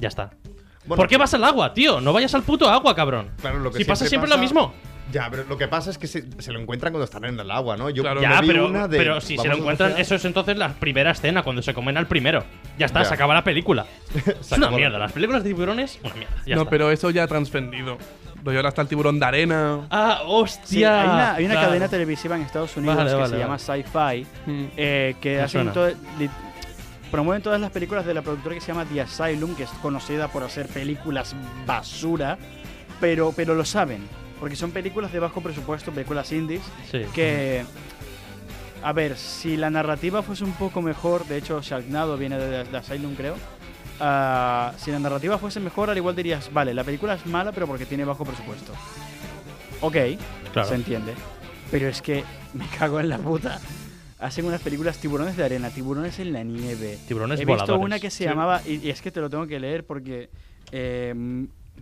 Ya 0.00 0.08
está. 0.08 0.30
Bueno, 0.86 0.96
¿Por 0.96 1.08
qué 1.08 1.18
vas 1.18 1.32
al 1.34 1.44
agua, 1.44 1.72
tío? 1.74 2.00
No 2.00 2.12
vayas 2.14 2.34
al 2.34 2.42
puto 2.42 2.68
agua, 2.68 2.94
cabrón. 2.96 3.30
Claro, 3.40 3.58
lo 3.60 3.70
que 3.70 3.78
si 3.78 3.84
pasa 3.84 4.06
siempre 4.06 4.28
lo 4.30 4.38
mismo. 4.38 4.72
Ya, 5.12 5.28
pero 5.30 5.44
lo 5.48 5.56
que 5.58 5.66
pasa 5.68 5.90
es 5.90 5.98
que 5.98 6.06
se, 6.06 6.24
se 6.40 6.52
lo 6.52 6.60
encuentran 6.60 6.92
cuando 6.92 7.04
están 7.04 7.24
en 7.24 7.38
el 7.40 7.50
agua, 7.50 7.76
¿no? 7.76 7.90
Yo 7.90 8.02
Claro. 8.02 8.20
me 8.20 8.28
Ya, 8.28 8.40
vi 8.40 8.46
pero, 8.48 8.66
una 8.68 8.86
de- 8.88 8.98
pero 8.98 9.20
si 9.20 9.36
se 9.36 9.48
lo 9.48 9.56
encuentran, 9.56 9.94
eso 9.98 10.14
es 10.14 10.24
entonces 10.24 10.56
la 10.56 10.68
primera 10.74 11.10
escena, 11.10 11.42
cuando 11.42 11.62
se 11.62 11.74
comen 11.74 11.96
al 11.96 12.06
primero. 12.06 12.44
Ya 12.78 12.86
está, 12.86 13.00
Ya. 13.02 13.06
se 13.08 13.14
acaba 13.14 13.34
la 13.34 13.42
película. 13.44 13.86
es 14.40 14.52
una 14.52 14.70
mierda. 14.70 14.98
Las 14.98 15.12
películas 15.12 15.42
de 15.42 15.50
tiburones, 15.50 15.98
una 16.04 16.14
mierda. 16.14 16.34
Ya 16.46 16.54
no, 16.54 16.62
está. 16.62 16.70
pero 16.70 16.90
eso 16.90 17.10
ya 17.10 17.24
ha 17.24 17.26
transcendido. 17.26 17.98
Rollo, 18.42 18.58
ahora 18.58 18.68
está 18.70 18.82
el 18.82 18.88
tiburón 18.88 19.18
de 19.20 19.26
arena. 19.26 19.86
Ah, 19.90 20.22
hostia. 20.26 20.64
Sí, 20.66 20.84
hay 20.84 21.04
una, 21.08 21.34
hay 21.34 21.44
una 21.44 21.54
Claro. 21.54 21.68
cadena 21.68 21.88
televisiva 21.88 22.36
en 22.36 22.42
Estados 22.42 22.74
Unidos 22.76 22.96
Vale, 22.96 23.10
que 23.10 23.16
vale, 23.16 23.28
se 23.28 23.38
llama. 23.38 23.58
Sci-Fi, 23.58 24.26
Mm. 24.46 24.64
eh, 24.78 25.16
que 25.20 25.36
hacen 25.40 25.48
suena. 25.48 25.72
todo- 25.72 25.88
li- 26.18 26.30
promueven 27.10 27.42
todas 27.42 27.60
las 27.60 27.70
películas 27.70 28.06
de 28.06 28.14
la 28.14 28.22
productora 28.22 28.54
que 28.54 28.60
se 28.62 28.68
llama 28.68 28.86
The 28.86 29.00
Asylum, 29.02 29.54
que 29.56 29.64
es 29.64 29.70
conocida 29.82 30.28
por 30.28 30.42
hacer 30.44 30.68
películas 30.68 31.34
basura, 31.66 32.38
pero, 33.00 33.32
pero 33.36 33.54
lo 33.54 33.64
saben, 33.66 34.06
porque 34.40 34.56
son 34.56 34.70
películas 34.72 35.12
de 35.12 35.18
bajo 35.20 35.40
presupuesto, 35.42 35.92
películas 35.92 36.32
indies, 36.32 36.62
Sí. 36.90 37.02
que... 37.14 37.64
A 38.82 38.94
ver, 38.94 39.18
si 39.18 39.58
la 39.58 39.68
narrativa 39.68 40.22
fuese 40.22 40.42
un 40.42 40.52
poco 40.54 40.80
mejor, 40.80 41.26
de 41.26 41.36
hecho 41.36 41.60
Sharknado 41.60 42.16
viene 42.16 42.38
de, 42.38 42.64
de 42.64 42.76
Asylum 42.78 43.14
creo, 43.14 43.34
ah, 44.00 44.72
si 44.78 44.90
la 44.90 44.98
narrativa 44.98 45.36
fuese 45.36 45.60
mejor, 45.60 45.90
al 45.90 45.98
igual 45.98 46.16
dirías, 46.16 46.50
vale, 46.50 46.72
la 46.72 46.82
película 46.82 47.12
es 47.14 47.26
mala 47.26 47.52
pero 47.52 47.66
porque 47.66 47.84
tiene 47.84 48.04
bajo 48.06 48.24
presupuesto. 48.24 48.72
Ok, 49.82 49.96
Claro. 50.54 50.66
se 50.68 50.74
entiende. 50.76 51.12
Pero 51.70 51.88
es 51.88 52.00
que 52.00 52.24
me 52.54 52.66
cago 52.78 53.00
en 53.00 53.10
la 53.10 53.18
puta. 53.18 53.60
Hacen 54.18 54.44
unas 54.46 54.62
películas 54.62 54.96
tiburones 54.98 55.36
de 55.36 55.44
arena, 55.44 55.68
tiburones 55.70 56.18
en 56.18 56.32
la 56.32 56.42
nieve. 56.42 56.98
Tiburones 57.06 57.38
He 57.40 57.44
visto 57.44 57.60
voladores. 57.62 57.84
una 57.84 57.98
que 58.00 58.10
se 58.10 58.18
Sí. 58.18 58.24
llamaba, 58.24 58.62
y, 58.66 58.76
y 58.76 58.88
es 58.90 59.02
que 59.02 59.10
te 59.10 59.20
lo 59.20 59.28
tengo 59.28 59.46
que 59.46 59.60
leer 59.60 59.84
porque... 59.86 60.30
eh, 60.72 61.14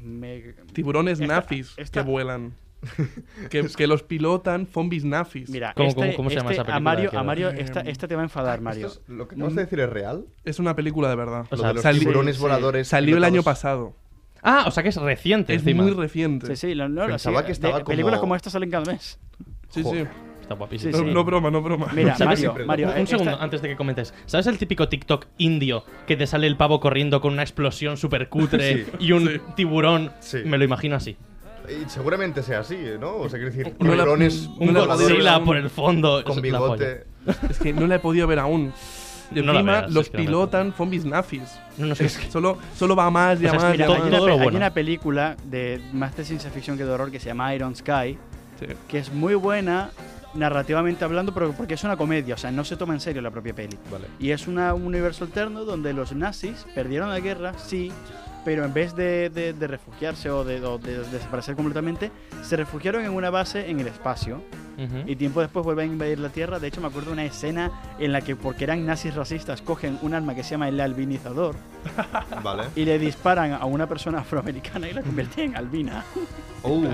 me, 0.02 0.54
Tiburones 0.72 1.20
Esta- 1.20 1.44
esta- 1.76 2.02
que 2.02 2.08
vuelan. 2.08 2.54
que, 3.50 3.66
que 3.76 3.86
los 3.88 4.02
pilotan 4.04 4.66
zombis 4.66 5.04
nazis. 5.04 5.50
mira, 5.50 5.72
¿Cómo- 5.74 5.88
este- 5.88 6.00
cómo- 6.00 6.16
cómo 6.16 6.30
se 6.30 6.36
llama 6.36 6.50
este- 6.50 6.62
esa 6.62 6.64
película? 6.64 6.76
A 6.76 6.80
Mario, 6.80 7.10
a 7.18 7.22
Mario 7.24 7.48
Eh, 7.50 7.56
esta, 7.58 7.80
esta 7.80 8.06
te 8.06 8.14
va 8.14 8.20
a 8.22 8.24
enfadar, 8.24 8.60
Mario. 8.60 8.86
¿Esto 8.86 9.00
es- 9.02 9.08
¿Lo 9.08 9.26
que 9.26 9.34
acabas 9.34 9.54
de 9.56 9.62
decir 9.62 9.80
es 9.80 9.90
real? 9.90 10.26
Es 10.44 10.58
una 10.60 10.76
película 10.76 11.08
de 11.08 11.16
verdad. 11.16 11.40
O 11.50 11.56
Lo 11.56 11.58
sea, 11.58 11.68
de 11.68 11.74
los 11.82 11.98
tiburones 11.98 12.36
sí, 12.36 12.42
voladores. 12.42 12.86
Salió 12.88 13.16
el 13.16 13.24
año 13.24 13.42
pasado. 13.42 13.94
Ah, 14.42 14.64
o 14.68 14.70
sea 14.70 14.84
que 14.84 14.90
es 14.90 14.96
reciente 14.96 15.52
Es 15.54 15.62
encima. 15.62 15.82
muy 15.82 15.92
reciente. 15.92 16.46
Sí, 16.46 16.54
sí, 16.68 16.74
lo- 16.76 16.88
no, 16.88 17.06
Pensaba 17.06 17.40
sí, 17.40 17.46
que 17.46 17.52
estaba 17.52 17.78
de- 17.78 17.84
Películas 17.84 18.18
como- 18.20 18.28
como 18.28 18.36
esta 18.36 18.50
salen 18.50 18.70
cada 18.70 18.84
mes. 18.92 19.18
Sí, 19.70 19.82
sí. 19.82 20.04
Joder. 20.48 20.52
Está 20.52 20.54
guapísimo. 20.54 20.92
Sí, 20.92 20.98
No, 21.02 21.08
sí. 21.08 21.14
no 21.14 21.24
broma, 21.24 21.50
no 21.50 21.62
broma. 21.62 21.86
Mira, 21.94 22.16
¿Sabes? 22.16 22.42
Mario, 22.44 22.66
Mario, 22.66 22.86
un, 22.86 22.92
un 22.92 22.98
eh, 22.98 23.02
esta- 23.02 23.18
segundo 23.18 23.40
antes 23.42 23.62
de 23.62 23.68
que 23.68 23.76
comentes. 23.76 24.14
¿Sabes 24.26 24.46
el 24.46 24.58
típico 24.58 24.88
TikTok 24.88 25.26
indio 25.38 25.84
que 26.06 26.16
te 26.16 26.26
sale 26.26 26.46
el 26.46 26.56
pavo 26.56 26.80
corriendo 26.80 27.20
con 27.20 27.32
una 27.32 27.42
explosión 27.42 27.96
súper 27.96 28.28
cutre 28.28 28.84
Sí. 28.84 28.90
y 29.00 29.12
un 29.12 29.28
Sí. 29.28 29.40
tiburón? 29.56 30.12
Sí. 30.20 30.38
Me 30.44 30.58
lo 30.58 30.64
imagino 30.64 30.96
así. 30.96 31.16
Y 31.68 31.88
seguramente 31.90 32.42
sea 32.42 32.60
así, 32.60 32.78
¿no? 32.98 33.16
O 33.16 33.28
sea, 33.28 33.38
quiero 33.38 33.54
decir, 33.54 33.74
No 33.78 33.88
la- 33.94 34.04
tiburones 34.04 34.48
Un 34.58 34.72
Godzilla 34.72 35.40
por 35.44 35.56
el 35.58 35.68
fondo. 35.68 36.24
con 36.24 36.40
bigote. 36.40 37.04
Es 37.50 37.58
que 37.58 37.72
no 37.74 37.86
la 37.86 37.96
he 37.96 37.98
podido 37.98 38.26
ver 38.26 38.38
aún. 38.38 38.72
Y 39.30 39.42
No 39.42 39.52
la 39.52 39.58
encima 39.60 39.72
veas, 39.80 39.92
los 39.92 40.06
es 40.06 40.10
que 40.10 40.16
no 40.16 40.22
me- 40.22 40.26
pilotan 40.28 40.72
zombies 40.72 41.04
nazis. 41.04 41.42
No, 41.76 41.84
no 41.84 41.94
sé, 41.94 42.06
Es 42.06 42.16
es 42.16 42.24
que- 42.24 42.30
solo, 42.32 42.56
solo 42.74 42.96
va 42.96 43.10
más 43.10 43.38
y 43.42 43.46
a 43.46 43.52
más. 43.52 43.72
Mira, 43.72 43.84
todo- 43.84 43.96
hay, 43.96 44.10
más. 44.10 44.20
una, 44.22 44.42
hay 44.44 44.56
una 44.56 44.70
película 44.72 45.36
de 45.44 45.82
más 45.92 46.16
de 46.16 46.24
ciencia 46.24 46.48
ficción 46.50 46.78
que 46.78 46.84
de 46.86 46.90
horror 46.90 47.10
que 47.10 47.20
se 47.20 47.26
llama 47.26 47.54
Iron 47.54 47.76
Sky, 47.76 48.16
Sí. 48.58 48.66
que 48.88 48.98
es 48.98 49.12
muy 49.12 49.34
buena 49.34 49.90
narrativamente 50.34 51.04
hablando, 51.04 51.32
pero 51.32 51.52
porque 51.52 51.74
es 51.74 51.84
una 51.84 51.96
comedia, 51.96 52.34
o 52.34 52.38
sea, 52.38 52.50
no 52.50 52.64
se 52.64 52.76
toma 52.76 52.94
en 52.94 53.00
serio 53.00 53.22
la 53.22 53.30
propia 53.30 53.54
peli. 53.54 53.78
Vale. 53.90 54.06
Y 54.18 54.30
es 54.30 54.46
una- 54.46 54.74
un 54.74 54.84
universo 54.86 55.24
alterno 55.24 55.64
donde 55.64 55.92
los 55.92 56.12
nazis 56.12 56.66
perdieron 56.74 57.08
la 57.08 57.20
guerra, 57.20 57.54
sí, 57.58 57.90
pero 58.44 58.64
en 58.64 58.72
vez 58.74 58.94
de, 58.94 59.30
de- 59.30 59.52
de 59.52 59.66
refugiarse 59.66 60.30
o 60.30 60.44
de, 60.44 60.64
o 60.64 60.78
de 60.78 60.98
desaparecer 61.10 61.54
completamente, 61.56 62.10
se 62.42 62.56
refugiaron 62.56 63.04
en 63.04 63.10
una 63.12 63.30
base 63.30 63.68
en 63.70 63.80
el 63.80 63.86
espacio 63.88 64.42
y 65.06 65.16
tiempo 65.16 65.40
después 65.40 65.64
vuelven 65.64 65.90
a 65.90 65.92
invadir 65.92 66.20
la 66.20 66.28
Tierra. 66.28 66.60
De 66.60 66.68
hecho, 66.68 66.80
me 66.80 66.86
acuerdo 66.86 67.08
de 67.08 67.14
una 67.14 67.24
escena 67.24 67.72
en 67.98 68.12
la 68.12 68.20
que, 68.20 68.36
porque 68.36 68.62
eran 68.62 68.86
nazis 68.86 69.12
racistas, 69.12 69.60
cogen 69.60 69.98
un 70.02 70.14
arma 70.14 70.36
que 70.36 70.44
se 70.44 70.50
llama 70.52 70.68
el 70.68 70.78
albinizador 70.80 71.56
Vale. 72.44 72.62
y 72.76 72.84
le 72.84 72.96
disparan 73.00 73.54
a 73.54 73.64
una 73.64 73.88
persona 73.88 74.20
afroamericana 74.20 74.88
y 74.88 74.92
la 74.94 75.02
convierten 75.02 75.50
en 75.50 75.56
albina. 75.56 76.04
Uh, 76.64 76.84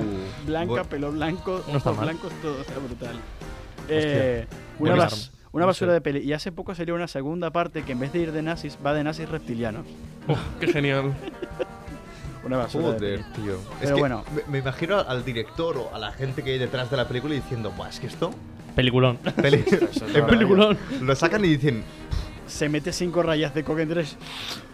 Blanca, 0.47 0.85
pelo 0.85 1.11
blanco, 1.11 1.63
No 1.71 1.79
está 1.79 1.91
ojos 1.91 1.97
mal. 1.97 2.07
blancos, 2.15 2.33
todo, 2.43 2.61
está 2.61 2.75
brutal. 2.79 3.17
Eh, 3.89 4.47
una, 4.79 4.91
Buen 4.95 4.99
bas- 5.09 5.13
arma. 5.31 5.34
Una 5.55 5.67
basura 5.67 5.93
de 5.93 6.01
peli. 6.01 6.21
Y 6.21 6.33
hace 6.33 6.53
poco 6.53 6.75
salió 6.75 6.95
una 6.95 7.09
segunda 7.09 7.51
parte 7.51 7.83
que 7.83 7.93
en 7.93 8.01
vez 8.01 8.13
de 8.13 8.19
ir 8.21 8.33
de 8.33 8.43
nazis, 8.43 8.79
va 8.85 8.93
de 8.95 9.05
nazis 9.05 9.29
reptilianos. 9.29 9.87
Uf, 10.29 10.39
qué 10.61 10.67
genial. 10.69 11.15
Una 12.45 12.59
basura 12.59 12.89
de 12.89 12.93
Joder, 12.99 13.21
peli. 13.21 13.43
tío. 13.43 13.55
es 13.55 13.61
Pero 13.81 13.95
que 13.95 14.01
bueno. 14.01 14.25
me, 14.35 14.43
me 14.53 14.59
imagino 14.59 14.99
al 15.01 15.25
director 15.25 15.79
o 15.79 15.95
a 15.95 15.99
la 15.99 16.13
gente 16.13 16.43
que 16.43 16.51
hay 16.53 16.59
detrás 16.59 16.91
de 16.91 16.97
la 16.99 17.09
película 17.09 17.35
diciendo, 17.35 17.71
Buah, 17.75 17.89
es 17.89 18.01
que 18.01 18.07
esto. 18.07 18.33
Peliculón. 18.77 19.17
Peli- 19.41 19.65
en 20.15 20.27
Peliculón. 20.27 20.77
Lo 21.01 21.15
sacan 21.17 21.43
y 21.45 21.49
dicen, 21.49 21.83
Se 22.47 22.69
mete 22.69 22.93
cinco 22.93 23.23
rayas 23.23 23.55
de 23.55 23.65
coca 23.65 23.83
en 23.83 23.89
tres. 23.89 24.17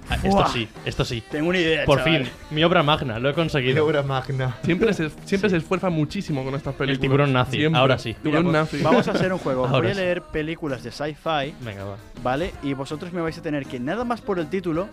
Ah, 0.09 0.17
Esto 0.25 0.45
sí, 0.49 0.69
esto 0.85 1.05
sí. 1.05 1.23
Tengo 1.31 1.51
una 1.51 1.59
idea. 1.59 1.85
Por 1.85 1.99
chaval. 1.99 2.25
fin, 2.25 2.33
mi 2.51 2.65
obra 2.65 2.83
magna, 2.83 3.21
lo 3.21 3.29
he 3.29 3.33
qué 3.33 3.37
conseguido. 3.37 3.87
obra 3.87 4.03
magna. 4.03 4.57
Siempre, 4.65 4.93
se, 4.93 5.09
siempre 5.25 5.49
se 5.49 5.57
esfuerza 5.59 5.89
muchísimo 5.89 6.45
con 6.45 6.55
estas 6.57 6.75
películas. 6.75 7.01
tiburón 7.01 7.33
nazi, 7.33 7.59
Siempre. 7.59 7.79
ahora 7.81 7.97
sí. 7.97 8.09
Mira, 8.09 8.23
Tiburón 8.41 8.43
pues, 8.45 8.53
nazi. 8.55 8.83
vamos 8.83 9.07
a 9.07 9.13
hacer 9.13 9.33
un 9.33 9.39
juego. 9.39 9.67
Ahora 9.69 9.79
Voy 9.83 9.91
a 9.93 9.95
sí. 9.95 10.01
leer 10.01 10.23
películas 10.23 10.83
de 10.83 10.91
sci-fi, 10.91 11.55
Venga, 11.61 11.85
va. 11.85 11.97
¿vale? 12.25 12.53
Y 12.65 12.75
vosotros 12.75 13.13
me 13.13 13.21
vais 13.21 13.39
a 13.39 13.43
tener 13.43 13.67
que, 13.67 13.79
nada 13.79 14.03
más 14.03 14.21
por 14.21 14.41
el 14.41 14.49
título, 14.49 14.89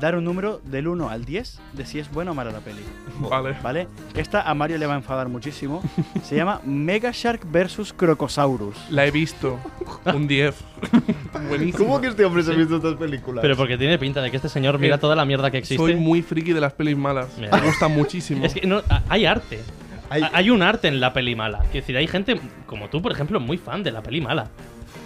dar 0.00 0.16
un 0.16 0.24
número 0.24 0.60
del 0.64 0.88
1 0.88 1.08
al 1.08 1.24
10 1.24 1.60
de 1.72 1.86
si 1.86 1.98
es 1.98 2.10
buena 2.10 2.32
o 2.32 2.34
mala 2.34 2.50
la 2.50 2.58
peli. 2.60 2.80
Vale. 3.20 3.56
¿Vale? 3.62 3.88
Esta 4.14 4.42
a 4.42 4.54
Mario 4.54 4.78
le 4.78 4.86
va 4.86 4.94
a 4.94 4.96
enfadar 4.96 5.28
muchísimo. 5.28 5.82
Se 6.22 6.36
llama 6.36 6.60
Mega 6.64 7.10
Shark 7.12 7.42
vs. 7.50 7.92
Crocosaurus. 7.96 8.76
La 8.90 9.06
he 9.06 9.10
visto. 9.10 9.58
Un 10.12 10.26
10. 10.26 10.54
Buenísimo. 11.48 11.84
¿Cómo 11.84 12.00
que 12.00 12.08
este 12.08 12.24
hombre 12.24 12.42
se 12.42 12.52
ha 12.52 12.54
visto 12.54 12.76
estas 12.76 12.94
películas? 12.94 13.42
Pero 13.42 13.56
porque 13.56 13.76
tiene 13.78 13.98
pinta 13.98 14.20
de 14.22 14.30
que 14.30 14.36
este 14.36 14.48
señor 14.48 14.78
mira 14.78 14.96
Eh, 14.96 14.98
toda 14.98 15.16
la 15.16 15.24
mierda 15.24 15.50
que 15.50 15.58
existe. 15.58 15.82
Soy 15.82 15.94
muy 15.94 16.22
friki 16.22 16.52
de 16.52 16.60
las 16.60 16.72
pelis 16.72 16.96
malas. 16.96 17.28
Mira. 17.38 17.56
Me 17.56 17.66
gustan 17.66 17.92
muchísimo. 17.92 18.44
Es 18.44 18.54
que 18.54 18.66
no, 18.66 18.82
hay 19.08 19.26
arte. 19.26 19.60
Hay- 20.10 20.22
Hay... 20.22 20.30
hay 20.32 20.50
un 20.50 20.62
arte 20.62 20.88
en 20.88 21.00
la 21.00 21.12
peli 21.12 21.34
mala. 21.34 21.58
Quiero 21.70 21.74
decir, 21.80 21.96
hay 21.96 22.06
gente 22.06 22.40
como 22.66 22.88
tú, 22.88 23.00
por 23.00 23.10
ejemplo, 23.12 23.40
muy 23.40 23.56
fan 23.58 23.82
de 23.82 23.90
la 23.90 24.02
peli 24.02 24.20
mala. 24.20 24.48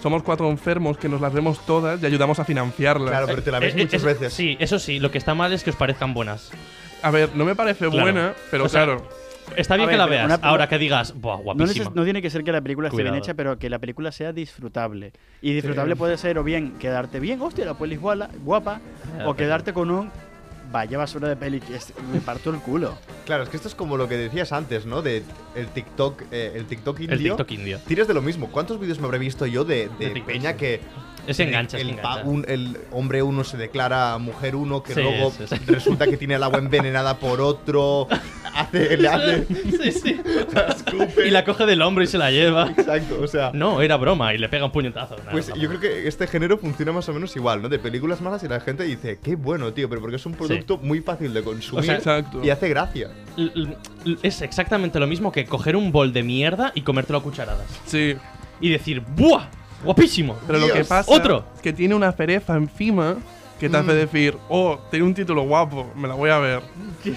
Somos 0.01 0.23
cuatro 0.23 0.49
enfermos 0.49 0.97
que 0.97 1.09
nos 1.09 1.19
las 1.21 1.33
vemos 1.33 1.65
todas 1.65 2.01
y 2.01 2.05
ayudamos 2.05 2.39
a 2.39 2.45
financiarlas. 2.45 3.09
Claro, 3.09 3.27
pero 3.27 3.43
te 3.43 3.51
la 3.51 3.59
ves 3.59 3.73
Eh, 3.75 3.79
eh, 3.79 3.83
muchas 3.83 4.01
es- 4.01 4.03
veces. 4.05 4.33
Sí, 4.33 4.55
eso 4.59 4.79
sí. 4.79 4.99
Lo 4.99 5.11
que 5.11 5.17
está 5.17 5.33
mal 5.35 5.51
es 5.53 5.63
que 5.63 5.69
os 5.71 5.75
parezcan 5.75 6.13
buenas. 6.13 6.51
A 7.01 7.11
ver, 7.11 7.29
no 7.35 7.45
me 7.45 7.55
parece 7.55 7.85
Claro. 7.87 8.01
buena, 8.03 8.33
pero 8.51 8.65
O 8.65 8.69
sea, 8.69 8.85
claro. 8.85 9.07
Está 9.55 9.75
bien 9.77 9.89
que 9.89 9.97
la 9.97 10.05
veas. 10.05 10.25
una- 10.25 10.35
Ahora 10.47 10.69
que 10.69 10.77
digas, 10.77 11.19
Buah, 11.19 11.37
No, 11.37 11.43
guapísima. 11.43 11.91
no 11.95 12.03
tiene 12.03 12.21
que 12.21 12.29
ser 12.29 12.43
que 12.43 12.51
la 12.51 12.61
película 12.61 12.89
esté 12.89 13.01
bien 13.01 13.15
hecha, 13.15 13.33
pero 13.33 13.57
que 13.57 13.67
la 13.69 13.79
película 13.79 14.11
sea 14.11 14.31
disfrutable. 14.31 15.11
Y 15.41 15.53
disfrutable 15.53 15.95
puede 15.95 16.17
ser 16.17 16.37
o 16.37 16.43
bien 16.43 16.73
quedarte 16.77 17.19
bien, 17.19 17.41
hostia, 17.41 17.65
la 17.65 17.73
peli 17.73 17.95
es 17.95 18.01
guapa, 18.01 18.79
o 19.25 19.33
quedarte 19.33 19.73
con 19.73 19.89
un 19.89 20.11
vaya 20.71 20.97
basura 20.97 21.27
de 21.27 21.35
peli 21.35 21.59
que 21.59 21.75
es- 21.75 21.93
me 22.13 22.19
parto 22.19 22.49
el 22.49 22.57
culo. 22.59 22.97
Claro, 23.25 23.43
es 23.43 23.49
que 23.49 23.57
esto 23.57 23.67
es 23.67 23.75
como 23.75 23.97
lo 23.97 24.07
que 24.07 24.17
decías 24.17 24.51
antes, 24.51 24.85
¿no? 24.85 25.01
De 25.01 25.23
el 25.55 25.67
TikTok, 25.67 26.23
eh, 26.31 26.53
el 26.55 26.65
TikTok 26.65 26.99
indio. 26.99 27.13
El 27.15 27.23
TikTok 27.23 27.51
indio. 27.51 27.79
Tiras 27.87 28.07
de 28.07 28.13
lo 28.13 28.21
mismo. 28.21 28.49
¿Cuántos 28.51 28.79
vídeos 28.79 28.99
me 28.99 29.05
habré 29.05 29.19
visto 29.19 29.45
yo 29.45 29.63
de, 29.65 29.89
de 29.99 30.05
De 30.07 30.11
TikTok, 30.11 30.25
Peña 30.33 30.55
que. 30.57 30.81
Es 31.27 31.39
engancha, 31.39 31.77
el, 31.77 31.91
engancha. 31.91 32.23
un- 32.23 32.45
el 32.47 32.77
hombre 32.91 33.21
uno 33.21 33.43
se 33.43 33.55
declara 33.57 34.17
mujer 34.17 34.55
uno, 34.55 34.81
que 34.81 34.93
Sí, 34.95 35.01
luego 35.01 35.31
sí, 35.31 35.43
sí. 35.47 35.55
resulta 35.67 36.07
que 36.07 36.17
tiene 36.17 36.35
el 36.35 36.43
agua 36.43 36.57
envenenada 36.59 37.17
por 37.17 37.39
otro. 37.41 38.07
hace, 38.55 38.97
le 38.97 39.07
hace. 39.07 39.45
sí, 39.45 39.91
sí. 39.91 40.21
la 40.53 40.61
escupe. 40.67 41.27
Y 41.27 41.31
la 41.31 41.43
coge 41.45 41.65
del 41.65 41.81
hombro 41.81 42.03
y 42.03 42.07
se 42.07 42.17
la 42.17 42.31
lleva. 42.31 42.69
Exacto, 42.75 43.19
o 43.21 43.27
sea. 43.27 43.51
No, 43.53 43.81
era 43.81 43.97
broma 43.97 44.33
y 44.33 44.37
le 44.39 44.49
pega 44.49 44.65
un 44.65 44.71
puñetazo. 44.71 45.17
Nada, 45.17 45.31
Pues 45.31 45.51
yo 45.55 45.67
creo 45.69 45.79
que 45.79 46.07
este 46.07 46.25
género 46.27 46.57
funciona 46.57 46.91
más 46.91 47.07
o 47.09 47.13
menos 47.13 47.35
igual, 47.35 47.61
¿no? 47.61 47.69
De 47.69 47.77
películas 47.79 48.21
malas 48.21 48.43
y 48.43 48.47
la 48.47 48.59
gente 48.59 48.83
dice, 48.83 49.19
qué 49.23 49.35
bueno, 49.35 49.71
tío, 49.73 49.87
pero 49.89 50.01
porque 50.01 50.15
es 50.15 50.25
un 50.25 50.33
producto 50.33 50.77
muy 50.77 51.01
fácil 51.01 51.33
de 51.33 51.43
consumir 51.43 51.81
O 51.81 51.83
sea, 51.85 51.95
Exacto. 51.95 52.41
y 52.43 52.49
hace 52.49 52.69
gracia. 52.69 53.09
L- 53.37 53.77
Es 54.23 54.41
exactamente 54.41 54.99
lo 54.99 55.05
mismo 55.07 55.31
que 55.31 55.45
coger 55.45 55.75
un 55.75 55.91
bol 55.91 56.11
de 56.11 56.23
mierda 56.23 56.71
y 56.73 56.81
comértelo 56.81 57.19
a 57.19 57.23
cucharadas. 57.23 57.65
Sí. 57.85 58.15
Y 58.61 58.69
decir, 58.69 59.01
¡buah! 59.15 59.45
¡Guapísimo! 59.83 60.37
Pero 60.47 60.59
lo 60.59 60.73
que 60.73 60.83
pasa 60.83 61.11
¡Otro! 61.11 61.45
que 61.61 61.73
tiene 61.73 61.95
una 61.95 62.11
cereza 62.11 62.55
encima 62.55 63.17
que 63.59 63.69
te 63.69 63.77
hace 63.77 63.93
decir, 63.93 64.37
oh, 64.49 64.79
tiene 64.89 65.05
un 65.05 65.13
título 65.13 65.41
guapo, 65.43 65.91
me 65.95 66.07
la 66.07 66.13
voy 66.15 66.29
a 66.29 66.37
ver. 66.39 66.61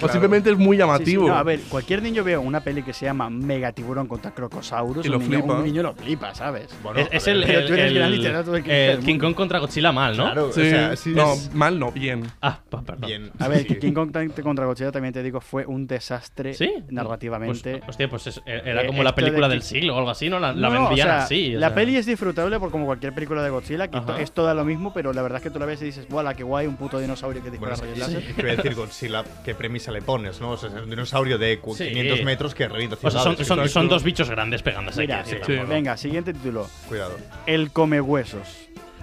O 0.01 0.09
simplemente 0.09 0.51
es 0.51 0.57
muy 0.59 0.77
Sí, 0.77 0.83
sí, 0.83 0.87
llamativo. 0.87 1.29
no, 1.29 1.35
a 1.35 1.43
ver, 1.43 1.61
cualquier 1.69 2.03
niño 2.03 2.23
ve 2.25 2.37
una 2.37 2.61
peli 2.61 2.83
que 2.83 2.93
se 2.93 3.05
llama 3.07 3.31
Mega 3.31 3.73
Tiburón 3.73 4.07
contra 4.07 4.33
Crocosaurus 4.33 5.05
Y 5.07 5.09
lo 5.09 5.19
un, 5.19 5.25
niño, 5.29 5.39
flipa. 5.41 5.55
un 5.59 5.65
niño 5.65 5.83
lo 5.83 5.95
flipa, 5.95 6.35
¿sabes? 6.35 6.69
Bueno, 6.83 7.01
es 7.01 7.09
es 7.13 7.27
el, 7.29 7.45
pero 7.45 7.59
el- 7.61 7.67
tú 7.67 7.73
eres 7.75 7.87
el- 7.93 8.45
todo 8.45 8.57
el 8.57 8.99
King. 9.01 9.19
Kong 9.19 9.35
contra 9.35 9.59
Godzilla 9.61 9.93
mal, 9.93 10.17
¿no? 10.17 10.25
Claro, 10.25 10.53
Sí, 10.53 10.61
o 10.61 10.65
sea, 10.65 10.97
sí 10.97 11.11
no, 11.15 11.33
es- 11.35 11.55
mal 11.55 11.79
no, 11.79 11.93
bien. 11.93 12.25
Ah, 12.41 12.59
perdón. 12.71 13.07
Bien. 13.07 13.31
A 13.39 13.49
ver, 13.49 13.67
sí. 13.67 13.77
King 13.77 13.93
Kong 13.93 14.13
contra 14.43 14.67
Godzilla 14.67 14.91
también 14.93 15.15
te 15.15 15.23
digo 15.23 15.41
fue 15.41 15.65
un 15.67 15.87
desastre 15.87 16.55
¿Sí? 16.55 16.73
narrativamente. 16.91 17.79
Pues, 17.79 17.89
hostia, 17.91 18.09
pues 18.09 18.27
es- 18.27 18.43
era 18.47 18.83
Eh, 18.83 18.87
como 18.87 19.03
la 19.03 19.11
de 19.11 19.17
película 19.17 19.49
del 19.49 19.63
siglo 19.63 19.95
o 19.95 19.99
algo 19.99 20.11
así, 20.11 20.29
¿no? 20.29 20.39
La, 20.39 20.53
la 20.53 20.69
No, 20.69 20.87
vendían 20.89 21.09
o 21.09 21.11
sea, 21.13 21.23
así. 21.25 21.57
o 21.57 21.61
La 21.61 21.69
sea. 21.69 21.75
peli 21.75 21.97
es 21.97 22.07
disfrutable 22.07 22.59
por 22.59 22.71
como 22.71 22.87
cualquier 22.87 23.13
película 23.15 23.43
de 23.43 23.51
Godzilla, 23.51 23.89
que 23.89 23.99
es 24.23 24.33
toda 24.33 24.55
lo 24.55 24.65
mismo, 24.65 24.93
pero 24.93 25.13
la 25.13 25.23
verdad 25.23 25.39
es 25.39 25.43
que 25.45 25.51
tú 25.51 25.59
la 25.59 25.67
ves 25.67 25.83
y 25.83 25.87
dices, 25.87 26.07
¡buah, 26.33 26.37
qué 26.37 26.43
guay! 26.43 26.67
Un 26.67 26.77
puto 26.77 26.99
dinosaurio 26.99 27.43
que 27.43 27.51
dispara 27.51 27.77
Bueno, 27.77 27.93
rayos 27.95 27.99
láser". 28.15 28.35
Quiero 28.35 28.57
decir, 28.57 28.75
Godzilla, 28.75 29.25
¿qué 29.45 29.55
premisa 29.55 29.93
le 29.93 30.03
pones, 30.03 30.41
no? 30.41 30.51
O 30.51 30.57
sea, 30.57 30.69
es 30.71 30.75
un 30.77 30.91
dinosaurio 30.91 31.39
de 31.39 31.59
cu- 31.61 31.75
Sí. 31.77 31.89
500 31.89 32.23
metros 32.25 32.55
que 32.55 32.69
revienta 32.69 32.97
O 33.03 33.11
sea, 33.11 33.21
son, 33.23 33.69
son- 33.69 33.89
dos 33.89 34.03
bichos 34.03 34.29
grandes 34.31 34.63
pegándose. 34.63 35.01
Mira, 35.01 35.25
sí. 35.25 35.37
tampoco. 35.37 35.67
venga, 35.69 35.97
siguiente 35.97 36.33
título. 36.33 36.69
Cuidado. 36.89 37.17
El 37.47 37.71
come 37.73 38.01
huesos. 38.01 38.47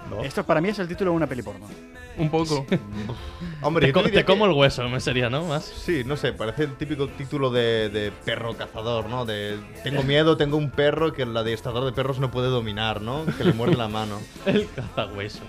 No. 0.09 0.23
Esto 0.23 0.43
para 0.43 0.59
mí 0.59 0.69
es 0.69 0.79
el 0.79 0.87
título 0.87 1.11
de 1.11 1.17
una 1.17 1.27
peli 1.27 1.43
porno. 1.43 1.67
Un 2.17 2.29
poco. 2.29 2.65
Hombre, 3.61 3.87
Te, 3.87 3.93
co- 3.93 4.01
como 4.25 4.45
que- 4.45 4.51
el 4.51 4.57
hueso, 4.57 4.89
me 4.89 4.99
sería, 4.99 5.29
¿no? 5.29 5.45
Más. 5.45 5.63
Sí, 5.65 6.03
no 6.05 6.17
sé, 6.17 6.33
parece 6.33 6.63
el 6.63 6.75
típico 6.75 7.07
título 7.09 7.49
de, 7.51 7.89
de 7.89 8.11
perro 8.11 8.55
cazador, 8.57 9.07
¿no? 9.07 9.25
De 9.25 9.57
tengo 9.83 10.01
miedo, 10.03 10.35
tengo 10.35 10.57
un 10.57 10.71
perro 10.71 11.13
que 11.13 11.21
el 11.23 11.37
adiestrador 11.37 11.85
de 11.85 11.91
perros 11.91 12.19
no 12.19 12.31
puede 12.31 12.47
dominar, 12.47 13.01
¿no? 13.01 13.25
Que 13.37 13.43
le 13.43 13.53
muerde 13.53 13.75
la 13.77 13.87
mano. 13.87 14.19
El 14.45 14.67
cazahuesos. 14.75 15.43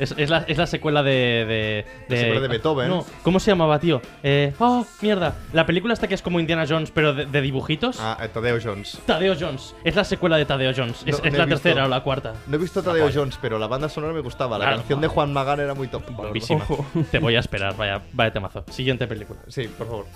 Es, 0.00 0.14
es, 0.16 0.30
la, 0.30 0.38
es 0.48 0.56
la 0.58 0.66
secuela 0.66 1.02
de. 1.02 1.12
de, 1.46 1.86
La 2.08 2.16
secuela 2.16 2.40
de 2.40 2.48
Beethoven. 2.48 2.88
No, 2.88 3.06
¿cómo 3.22 3.38
se 3.38 3.50
llamaba, 3.50 3.78
tío? 3.78 4.00
Eh, 4.22 4.52
oh, 4.58 4.84
mierda. 5.02 5.34
La 5.52 5.66
película 5.66 5.92
esta 5.94 6.08
que 6.08 6.14
es 6.14 6.22
como 6.22 6.40
Indiana 6.40 6.64
Jones, 6.68 6.90
pero 6.90 7.12
de, 7.14 7.26
de 7.26 7.40
dibujitos. 7.42 7.98
Ah, 8.00 8.16
eh, 8.22 8.28
Tadeo 8.28 8.58
Jones. 8.62 8.98
Tadeo 9.06 9.36
Jones. 9.38 9.74
Es 9.84 9.94
la 9.94 10.04
secuela 10.04 10.38
de 10.38 10.46
Tadeo 10.46 10.72
Jones. 10.74 11.02
Es, 11.06 11.18
No, 11.20 11.24
es 11.26 11.32
no 11.32 11.38
la 11.38 11.44
visto. 11.44 11.60
tercera 11.62 11.84
o 11.84 11.88
la 11.88 12.02
cuarta. 12.02 12.32
No 12.46 12.56
he 12.56 12.58
visto 12.58 12.82
Tadeo 12.82 13.10
Jones, 13.14 13.38
pero 13.40 13.58
la 13.58 13.66
banda 13.66 13.88
sonora 13.90 14.12
me 14.14 14.20
gustaba. 14.20 14.58
La 14.58 14.64
Claro, 14.64 14.78
canción 14.78 15.00
de 15.02 15.08
Juan 15.08 15.32
Magán 15.32 15.60
era 15.60 15.74
muy 15.74 15.88
top. 15.88 16.02
Guapísima. 16.16 16.64
Ojo. 16.64 16.86
Te 17.10 17.18
voy 17.18 17.36
a 17.36 17.40
esperar, 17.40 17.76
vaya, 17.76 18.00
vaya 18.14 18.32
temazo. 18.32 18.64
Siguiente 18.70 19.06
película. 19.06 19.40
Sí, 19.48 19.68
por 19.68 19.86
favor. 19.86 20.06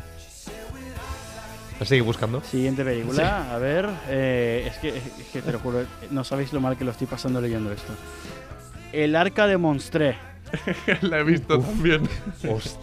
¿La 1.78 1.84
sigue 1.84 2.02
buscando? 2.02 2.40
Siguiente 2.42 2.84
película, 2.84 3.52
a 3.52 3.58
ver, 3.58 3.88
eh, 4.08 4.64
es, 4.70 4.78
que, 4.78 4.88
es 4.96 5.02
que 5.32 5.42
te 5.42 5.50
lo 5.50 5.58
juro, 5.58 5.84
no 6.10 6.22
sabéis 6.22 6.52
lo 6.52 6.60
mal 6.60 6.76
que 6.76 6.84
lo 6.84 6.92
estoy 6.92 7.08
pasando 7.08 7.40
leyendo 7.40 7.72
esto. 7.72 7.92
El 8.94 9.16
arca 9.16 9.46
de 9.46 9.56
Monstré. 9.56 10.16
la 11.02 11.18
he 11.18 11.24
visto 11.24 11.58
también. 11.58 12.08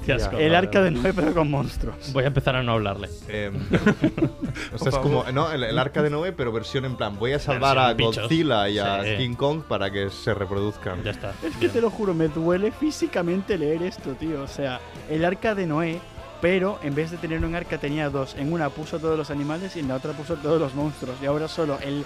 Qué 0.06 0.13
asco. 0.13 0.38
El 0.38 0.56
arca 0.56 0.82
de 0.82 0.91
Noé, 0.91 1.13
pero 1.13 1.34
con 1.34 1.50
monstruos. 1.50 2.12
Voy 2.12 2.26
a 2.26 2.28
empezar 2.28 2.56
a 2.56 2.63
no 2.63 2.74
hablarle. 2.74 3.10
Eh, 3.30 3.50
o 4.74 4.78
sea, 4.78 4.89
es 4.89 4.97
como 4.97 5.24
no, 5.32 5.52
el, 5.52 5.63
el 5.63 5.80
arca 5.80 6.02
de 6.02 6.10
Noé, 6.10 6.34
pero 6.34 6.52
versión 6.52 6.84
en 6.84 6.97
plan, 6.97 7.17
voy 7.17 7.32
a 7.32 7.39
salvar 7.39 7.78
a. 7.80 7.93
Godzilla 7.93 8.67
y 8.67 8.80
a 8.80 9.04
Sí. 9.04 9.17
King 9.17 9.36
Kong 9.36 9.62
para 9.63 9.89
que 9.89 10.10
se 10.10 10.34
reproduzcan. 10.34 11.02
Ya 11.04 11.12
está. 11.12 11.34
Es 11.43 11.56
que 11.58 11.69
te 11.69 11.82
lo 11.82 11.89
juro, 11.89 12.13
me 12.13 12.28
duele 12.28 12.71
físicamente 12.71 13.58
leer 13.58 13.84
esto, 13.84 14.12
tío. 14.15 14.41
O 14.43 14.47
sea, 14.47 14.80
el 15.10 15.24
arca 15.24 15.56
de 15.56 15.65
Noé, 15.65 16.00
pero 16.41 16.80
en 16.84 16.93
vez 16.93 17.12
de 17.12 17.17
tener 17.17 17.43
un 17.43 17.56
arca 17.56 17.78
tenía 17.78 18.10
dos. 18.10 18.36
En 18.38 18.52
una 18.52 18.69
puso 18.69 19.00
todos 19.00 19.17
los 19.17 19.32
animales 19.32 19.76
y 19.76 19.80
en 19.80 19.88
la 19.88 19.95
otra 19.95 20.12
puso 20.12 20.36
todos 20.36 20.60
los 20.60 20.76
monstruos. 20.76 21.15
Y 21.21 21.26
ahora 21.26 21.47
solo 21.47 21.78
el, 21.82 22.04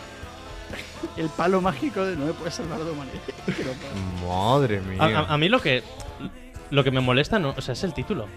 el 1.18 1.30
palo 1.30 1.62
mágico 1.62 2.04
de 2.04 2.16
Noé 2.16 2.34
puede 2.34 2.52
salvar 2.52 2.82
a 2.82 2.84
la 2.84 2.92
humanidad. 2.92 3.16
No. 4.22 4.28
Madre 4.28 4.82
mía. 4.82 4.98
A, 5.02 5.06
a- 5.22 5.34
a 5.34 5.38
mí 5.38 5.50
lo 5.50 5.60
que 5.62 5.84
lo 6.72 6.84
que 6.84 6.92
me 6.92 7.00
molesta 7.02 7.40
no, 7.40 7.54
o 7.58 7.62
sea, 7.62 7.74
es 7.74 7.84
el 7.84 7.94
título. 7.94 8.28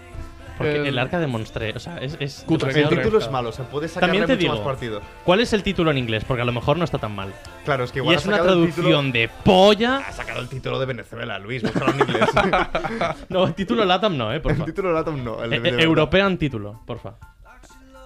Porque 0.57 0.75
El- 0.75 0.87
el 0.87 0.99
arca 0.99 1.19
de 1.19 1.27
Monstre, 1.27 1.71
o 1.73 1.79
sea, 1.79 1.99
es. 1.99 2.17
es 2.19 2.43
Cutre, 2.45 2.77
El 2.81 2.89
título 2.89 3.17
es 3.19 3.31
malo, 3.31 3.53
se 3.53 3.63
puede 3.63 3.87
sacarle 3.87 4.19
También 4.19 4.25
te 4.27 4.35
mucho 4.35 4.47
más 4.49 4.57
digo, 4.57 4.65
partido. 4.69 5.01
¿cuál 5.23 5.39
es 5.39 5.53
el 5.53 5.63
título 5.63 5.89
en 5.91 5.97
inglés? 5.97 6.25
Porque 6.25 6.41
a 6.41 6.45
lo 6.45 6.51
mejor 6.51 6.75
no 6.77 6.83
está 6.83 6.97
tan 6.97 7.15
mal. 7.15 7.33
Claro, 7.63 7.85
es 7.85 7.93
que 7.93 7.99
Y 7.99 8.01
igual 8.01 8.17
es 8.17 8.25
ha 8.25 8.27
una 8.27 8.37
el 8.39 8.43
traducción 8.43 8.85
título- 8.85 9.11
de 9.13 9.29
polla. 9.45 9.97
Ha 10.05 10.11
sacado 10.11 10.41
el 10.41 10.49
título 10.49 10.77
de 10.77 10.85
Venezuela, 10.85 11.39
Luis, 11.39 11.63
búscalo 11.63 11.93
en 11.93 11.99
inglés. 12.01 12.29
No, 13.29 13.45
el 13.47 13.53
título 13.53 13.85
LATAM 13.85 14.17
no, 14.17 14.33
eh, 14.33 14.35
el 14.35 14.41
porfa. 14.41 14.65
título 14.65 14.91
Latam 14.91 15.23
no, 15.23 15.41
el 15.41 15.49
de 15.49 15.55
Eh, 15.57 15.61
eh. 15.79 15.81
European 15.83 16.37
título, 16.37 16.81
porfa. 16.85 17.13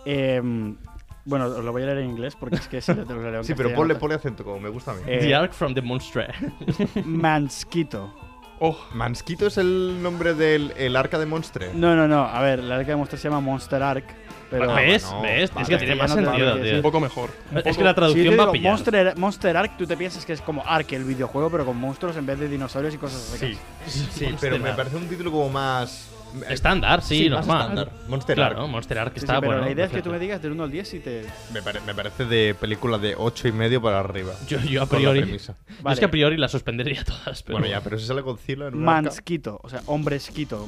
Em, 0.06 0.76
bueno, 1.26 1.46
os 1.46 1.64
lo 1.64 1.72
voy 1.72 1.84
a 1.84 1.86
leer 1.88 2.00
en 2.00 2.10
inglés 2.10 2.36
porque 2.36 2.56
es 2.58 2.68
que 2.68 2.82
si 2.82 2.94
lo 2.94 3.06
tengo 3.06 3.20
que 3.22 3.26
leer 3.28 3.36
en 3.36 3.44
Sí, 3.46 3.54
pero 3.56 3.74
ponle, 3.74 3.94
te- 3.94 4.00
ponle 4.00 4.16
acento 4.16 4.44
como 4.44 4.60
me 4.60 4.70
gusta 4.70 4.92
a 4.92 4.96
mí. 4.96 5.02
Eh, 5.08 5.20
The 5.20 5.36
Ark 5.36 5.54
from 5.54 5.74
the 5.74 5.82
Monstre. 5.82 6.28
Mansquito. 7.06 8.14
Oh, 8.60 8.78
Mansquito 8.94 9.48
es 9.48 9.58
el 9.58 10.02
nombre 10.02 10.34
del 10.36 10.74
el 10.78 10.96
arca 10.96 11.20
de 11.20 11.26
Monstre. 11.26 11.72
No, 11.74 11.96
no, 11.96 12.08
no. 12.08 12.24
A 12.24 12.42
ver, 12.42 12.64
la 12.64 12.76
arca 12.76 12.92
de 12.92 12.96
monstruos 12.96 13.22
se 13.22 13.28
llama 13.28 13.42
Monster 13.42 13.82
Ark. 13.84 14.06
Pero 14.50 14.74
¿Ves? 14.76 15.04
bueno, 15.06 15.22
¿Ves? 15.24 15.54
vale, 15.54 15.64
es 15.64 15.70
que 15.70 15.78
tiene 15.78 15.96
más 15.96 16.10
no 16.12 16.16
te- 16.18 16.26
sentido, 16.26 16.56
tío. 16.62 16.76
un 16.76 16.82
poco 16.84 17.00
mejor. 17.00 17.30
Un 17.52 17.58
Es 17.66 17.76
que 17.76 17.84
la 17.84 17.90
te 17.94 17.96
traducción 17.96 18.40
va 18.40 18.44
a 18.44 18.52
pillar. 18.52 18.72
Monster, 18.72 19.18
Monster 19.18 19.58
Ark, 19.58 19.78
tú 19.78 19.88
te 19.88 19.98
piensas 19.98 20.26
que 20.26 20.34
es 20.34 20.42
como 20.42 20.64
Ark, 20.66 20.94
el 20.94 21.04
videojuego, 21.04 21.50
pero 21.50 21.66
con 21.66 21.76
monstruos 21.78 22.16
en 22.16 22.26
vez 22.26 22.40
de 22.40 22.48
dinosaurios 22.48 22.94
y 22.94 22.98
cosas 23.00 23.34
así. 23.34 23.58
Sí, 23.88 24.08
sí, 24.12 24.26
Monster 24.26 24.52
pero 24.52 24.64
me 24.64 24.74
parece 24.74 24.96
un 24.96 25.08
título 25.10 25.32
como 25.32 25.50
más. 25.50 26.10
Estándar, 26.50 27.02
sí, 27.02 27.30
más 27.30 27.46
normal. 27.46 27.62
estándar. 27.62 27.92
Monster 28.08 28.36
Claro, 28.36 28.62
Ark. 28.62 28.70
Monster 28.72 29.00
Ark 29.00 29.12
Sí, 29.14 29.20
sí, 29.20 29.26
está 29.26 29.40
pero 29.40 29.52
bueno. 29.54 29.66
la 29.66 29.72
idea 29.72 29.86
es 29.86 29.92
que 29.92 30.02
tú 30.02 30.10
me 30.10 30.20
digas 30.20 30.42
del 30.42 30.52
1 30.54 30.64
al 30.64 30.72
10 30.72 30.94
y 30.96 31.00
te. 31.00 31.26
Me, 31.54 31.62
pare- 31.62 31.82
me 31.86 31.94
parece 31.94 32.26
de 32.26 32.56
película 32.60 32.98
de 32.98 33.16
8 33.18 33.48
y 33.48 33.52
medio 33.52 33.82
para 33.82 34.00
arriba. 34.00 34.34
Yo, 34.48 34.60
yo 34.62 34.84
a 34.84 34.88
Con 34.88 35.04
la 35.04 35.12
priori. 35.12 35.38
Yo 35.38 35.92
es 35.92 36.00
que 36.00 36.06
a 36.06 36.12
priori 36.12 36.38
las 36.38 36.52
suspendería 36.52 37.04
todas. 37.06 37.44
Pero 37.44 37.60
Bueno, 37.60 37.72
ya, 37.72 37.82
pero 37.82 38.00
si 38.00 38.06
sale 38.08 38.22
Godzilla 38.22 38.68
en 38.68 38.76
un 38.76 38.84
arca- 38.90 39.02
Mansquito, 39.04 39.60
o 39.64 39.70
sea, 39.70 39.82
hombresquito. 39.86 40.68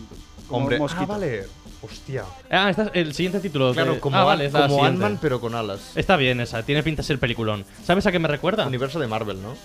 Hombre, 0.50 0.78
mosquito. 0.78 1.04
ah, 1.04 1.18
vale. 1.18 1.44
Hostia. 1.82 2.24
Ah, 2.52 2.72
el 2.94 3.14
siguiente 3.14 3.40
título. 3.40 3.74
Claro, 3.74 3.96
que- 3.96 4.00
como, 4.00 4.18
ah, 4.18 4.24
vale, 4.24 4.50
la 4.52 4.68
como. 4.68 4.86
Ant-Man, 4.86 5.18
pero 5.22 5.40
con 5.42 5.56
alas. 5.56 5.92
Está 5.96 6.16
bien 6.16 6.40
esa, 6.42 6.64
tiene 6.64 6.84
pinta 6.84 7.02
de 7.02 7.08
ser 7.08 7.20
peliculón. 7.20 7.66
¿Sabes 7.84 8.06
a 8.06 8.12
qué 8.12 8.20
me 8.20 8.28
recuerda? 8.28 8.68
Universo 8.68 9.00
de 9.00 9.08
Marvel, 9.08 9.42
¿no? 9.42 9.56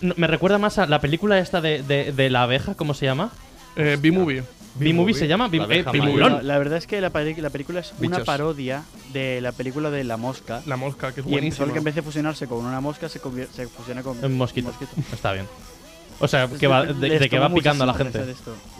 No, 0.00 0.14
me 0.16 0.26
recuerda 0.26 0.58
más 0.58 0.78
a 0.78 0.86
la 0.86 1.00
película 1.00 1.38
esta 1.38 1.60
de, 1.60 1.82
de, 1.82 2.12
de 2.12 2.30
la 2.30 2.42
abeja, 2.44 2.74
¿cómo 2.74 2.94
se 2.94 3.06
llama? 3.06 3.30
Eh, 3.76 3.96
B-Movie. 4.00 4.42
B-Movie 4.78 5.14
se 5.14 5.26
llama. 5.28 5.48
B- 5.48 5.58
La 5.58 5.74
eh. 5.74 5.84
No, 6.16 6.40
la 6.42 6.58
verdad 6.58 6.78
es 6.78 6.86
que 6.86 7.00
la, 7.00 7.10
la 7.12 7.50
película 7.50 7.80
es 7.80 7.92
una 7.98 8.08
Bichos. 8.18 8.24
parodia 8.26 8.84
de 9.12 9.40
la 9.40 9.52
película 9.52 9.90
de 9.90 10.04
La 10.04 10.16
Mosca. 10.16 10.62
La 10.66 10.76
mosca, 10.76 11.12
que 11.12 11.20
es 11.20 11.26
y 11.26 11.30
buenísima. 11.30 11.64
solo 11.64 11.72
que 11.72 11.78
en 11.78 11.84
vez 11.84 11.94
de 11.94 12.02
fusionarse 12.02 12.46
con 12.46 12.64
una 12.64 12.80
mosca, 12.80 13.08
se, 13.08 13.18
se 13.54 13.68
fusiona 13.68 14.02
con 14.02 14.22
Un 14.24 14.36
mosquito. 14.36 14.72
Está 15.12 15.32
bien. 15.32 15.46
O 16.20 16.26
sea, 16.26 16.48
que 16.48 16.66
va, 16.66 16.84
de, 16.84 17.18
de 17.20 17.28
que 17.30 17.38
va 17.38 17.48
picando 17.48 17.84
a 17.84 17.86
la 17.86 17.94
gente. 17.94 18.20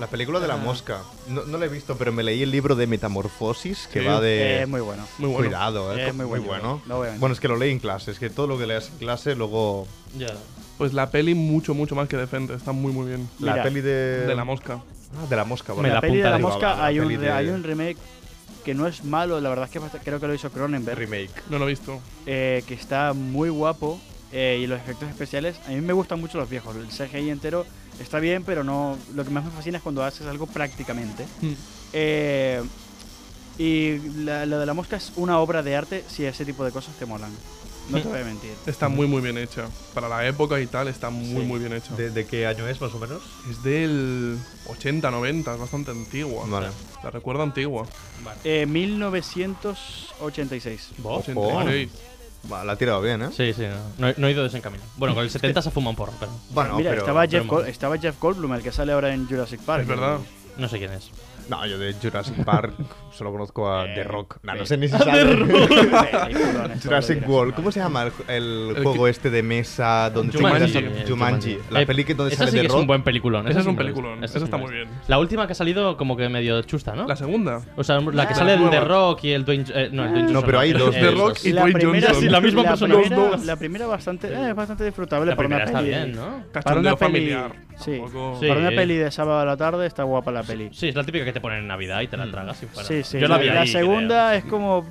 La 0.01 0.09
película 0.09 0.41
de 0.41 0.49
la 0.49 0.55
Ah. 0.55 0.57
mosca. 0.57 1.03
No, 1.29 1.45
no 1.45 1.57
la 1.57 1.67
he 1.67 1.69
visto, 1.69 1.97
pero 1.97 2.11
me 2.13 2.25
leí 2.25 2.43
el 2.43 2.51
libro 2.51 2.75
de 2.75 2.89
Metamorfosis, 2.89 3.89
que 3.93 4.01
Sí. 4.01 4.07
va 4.07 4.21
de. 4.21 4.63
Eh, 4.63 4.67
muy 4.67 4.81
bueno. 4.81 5.05
Muy 5.19 5.29
bueno. 5.31 5.47
Cuidado, 5.47 5.97
eh. 5.97 6.09
Es 6.09 6.15
muy 6.17 6.27
muy 6.27 6.41
bueno. 6.41 6.81
bueno. 6.89 7.13
No. 7.13 7.19
Bueno, 7.21 7.33
es 7.33 7.39
que 7.41 7.47
lo 7.47 7.57
leí 7.57 7.71
en 7.71 7.79
clase. 7.79 8.11
Es 8.11 8.19
que 8.19 8.29
todo 8.29 8.49
lo 8.49 8.59
que 8.59 8.67
leas 8.67 8.89
en 8.91 8.99
clase, 8.99 9.37
luego. 9.37 9.87
Ya. 10.17 10.27
Pues 10.79 10.93
la 10.95 11.11
peli 11.11 11.35
mucho, 11.37 11.75
mucho 11.75 11.95
más 11.95 12.09
que 12.09 12.17
decente. 12.17 12.55
Está 12.55 12.73
muy, 12.73 12.93
muy 12.93 13.07
bien. 13.07 13.29
La 13.39 13.53
Mira, 13.53 13.63
peli 13.65 13.83
de. 13.83 14.27
De 14.27 14.35
la 14.35 14.45
mosca. 14.45 14.81
Ah, 15.16 15.27
de 15.29 15.37
la 15.37 15.44
mosca, 15.44 15.73
Me 15.73 15.77
vale. 15.77 15.88
la 15.88 15.94
la 15.97 16.01
peli 16.01 16.18
de 16.18 16.31
la 16.31 16.38
mosca 16.38 16.77
la 16.77 16.85
hay, 16.87 17.01
un, 17.01 17.09
de- 17.09 17.31
hay 17.33 17.49
un 17.49 17.62
remake 17.62 17.97
que 18.64 18.75
no 18.75 18.87
es 18.87 19.05
malo, 19.05 19.40
la 19.40 19.49
verdad 19.49 19.64
es 19.64 19.71
que 19.71 19.81
creo 20.05 20.21
que 20.21 20.27
lo 20.27 20.35
hizo 20.35 20.51
Cronenberg, 20.51 20.99
remake. 20.99 21.31
No 21.49 21.59
lo 21.59 21.64
he 21.64 21.68
visto. 21.68 22.01
eh, 22.27 22.62
que 22.66 22.75
está 22.75 23.14
muy 23.14 23.49
guapo 23.49 23.99
eh, 24.33 24.61
y 24.62 24.66
los 24.66 24.79
efectos 24.79 25.09
especiales, 25.09 25.59
a 25.66 25.71
mí 25.71 25.81
me 25.81 25.94
gustan 25.94 26.21
mucho 26.21 26.37
los 26.38 26.51
viejos, 26.51 26.77
el 26.77 26.88
CGI 26.88 27.31
entero 27.31 27.64
está 27.99 28.18
bien, 28.21 28.44
pero 28.44 28.62
no 28.64 28.99
lo 29.14 29.25
que 29.25 29.31
más 29.31 29.44
me 29.44 29.51
fascina 29.51 29.79
es 29.79 29.83
cuando 29.83 30.05
haces 30.05 30.27
algo 30.27 30.47
prácticamente. 30.47 31.25
Mm. 31.40 31.53
Eh, 31.94 32.62
y 33.57 33.99
la, 34.25 34.44
lo 34.47 34.59
de 34.61 34.66
la 34.66 34.75
mosca 34.75 34.97
es 34.97 35.12
una 35.16 35.40
obra 35.40 35.62
de 35.62 35.75
arte 35.75 36.05
si 36.07 36.25
ese 36.25 36.44
tipo 36.44 36.64
de 36.64 36.71
cosas 36.71 36.94
te 36.97 37.07
molan. 37.07 37.31
No 37.88 38.01
te 38.03 38.09
voy 38.09 38.20
a 38.20 38.24
mentir. 38.24 38.53
Está 38.66 38.88
muy, 38.88 39.07
muy 39.07 39.22
bien 39.22 39.38
hecha. 39.38 39.66
Para 39.94 40.09
la 40.09 40.27
época 40.27 40.61
y 40.61 40.66
tal, 40.66 40.88
está 40.88 41.09
muy, 41.11 41.44
muy 41.44 41.59
bien 41.59 41.72
hecha. 41.72 41.94
¿De, 41.94 42.11
de 42.11 42.27
qué 42.27 42.46
año 42.46 42.66
es, 42.68 42.81
más 42.81 42.92
o 42.94 42.98
menos? 42.98 43.22
Es 43.51 43.62
del 43.62 44.37
80, 44.68 45.11
90, 45.11 45.55
es 45.55 45.61
bastante 45.61 45.90
antigua. 45.92 46.44
Vale. 46.46 46.68
La 47.03 47.11
recuerdo 47.11 47.42
antigua. 47.42 47.87
Eh, 48.44 48.66
1986. 48.66 50.90
¿Vos? 50.98 51.20
86. 51.29 51.90
Va, 52.53 52.64
la 52.64 52.72
ha 52.72 52.77
tirado 52.77 53.01
bien, 53.03 53.20
¿eh? 53.22 53.29
Sí, 53.37 53.53
sí, 53.53 53.62
no, 53.62 53.77
no 53.98 54.09
he- 54.09 54.14
no 54.16 54.27
he 54.29 54.33
ido 54.33 54.42
desencaminado. 54.44 54.88
Bueno, 54.96 55.14
con 55.14 55.24
el 55.24 55.31
70 55.31 55.61
se 55.62 55.70
fuma 55.70 55.90
un 55.90 55.96
porro, 55.96 56.12
pero 56.20 56.31
Bueno, 56.51 56.77
Mira, 56.77 56.90
pero. 56.90 57.03
estaba, 57.03 57.22
pero 57.27 57.42
Jeff. 57.42 57.51
Gold- 57.53 57.66
estaba 57.68 57.98
Jeff 57.98 58.18
Goldblum, 58.20 58.55
el 58.55 58.62
que 58.62 58.70
sale 58.72 58.92
ahora 58.92 59.12
en 59.12 59.27
Jurassic 59.27 59.61
Park. 59.61 59.83
Es 59.83 59.88
verdad. 59.88 60.18
no 60.57 60.68
sé 60.68 60.79
quién 60.79 60.92
es. 60.92 61.11
No, 61.48 61.66
yo 61.66 61.79
de 61.79 61.94
Jurassic 61.94 62.44
Park 62.44 62.74
solo 63.18 63.33
conozco 63.33 63.70
a 63.70 63.87
Eh, 63.87 63.92
The 63.96 64.04
Rock. 64.04 64.38
No, 64.42 64.54
no 64.54 64.62
eh. 64.62 64.66
sé 64.66 64.76
ni 64.78 64.88
si 64.88 64.96
sabe. 64.96 65.37
Jurassic 66.83 67.28
World. 67.28 67.54
¿Cómo 67.54 67.70
se 67.72 67.81
llama 67.81 68.04
el, 68.04 68.12
el 68.28 68.76
El 68.76 68.83
juego 68.83 69.04
que- 69.04 69.11
este 69.11 69.31
de 69.31 69.42
mesa 69.42 70.11
donde 70.11 70.38
Jumanji. 70.38 71.59
La 71.70 71.83
Eh, 71.83 71.87
peli 71.87 72.04
que 72.04 72.14
donde 72.14 72.35
sale 72.35 72.50
sí 72.50 72.57
The 72.57 72.61
que 72.62 72.66
es 72.66 72.72
Rock. 72.72 72.81
un 72.83 72.87
buen 72.87 73.02
peliculón. 73.02 73.42
Ese 73.46 73.50
esa 73.52 73.61
es 73.61 73.66
un 73.66 73.76
peliculón, 73.76 74.22
ese 74.24 74.38
está 74.38 74.57
muy 74.57 74.72
bien. 74.72 74.88
La 75.09 75.18
última 75.18 75.46
que 75.46 75.52
ha 75.52 75.57
salido 75.57 75.96
como 75.96 76.16
que 76.16 76.28
medio 76.28 76.62
chusta, 76.62 76.94
¿no? 76.94 77.07
La 77.07 77.16
segunda. 77.16 77.61
O 77.76 77.85
sea, 77.85 78.00
la 78.00 78.26
que 78.28 78.35
sale 78.35 78.54
el 78.54 78.70
The. 78.70 78.81
Rock 78.81 79.24
y 79.24 79.33
el 79.33 79.44
Dwayne... 79.44 79.64
eh, 79.74 79.88
no, 79.92 80.04
el 80.04 80.11
Dwayne 80.12 80.33
No, 80.33 80.42
pero 80.42 80.61
hay 80.61 80.72
dos 80.72 80.92
The 80.94 81.11
Rock 81.11 81.38
y 81.44 81.52
Dwayne 81.52 81.85
Johnson. 81.85 82.31
La 82.33 82.40
misma 82.40 82.62
la 82.62 82.68
persona. 82.70 82.96
La 83.44 83.57
primera 83.57 83.87
bastante, 83.87 84.28
eh, 84.33 84.52
bastante 84.52 84.85
disfrutable 84.85 85.31
La 85.31 85.37
para 85.37 85.48
una 85.48 85.57
primera 85.64 85.64
está 85.64 85.78
peli. 85.78 85.90
bien, 85.90 86.16
¿no? 86.16 86.44
Para 86.62 86.81
una 86.81 86.96
peli, 86.96 87.37
sí. 87.76 88.00
Para 88.48 88.61
una 88.61 88.70
peli 88.70 88.96
de 88.96 89.11
sábado 89.11 89.40
a 89.40 89.44
la 89.44 89.57
tarde 89.57 89.87
está 89.87 90.02
guapa 90.04 90.31
la 90.31 90.42
peli. 90.42 90.68
Sí, 90.72 90.88
es 90.88 90.94
la 90.94 91.04
típica 91.04 91.24
que 91.24 91.33
te 91.33 91.40
ponen 91.40 91.59
en 91.61 91.66
Navidad 91.68 92.00
y 92.02 92.07
te 92.07 92.16
la 92.16 92.31
tragas 92.31 92.57
si 92.59 92.66
fuera. 92.66 92.87
Sí, 92.88 93.02
sí. 93.09 93.18
Yo 93.18 93.29
la 93.29 93.38
vi 93.38 93.49
ahí, 93.49 93.68
segunda 93.68 94.35
es 94.37 94.44
como 94.44 94.87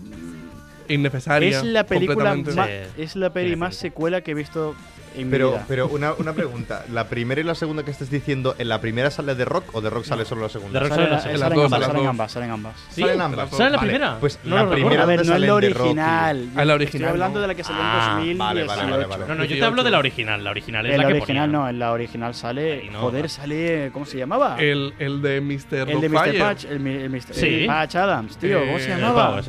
Innecesaria. 0.88 1.50
es 1.50 1.64
la 1.64 1.86
película 1.86 2.36
más, 2.36 2.68
Sí. 2.68 3.02
es 3.02 3.16
la 3.16 3.32
peli 3.32 3.56
más 3.56 3.76
secuela 3.76 4.22
que 4.22 4.32
he 4.32 4.34
visto 4.34 4.76
en 5.22 5.28
mi 5.28 5.32
Pero, 5.32 5.52
vida. 5.52 5.66
pero 5.68 5.88
una, 5.88 6.14
una 6.14 6.34
pregunta. 6.34 6.86
¿La 6.92 7.08
primera 7.10 7.42
y 7.42 7.44
la 7.44 7.56
segunda 7.56 7.84
que 7.84 7.92
estés 7.92 8.10
diciendo, 8.10 8.56
en 8.58 8.70
la 8.70 8.80
primera 8.82 9.10
sale 9.12 9.36
The 9.36 9.46
Rock 9.46 9.74
o 9.76 9.82
The 9.82 9.90
Rock 9.90 10.04
sale 10.06 10.26
solo 10.26 10.42
la 10.44 10.50
segunda? 10.50 10.80
The 10.80 10.88
Rock 10.88 10.90
Salen, 10.98 11.08
sale 11.08 11.14
la 11.14 11.20
salen 11.20 11.38
segunda. 11.40 11.50
las 11.50 11.60
dos, 11.60 11.68
ambas, 11.68 11.82
salen 11.92 12.08
ambas, 12.08 12.32
salen 12.32 12.52
ambas. 12.52 12.74
¿Sí? 12.90 13.02
Salen 13.02 13.22
ambas. 13.22 13.50
¿Sale 13.52 13.70
la 13.72 13.78
Vale, 13.78 13.90
primera? 13.92 14.18
Pues 14.20 14.40
No 14.44 14.56
la 14.56 14.70
primera. 14.72 15.04
A 15.04 15.06
ver, 15.06 15.16
no 15.18 15.22
es 15.22 15.28
la 15.28 15.34
salen 15.36 15.50
original. 15.52 16.50
Ah, 16.56 16.66
la 16.66 16.74
original, 16.74 17.02
Estoy 17.10 17.10
hablando 17.12 17.36
no. 17.40 17.42
de 17.42 17.48
la 17.48 17.56
que 17.56 17.64
salió 17.64 17.82
Ah, 17.84 18.20
en 18.22 18.38
2018. 18.38 18.38
vale, 18.38 18.64
vale, 18.66 18.92
vale, 18.92 19.06
vale. 19.06 19.26
No, 19.28 19.36
no, 19.36 19.44
yo 19.46 19.56
te 19.58 19.66
hablo 19.66 19.84
de 19.84 19.92
la 19.92 20.00
original. 20.00 20.44
La 20.44 20.50
original 20.52 20.86
es 20.86 20.92
En 20.94 20.98
la, 20.98 21.04
la 21.04 21.08
que 21.10 21.14
original 21.18 21.50
ponían. 21.50 21.52
no, 21.64 21.70
en 21.70 21.80
la 21.80 21.92
original 21.92 22.36
sale. 22.36 22.90
No, 22.92 23.00
joder, 23.00 23.30
sale. 23.30 23.90
¿Cómo 23.94 24.06
se 24.06 24.18
llamaba? 24.18 24.56
El, 24.60 24.94
el 25.00 25.22
de 25.22 25.42
Mr. 25.42 25.90
El 25.90 26.02
de 26.02 26.10
Mr. 26.10 26.38
Patch, 26.38 26.66
el, 26.66 26.86
el 26.88 27.10
Mr. 27.10 27.22
Sí. 27.34 27.64
Patch 27.68 27.96
Adams, 27.96 28.38
tío, 28.38 28.60
¿cómo 28.66 28.80
se 28.80 28.86
Eh, 28.86 28.98
llamaba? 28.98 29.42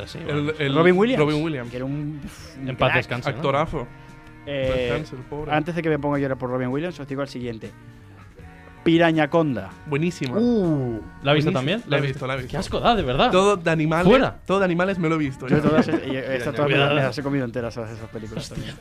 El- 0.59 0.75
Robin 0.75 0.97
Williams. 0.97 1.21
Robin 1.25 1.43
Williams. 1.43 1.71
Que 1.71 1.77
era 1.77 1.85
un. 1.85 2.21
En 2.67 2.77
paz 2.77 2.95
descanse. 2.95 3.33
¿no? 3.33 3.89
Eh, 4.47 5.05
pobre. 5.29 5.53
antes 5.53 5.75
de 5.75 5.83
que 5.83 5.91
me 5.91 5.99
ponga 5.99 6.17
a 6.17 6.21
llorar 6.21 6.39
por 6.39 6.51
Robin 6.51 6.69
Williams, 6.69 6.99
os 6.99 7.07
digo 7.07 7.23
el 7.23 7.29
siguiente: 7.29 7.71
Pirañaconda. 8.85 9.71
Buenísima. 9.87 10.39
Uh, 10.39 11.03
¿La 11.23 11.33
has 11.33 11.37
visto 11.37 11.53
también? 11.53 11.83
La 11.87 11.99
he 11.99 12.01
visto, 12.01 12.27
la 12.27 12.35
he 12.35 12.37
visto. 12.39 12.51
Qué 12.51 12.57
asco 12.57 12.81
da, 12.81 12.95
de 12.95 13.03
verdad. 13.03 13.31
Todo 13.31 13.57
de 13.57 13.71
animales. 13.71 14.09
Fuera. 14.09 14.39
Todo 14.47 14.61
de 14.61 14.65
animales 14.65 14.99
me 14.99 15.09
lo 15.09 15.17
he 15.17 15.19
visto. 15.19 15.47
Yo 15.49 15.61
todas, 15.61 15.87
yo 15.87 15.95
esta 15.95 16.53
todas 16.53 16.71
me, 16.71 16.77
las 16.77 17.19
he 17.19 17.23
comido 17.23 17.45
enteras 17.45 17.75
todas 17.75 17.91
esas 17.91 18.09
películas 18.09 18.49
también. 18.49 18.75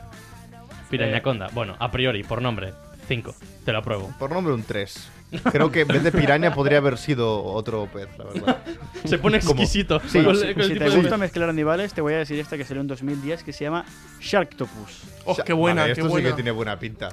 Pirañaconda. 0.89 1.49
Bueno, 1.53 1.75
a 1.79 1.91
priori, 1.91 2.23
por 2.23 2.41
nombre, 2.41 2.73
5. 3.07 3.35
Te 3.65 3.71
lo 3.71 3.79
apruebo. 3.79 4.13
por 4.17 4.31
nombre 4.31 4.53
un 4.53 4.63
3. 4.63 5.11
Creo 5.51 5.71
que 5.71 5.81
en 5.81 5.87
vez 5.89 6.03
de 6.03 6.11
piraña 6.11 6.53
podría 6.53 6.77
haber 6.77 6.97
sido 6.97 7.43
otro 7.43 7.87
pez, 7.91 8.07
la 8.17 8.23
verdad. 8.25 8.57
Se 9.03 9.17
pone 9.17 9.37
exquisito. 9.37 9.99
Sí, 10.07 10.23
con- 10.23 10.35
si 10.37 10.53
con 10.53 10.61
el 10.61 10.67
si 10.69 10.75
te 10.79 10.89
gusta 10.89 11.17
mezclar 11.17 11.49
animales, 11.49 11.93
te 11.93 11.99
voy 12.01 12.13
a 12.13 12.17
decir 12.19 12.39
esta 12.39 12.55
que 12.57 12.63
salió 12.63 12.79
en 12.81 12.87
2010 12.87 13.43
que 13.43 13.51
se 13.51 13.65
llama 13.65 13.83
Sharktopus. 14.21 15.03
Oh, 15.25 15.35
qué 15.45 15.51
buena, 15.53 15.81
Vale, 15.81 15.93
qué 15.95 15.99
esto 16.01 16.09
buena. 16.09 16.29
sí 16.29 16.31
que 16.31 16.35
tiene 16.35 16.51
buena 16.51 16.79
pinta. 16.79 17.09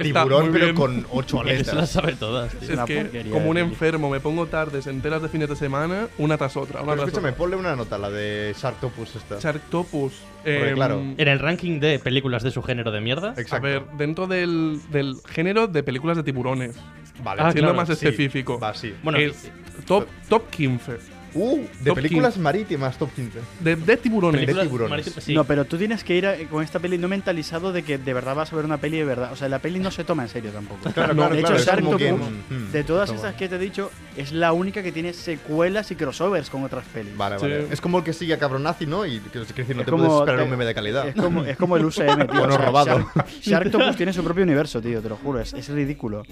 Tiburón, 0.00 0.50
pero 0.52 0.66
bien. 0.66 0.76
con 0.76 1.06
8 1.10 1.36
Porque 1.38 1.64
se 1.64 1.64
las 1.64 1.68
aletas. 1.74 1.90
sabe 1.90 2.12
todas, 2.14 2.52
tío. 2.52 2.60
Es 2.62 2.70
una 2.70 2.84
que, 2.84 3.00
porquería 3.02 3.32
como 3.32 3.50
un 3.50 3.58
enfermo, 3.58 4.10
me 4.10 4.20
pongo 4.20 4.46
tardes 4.46 4.86
enteras 4.86 5.22
de 5.22 5.28
fines 5.28 5.48
de 5.48 5.56
semana, 5.56 6.08
una 6.18 6.38
tras 6.38 6.56
otra. 6.56 6.82
Una 6.82 6.92
Pero 6.92 7.02
tras 7.02 7.08
escúchame, 7.08 7.28
otra. 7.30 7.38
ponle 7.38 7.56
una 7.56 7.74
nota, 7.76 7.98
la 7.98 8.10
de 8.10 8.54
Sharktopus 8.56 9.16
esta. 9.16 9.38
Sharktopus. 9.40 10.12
Porque, 10.44 10.68
em, 10.68 10.74
claro, 10.76 11.00
En 11.16 11.28
el 11.28 11.38
ranking 11.40 11.80
de 11.80 11.98
películas 11.98 12.42
de 12.42 12.50
su 12.52 12.62
género 12.62 12.90
de 12.92 13.00
mierda. 13.00 13.34
A 13.36 13.40
Exacto. 13.40 13.66
ver, 13.66 13.82
dentro 13.98 14.26
del, 14.28 14.80
del 14.90 15.16
género 15.28 15.66
de 15.66 15.82
películas 15.82 16.16
de 16.16 16.22
tiburones, 16.22 16.76
Vale, 17.22 17.42
Ah, 17.42 17.52
siendo 17.52 17.72
claro, 17.72 17.76
más 17.76 17.88
sí. 17.88 17.92
específico, 18.06 18.58
Va, 18.58 18.74
sí. 18.74 18.94
Bueno, 19.02 19.18
es 19.18 19.50
top, 19.86 20.06
top 20.28 20.48
15 20.50 20.98
Uh, 21.38 21.58
de 21.80 21.84
Top 21.90 21.94
películas 21.96 22.34
15. 22.34 22.40
marítimas, 22.42 22.98
top 22.98 23.10
15. 23.14 23.38
de, 23.60 23.76
de 23.76 23.96
tiburones. 23.96 25.14
Sí. 25.20 25.34
No, 25.34 25.44
pero 25.44 25.64
tú 25.64 25.76
tienes 25.78 26.02
que 26.04 26.16
ir 26.16 26.26
a- 26.26 26.36
con 26.50 26.62
esta 26.64 26.78
peli 26.80 26.98
no 26.98 27.08
mentalizado 27.08 27.72
de 27.72 27.82
que 27.82 27.98
de 27.98 28.12
verdad 28.14 28.34
vas 28.34 28.52
a 28.52 28.56
ver 28.56 28.64
una 28.64 28.78
peli 28.78 28.98
de 28.98 29.04
verdad. 29.04 29.32
O 29.32 29.36
sea, 29.36 29.48
la 29.48 29.58
peli 29.60 29.78
no 29.78 29.90
se 29.90 30.04
toma 30.04 30.24
en 30.24 30.28
serio 30.28 30.50
tampoco. 30.50 30.90
Claro, 30.92 31.14
No, 31.14 31.20
claro, 31.22 31.34
de 31.34 31.40
hecho, 31.40 31.48
claro. 31.52 31.64
Sharktopus, 31.64 31.96
que- 31.98 32.12
mm, 32.54 32.72
De 32.72 32.84
todas 32.84 33.10
esas 33.10 33.34
que 33.34 33.48
te 33.48 33.54
he 33.56 33.58
dicho, 33.58 33.90
es 34.16 34.32
la 34.32 34.52
única 34.52 34.82
que 34.82 34.90
tiene 34.92 35.12
secuelas 35.12 35.90
y 35.90 35.94
crossovers 35.96 36.50
con 36.50 36.64
otras 36.64 36.84
pelis. 36.86 37.16
Vale, 37.16 37.36
Sí. 37.38 37.42
vale. 37.42 37.66
Es 37.70 37.80
como 37.80 37.98
el 37.98 38.04
que 38.04 38.12
sigue 38.12 38.34
a 38.34 38.38
Cabronazi, 38.38 38.86
¿no? 38.86 39.06
Y 39.06 39.20
que 39.20 39.38
es 39.40 39.48
decir, 39.54 39.76
no 39.76 39.82
Es 39.82 39.86
te 39.86 39.90
como 39.92 40.04
puedes 40.04 40.20
esperar 40.20 40.38
te- 40.40 40.44
un 40.44 40.50
meme 40.50 40.64
de 40.64 40.74
calidad. 40.74 41.08
Es 41.08 41.14
como, 41.14 41.44
es 41.44 41.56
como 41.56 41.76
el 41.76 41.84
UCM, 41.86 42.26
tío. 42.26 42.38
Bueno, 42.40 42.54
O 42.54 42.56
sea, 42.56 42.66
robado. 42.66 42.98
Shark- 42.98 43.40
Sharktopus 43.42 43.96
tiene 43.96 44.12
su 44.12 44.24
propio 44.24 44.42
universo, 44.44 44.80
tío, 44.80 45.00
te 45.00 45.08
lo 45.08 45.16
juro. 45.16 45.40
Es, 45.40 45.52
es 45.54 45.68
ridículo. 45.68 46.22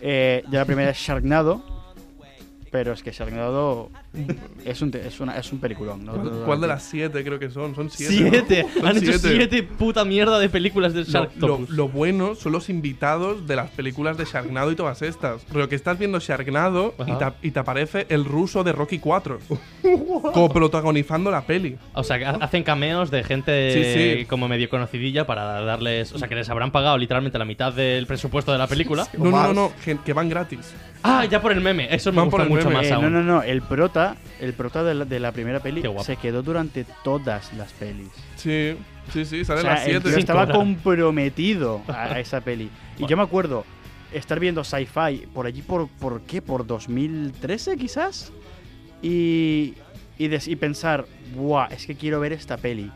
Eh, 0.00 0.42
ya 0.50 0.58
la 0.60 0.64
primera 0.64 0.90
es 0.90 0.98
Sharknado. 0.98 1.81
Pero 2.72 2.92
es 2.94 3.02
que 3.02 3.12
Sharknado 3.12 3.90
es 4.64 4.80
un, 4.80 4.90
es 4.96 5.20
una, 5.20 5.36
es 5.36 5.52
un 5.52 5.60
peliculón. 5.60 6.06
¿no? 6.06 6.14
¿Cuál, 6.14 6.30
cuál 6.46 6.60
de 6.62 6.66
las 6.68 6.82
siete 6.82 7.22
creo 7.22 7.38
que 7.38 7.50
son? 7.50 7.74
Son 7.74 7.90
siete. 7.90 8.14
Siete. 8.30 8.62
¿no? 8.64 8.80
Son 8.80 8.86
Han 8.86 8.96
hecho 8.96 9.18
siete. 9.18 9.62
puta 9.62 10.04
mierda 10.06 10.38
de 10.38 10.48
películas 10.48 10.94
de 10.94 11.04
Sharktopus. 11.04 11.68
lo, 11.68 11.76
lo 11.76 11.88
bueno 11.88 12.34
son 12.34 12.52
los 12.52 12.70
invitados 12.70 13.46
de 13.46 13.56
las 13.56 13.68
películas 13.70 14.16
de 14.16 14.24
Sharknado 14.24 14.72
y 14.72 14.74
todas 14.74 15.02
estas. 15.02 15.42
Pero 15.52 15.68
que 15.68 15.74
estás 15.74 15.98
viendo 15.98 16.18
Sharknado 16.18 16.94
y 17.06 17.12
te, 17.12 17.26
y 17.42 17.50
te 17.50 17.58
aparece 17.60 18.06
el 18.08 18.24
ruso 18.24 18.64
de 18.64 18.72
Rocky 18.72 18.98
4. 18.98 19.38
coprotagonizando 20.32 21.30
la 21.30 21.42
peli. 21.42 21.76
O 21.94 22.02
sea, 22.02 22.18
que 22.18 22.24
hacen 22.24 22.62
cameos 22.62 23.10
de 23.10 23.22
gente 23.22 23.72
Sí, 23.72 24.18
sí. 24.20 24.24
como 24.26 24.48
medio 24.48 24.68
conocidilla 24.68 25.26
para 25.26 25.60
darles. 25.62 26.12
O 26.12 26.18
sea, 26.18 26.28
que 26.28 26.34
les 26.34 26.48
habrán 26.48 26.70
pagado 26.70 26.96
literalmente 26.98 27.38
la 27.38 27.44
mitad 27.44 27.72
del 27.72 28.06
presupuesto 28.06 28.52
de 28.52 28.58
la 28.58 28.66
película. 28.66 29.06
No, 29.18 29.30
no, 29.30 29.52
no, 29.52 29.52
no, 29.52 29.72
que 30.04 30.12
van 30.12 30.28
gratis. 30.28 30.72
Ah, 31.04 31.24
ya 31.24 31.40
por 31.42 31.52
el 31.52 31.60
meme. 31.60 31.88
Eso 31.94 32.12
me 32.12 32.16
Van 32.16 32.26
gusta 32.26 32.36
por 32.38 32.46
el 32.46 32.48
mucho 32.50 32.68
meme. 32.68 32.76
más 32.76 32.86
Eh, 32.86 32.92
aún. 32.92 33.04
no, 33.04 33.10
no, 33.10 33.22
no. 33.22 33.42
El 33.42 33.62
prota, 33.62 34.16
el 34.40 34.52
prota 34.54 34.84
de 34.84 34.94
la, 34.94 35.04
de 35.04 35.18
la 35.20 35.32
primera 35.32 35.60
peli 35.60 35.82
Qué 35.82 35.88
guapo. 35.88 36.04
se 36.04 36.16
quedó 36.16 36.42
durante 36.42 36.84
todas 37.04 37.52
las 37.54 37.72
pelis. 37.72 38.08
Sí, 38.36 38.76
sí, 39.12 39.24
sí, 39.24 39.44
sale 39.44 39.60
O 39.60 39.62
a 39.62 39.64
sea, 39.64 39.74
las 39.74 39.84
el 39.86 39.90
7. 39.94 40.08
tío 40.10 40.18
estaba 40.18 40.44
Claro. 40.44 40.60
comprometido 40.60 41.82
a, 41.88 42.04
a 42.04 42.20
esa 42.20 42.40
peli. 42.40 42.70
Y 42.98 43.06
yo 43.06 43.16
me 43.16 43.22
acuerdo 43.24 43.64
estar 44.12 44.38
viendo 44.38 44.62
sci-fi 44.62 45.26
por 45.32 45.46
allí, 45.46 45.62
por, 45.62 45.88
¿por 45.88 46.20
qué? 46.22 46.40
¿Por 46.42 46.66
2013 46.66 47.76
quizás? 47.76 48.30
Y, 49.02 49.74
y, 50.18 50.28
des- 50.28 50.46
y 50.48 50.56
pensar, 50.56 51.06
¡buah! 51.34 51.66
Es 51.66 51.86
que 51.86 51.94
quiero 51.96 52.20
ver 52.20 52.32
esta 52.32 52.56
peli. 52.56 52.90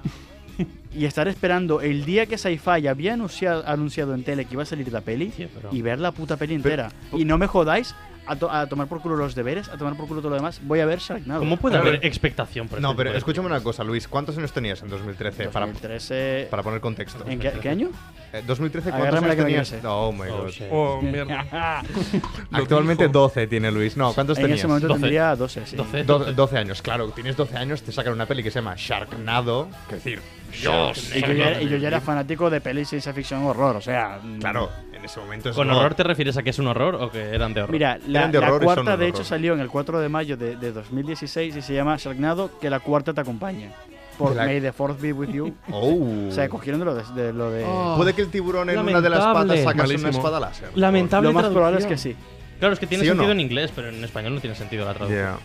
y 0.95 1.05
estar 1.05 1.29
esperando 1.29 1.81
el 1.81 2.05
día 2.05 2.27
que 2.27 2.39
Sci-Fi 2.39 2.87
había 2.87 3.15
anunciado, 3.15 3.65
anunciado 3.67 4.15
en 4.15 4.25
tele 4.25 4.45
que 4.47 4.55
iba 4.55 4.63
a 4.63 4.67
salir 4.67 4.91
la 4.93 5.01
peli 5.01 5.33
Sí, 5.37 5.49
pero- 5.55 5.69
y 5.73 5.83
ver 5.83 5.99
la 5.99 6.13
puta 6.13 6.37
peli 6.37 6.55
entera. 6.55 6.91
y 7.13 7.25
no 7.25 7.39
me 7.39 7.47
jodáis 7.47 7.95
a, 8.29 8.35
to- 8.35 8.51
a 8.51 8.67
tomar 8.67 8.89
por 8.89 9.01
culo 9.01 9.15
los 9.15 9.37
deberes, 9.37 9.69
a 9.69 9.77
tomar 9.79 9.97
por 9.97 10.09
culo 10.09 10.21
todo 10.21 10.31
lo 10.31 10.37
demás. 10.37 10.61
Voy 10.65 10.81
a 10.81 10.87
ver 10.87 10.99
Sharknado. 10.99 11.39
¿Cómo 11.39 11.59
puede 11.59 11.77
haber 11.77 12.05
expectación 12.05 12.67
por 12.67 12.81
No, 12.81 12.89
este 12.91 12.97
pero 12.97 13.11
tipo 13.11 13.13
de 13.13 13.19
escúchame 13.19 13.47
una 13.47 13.63
cosa, 13.63 13.85
Luis. 13.85 14.09
¿Cuántos 14.09 14.37
años 14.37 14.53
tenías 14.53 14.83
en 14.83 14.89
2013? 14.89 15.45
Para, 15.51 15.67
2013... 15.67 16.49
para 16.51 16.65
poner 16.65 16.81
contexto. 16.81 17.25
¿En 17.29 17.39
qué, 17.39 17.53
qué 17.63 17.69
año? 17.69 17.91
Eh, 18.33 18.43
2013, 18.45 18.91
¿cuántos 18.91 19.09
Agárrame 19.09 19.27
la 19.29 19.33
años 19.35 19.45
que 19.45 19.49
tenías? 19.49 19.71
crece. 19.71 19.87
Oh 19.87 20.11
my 20.11 20.29
Oh, 20.29 20.43
god. 20.43 20.49
shit. 20.51 20.67
Oh, 20.73 21.01
mierda. 21.03 21.85
Actualmente 22.51 23.05
dijo. 23.05 23.13
12 23.21 23.47
tiene 23.47 23.71
Luis. 23.71 23.97
No, 23.97 24.13
¿cuántos 24.13 24.39
en 24.39 24.43
tenías? 24.43 24.59
ese 24.59 24.67
momento 24.69 24.89
12. 24.89 25.01
tendría 25.01 25.37
12, 25.37 25.67
sí. 25.67 25.77
12. 25.77 26.03
Do- 26.05 26.33
12 26.33 26.59
años, 26.59 26.83
claro. 26.83 27.09
Tienes 27.11 27.37
12 27.37 27.57
años, 27.57 27.83
te 27.83 27.93
sacan 27.93 28.13
una 28.13 28.27
peli 28.27 28.43
que 28.43 28.51
se 28.51 28.59
llama 28.59 28.75
Sharknado. 28.77 29.69
Que 29.89 29.95
decir, 29.97 30.21
Dios. 30.61 31.13
Y 31.15 31.21
yo, 31.21 31.33
ya, 31.33 31.49
era- 31.51 31.63
y 31.63 31.69
yo 31.69 31.77
ya 31.77 31.89
era 31.89 32.01
fanático 32.01 32.49
de 32.51 32.61
pelis 32.61 32.89
ciencia 32.89 33.13
ficción 33.13 33.45
horror, 33.45 33.77
o 33.77 33.81
sea. 33.81 34.21
mm, 34.23 34.39
Claro, 34.41 34.71
en 34.93 35.05
ese 35.05 35.21
momento 35.21 35.51
es 35.51 35.57
¿Con 35.57 35.69
horror. 35.69 35.81
horror 35.83 35.95
te 35.95 36.03
refieres 36.05 36.37
a 36.37 36.43
que 36.43 36.51
es 36.51 36.59
un 36.59 36.67
horror 36.69 36.95
o 36.97 37.11
que 37.11 37.21
eran 37.35 37.53
de 37.55 37.63
horror? 37.63 37.73
Mira, 37.73 37.99
la, 38.07 38.29
de 38.29 38.41
la 38.41 38.47
horror 38.47 38.63
son 38.65 38.75
cuarta 38.75 38.91
de 38.93 38.97
de 38.99 39.05
hecho 39.09 39.17
horror. 39.19 39.27
salió 39.27 39.55
en 39.55 39.61
el 39.61 39.69
4 39.69 40.01
de 40.01 40.09
mayo 40.09 40.37
de, 40.37 40.57
de 40.57 40.73
2016 40.73 41.57
y 41.57 41.63
se 41.63 41.75
llama 41.75 41.97
Sharknado, 41.99 42.51
que 42.61 42.71
la 42.71 42.81
cuarta 42.81 43.13
te 43.13 43.21
acompaña. 43.21 43.71
Por 44.19 44.35
la- 44.35 44.47
May 44.47 44.63
the 44.63 44.73
Fourth 44.73 44.99
be 44.99 45.13
with 45.13 45.29
you. 45.29 45.55
Oh. 45.71 46.29
o 46.29 46.33
sea, 46.33 46.49
cogieron 46.49 46.79
de 46.81 46.87
lo 46.87 46.95
de. 46.95 47.03
de 47.15 47.33
lo 47.35 47.51
de- 47.51 47.65
Oh. 47.67 47.95
Puede 47.99 48.15
que 48.15 48.23
el 48.23 48.29
tiburón 48.29 48.71
en 48.71 48.79
una 48.79 49.01
de 49.01 49.11
las 49.11 49.19
Lamentable. 49.21 49.63
patas 49.65 49.65
sacase 49.65 49.95
una 49.97 50.09
espada 50.09 50.41
láser. 50.41 50.69
Lamentable 50.75 51.29
lo 51.29 51.35
más 51.35 51.47
probable 51.49 51.79
es 51.81 51.85
traducción. 51.87 52.15
que 52.15 52.21
sí. 52.23 52.27
Claro, 52.59 52.73
es 52.73 52.81
que 52.81 52.87
tiene 52.87 53.05
¿Sí 53.05 53.09
sentido 53.09 53.27
no? 53.27 53.33
en 53.33 53.41
inglés, 53.41 53.71
pero 53.77 53.91
en 53.91 54.03
español 54.03 54.35
no 54.37 54.41
tiene 54.41 54.57
sentido 54.57 54.87
la 54.87 54.95
traducción. 54.95 55.23
Yeah. 55.23 55.39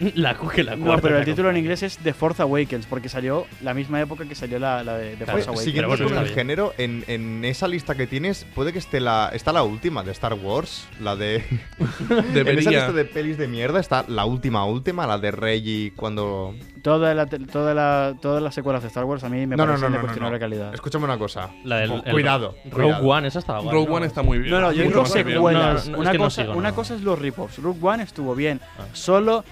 La 0.14 0.34
que 0.36 0.62
la 0.64 0.76
No, 0.76 0.86
cuarta 0.86 1.02
pero 1.02 1.18
el 1.18 1.24
título 1.24 1.50
en 1.50 1.56
inglés 1.56 1.82
es 1.82 1.98
The 1.98 2.12
Fourth 2.14 2.40
Awakens, 2.40 2.86
porque 2.86 3.08
salió 3.08 3.46
la 3.62 3.74
misma 3.74 4.00
época 4.00 4.24
que 4.24 4.34
salió 4.34 4.58
la, 4.58 4.82
la 4.82 4.96
de 4.98 5.16
The 5.16 5.26
Force 5.26 5.42
Awakens. 5.48 5.60
Siguiendo 5.64 5.88
bueno, 5.88 6.04
con 6.04 6.16
el 6.18 6.24
bien. 6.24 6.34
género, 6.34 6.74
en, 6.78 7.04
en 7.06 7.44
esa 7.44 7.68
lista 7.68 7.94
que 7.94 8.06
tienes, 8.06 8.44
puede 8.54 8.72
que 8.72 8.78
esté 8.78 9.00
la. 9.00 9.30
Está 9.32 9.52
la 9.52 9.62
última 9.62 10.02
de 10.02 10.12
Star 10.12 10.34
Wars. 10.34 10.86
La 11.00 11.16
de. 11.16 11.36
en 12.10 12.48
esa 12.58 12.70
lista 12.70 12.92
de 12.92 13.04
pelis 13.04 13.38
de 13.38 13.48
mierda 13.48 13.80
está 13.80 14.04
la 14.08 14.24
última, 14.24 14.64
última, 14.64 15.06
la 15.06 15.18
de 15.18 15.30
Rey 15.30 15.62
y 15.64 15.90
cuando. 15.92 16.54
Toda 16.82 17.14
la, 17.14 17.26
toda 17.26 17.72
la, 17.72 18.14
todas 18.20 18.42
las 18.42 18.54
secuelas 18.54 18.82
de 18.82 18.88
Star 18.88 19.04
Wars 19.04 19.24
a 19.24 19.28
mí 19.30 19.46
me 19.46 19.56
no, 19.56 19.64
no, 19.64 19.72
parecen 19.72 19.80
no, 19.80 19.86
de 19.86 19.90
no, 19.90 19.96
no, 19.96 20.00
cuestionable 20.02 20.36
no. 20.36 20.40
calidad. 20.40 20.74
Escúchame 20.74 21.04
una 21.04 21.16
cosa. 21.18 21.50
La 21.64 21.78
del, 21.78 21.90
Oh, 21.92 22.02
el- 22.04 22.12
cuidado. 22.12 22.56
Rogue 22.70 22.84
cuidado. 22.94 23.08
One, 23.08 23.28
esa 23.28 23.38
estaba 23.38 23.60
guay. 23.60 23.72
Rogue 23.72 23.88
¿no? 23.88 23.94
One 23.94 24.06
está 24.06 24.22
muy 24.22 24.38
bien. 24.38 24.50
No, 24.50 24.60
no, 24.60 24.72
yo 24.72 24.82
digo 24.82 25.06
secuelas. 25.06 25.88
No, 25.88 25.92
no, 25.92 25.96
es 25.96 26.00
una, 26.00 26.12
que 26.12 26.18
no 26.18 26.24
cosa, 26.24 26.42
sigo, 26.42 26.54
una 26.56 26.68
no. 26.70 26.74
cosa 26.74 26.94
es 26.96 27.00
los 27.02 27.18
rip-offs. 27.18 27.58
Rogue 27.58 27.78
One 27.80 28.02
estuvo 28.02 28.34
bien. 28.34 28.60
Ah. 28.78 28.82
Solo 28.92 29.44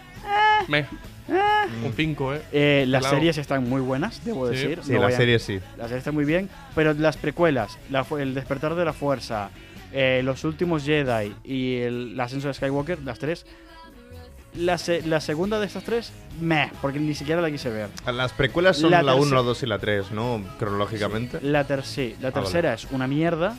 Meh. 0.69 0.87
Un 1.85 1.93
5, 1.95 2.35
eh. 2.35 2.43
eh, 2.53 2.85
las 2.89 3.01
Claro. 3.03 3.17
series 3.17 3.39
están 3.39 3.69
muy 3.69 3.81
buenas, 3.81 4.25
debo 4.25 4.49
Sí. 4.49 4.55
decir. 4.57 4.81
Sí, 4.83 4.93
no 4.93 5.03
la 5.03 5.11
serie 5.13 5.39
sí. 5.39 5.61
La 5.79 5.85
serie 5.85 5.99
está 5.99 6.13
muy 6.13 6.25
bien, 6.25 6.49
pero 6.75 6.93
las 6.95 7.17
precuelas, 7.17 7.79
la 7.91 8.05
fu- 8.05 8.19
el 8.19 8.35
despertar 8.35 8.75
de 8.75 8.85
la 8.85 8.93
fuerza, 8.93 9.51
eh, 9.93 10.21
los 10.25 10.45
últimos 10.45 10.85
Jedi 10.85 11.35
y 11.45 11.77
el, 11.79 12.13
el 12.15 12.21
ascenso 12.21 12.49
de 12.49 12.55
Skywalker, 12.55 12.99
las 13.03 13.19
tres. 13.19 13.47
La, 14.55 14.77
se- 14.77 15.01
la 15.07 15.21
segunda 15.21 15.59
de 15.61 15.67
estas 15.67 15.83
tres, 15.85 16.13
meh, 16.41 16.71
porque 16.83 16.99
ni 17.01 17.15
siquiera 17.15 17.41
la 17.41 17.51
quise 17.51 17.71
ver. 17.71 17.89
Las 18.13 18.33
precuelas 18.33 18.77
son 18.77 18.91
La 18.91 19.03
la 19.03 19.15
1, 19.15 19.25
terce- 19.25 19.35
la 19.35 19.43
2 19.43 19.63
y 19.63 19.67
la 19.67 19.79
3, 19.79 20.11
¿no? 20.11 20.45
Cronológicamente. 20.59 21.39
La, 21.41 21.65
ter 21.65 21.85
sí, 21.85 22.17
la 22.21 22.29
Ah, 22.29 22.31
vale. 22.33 22.45
tercera 22.45 22.75
es 22.75 22.87
una 22.91 23.07
mierda. 23.07 23.57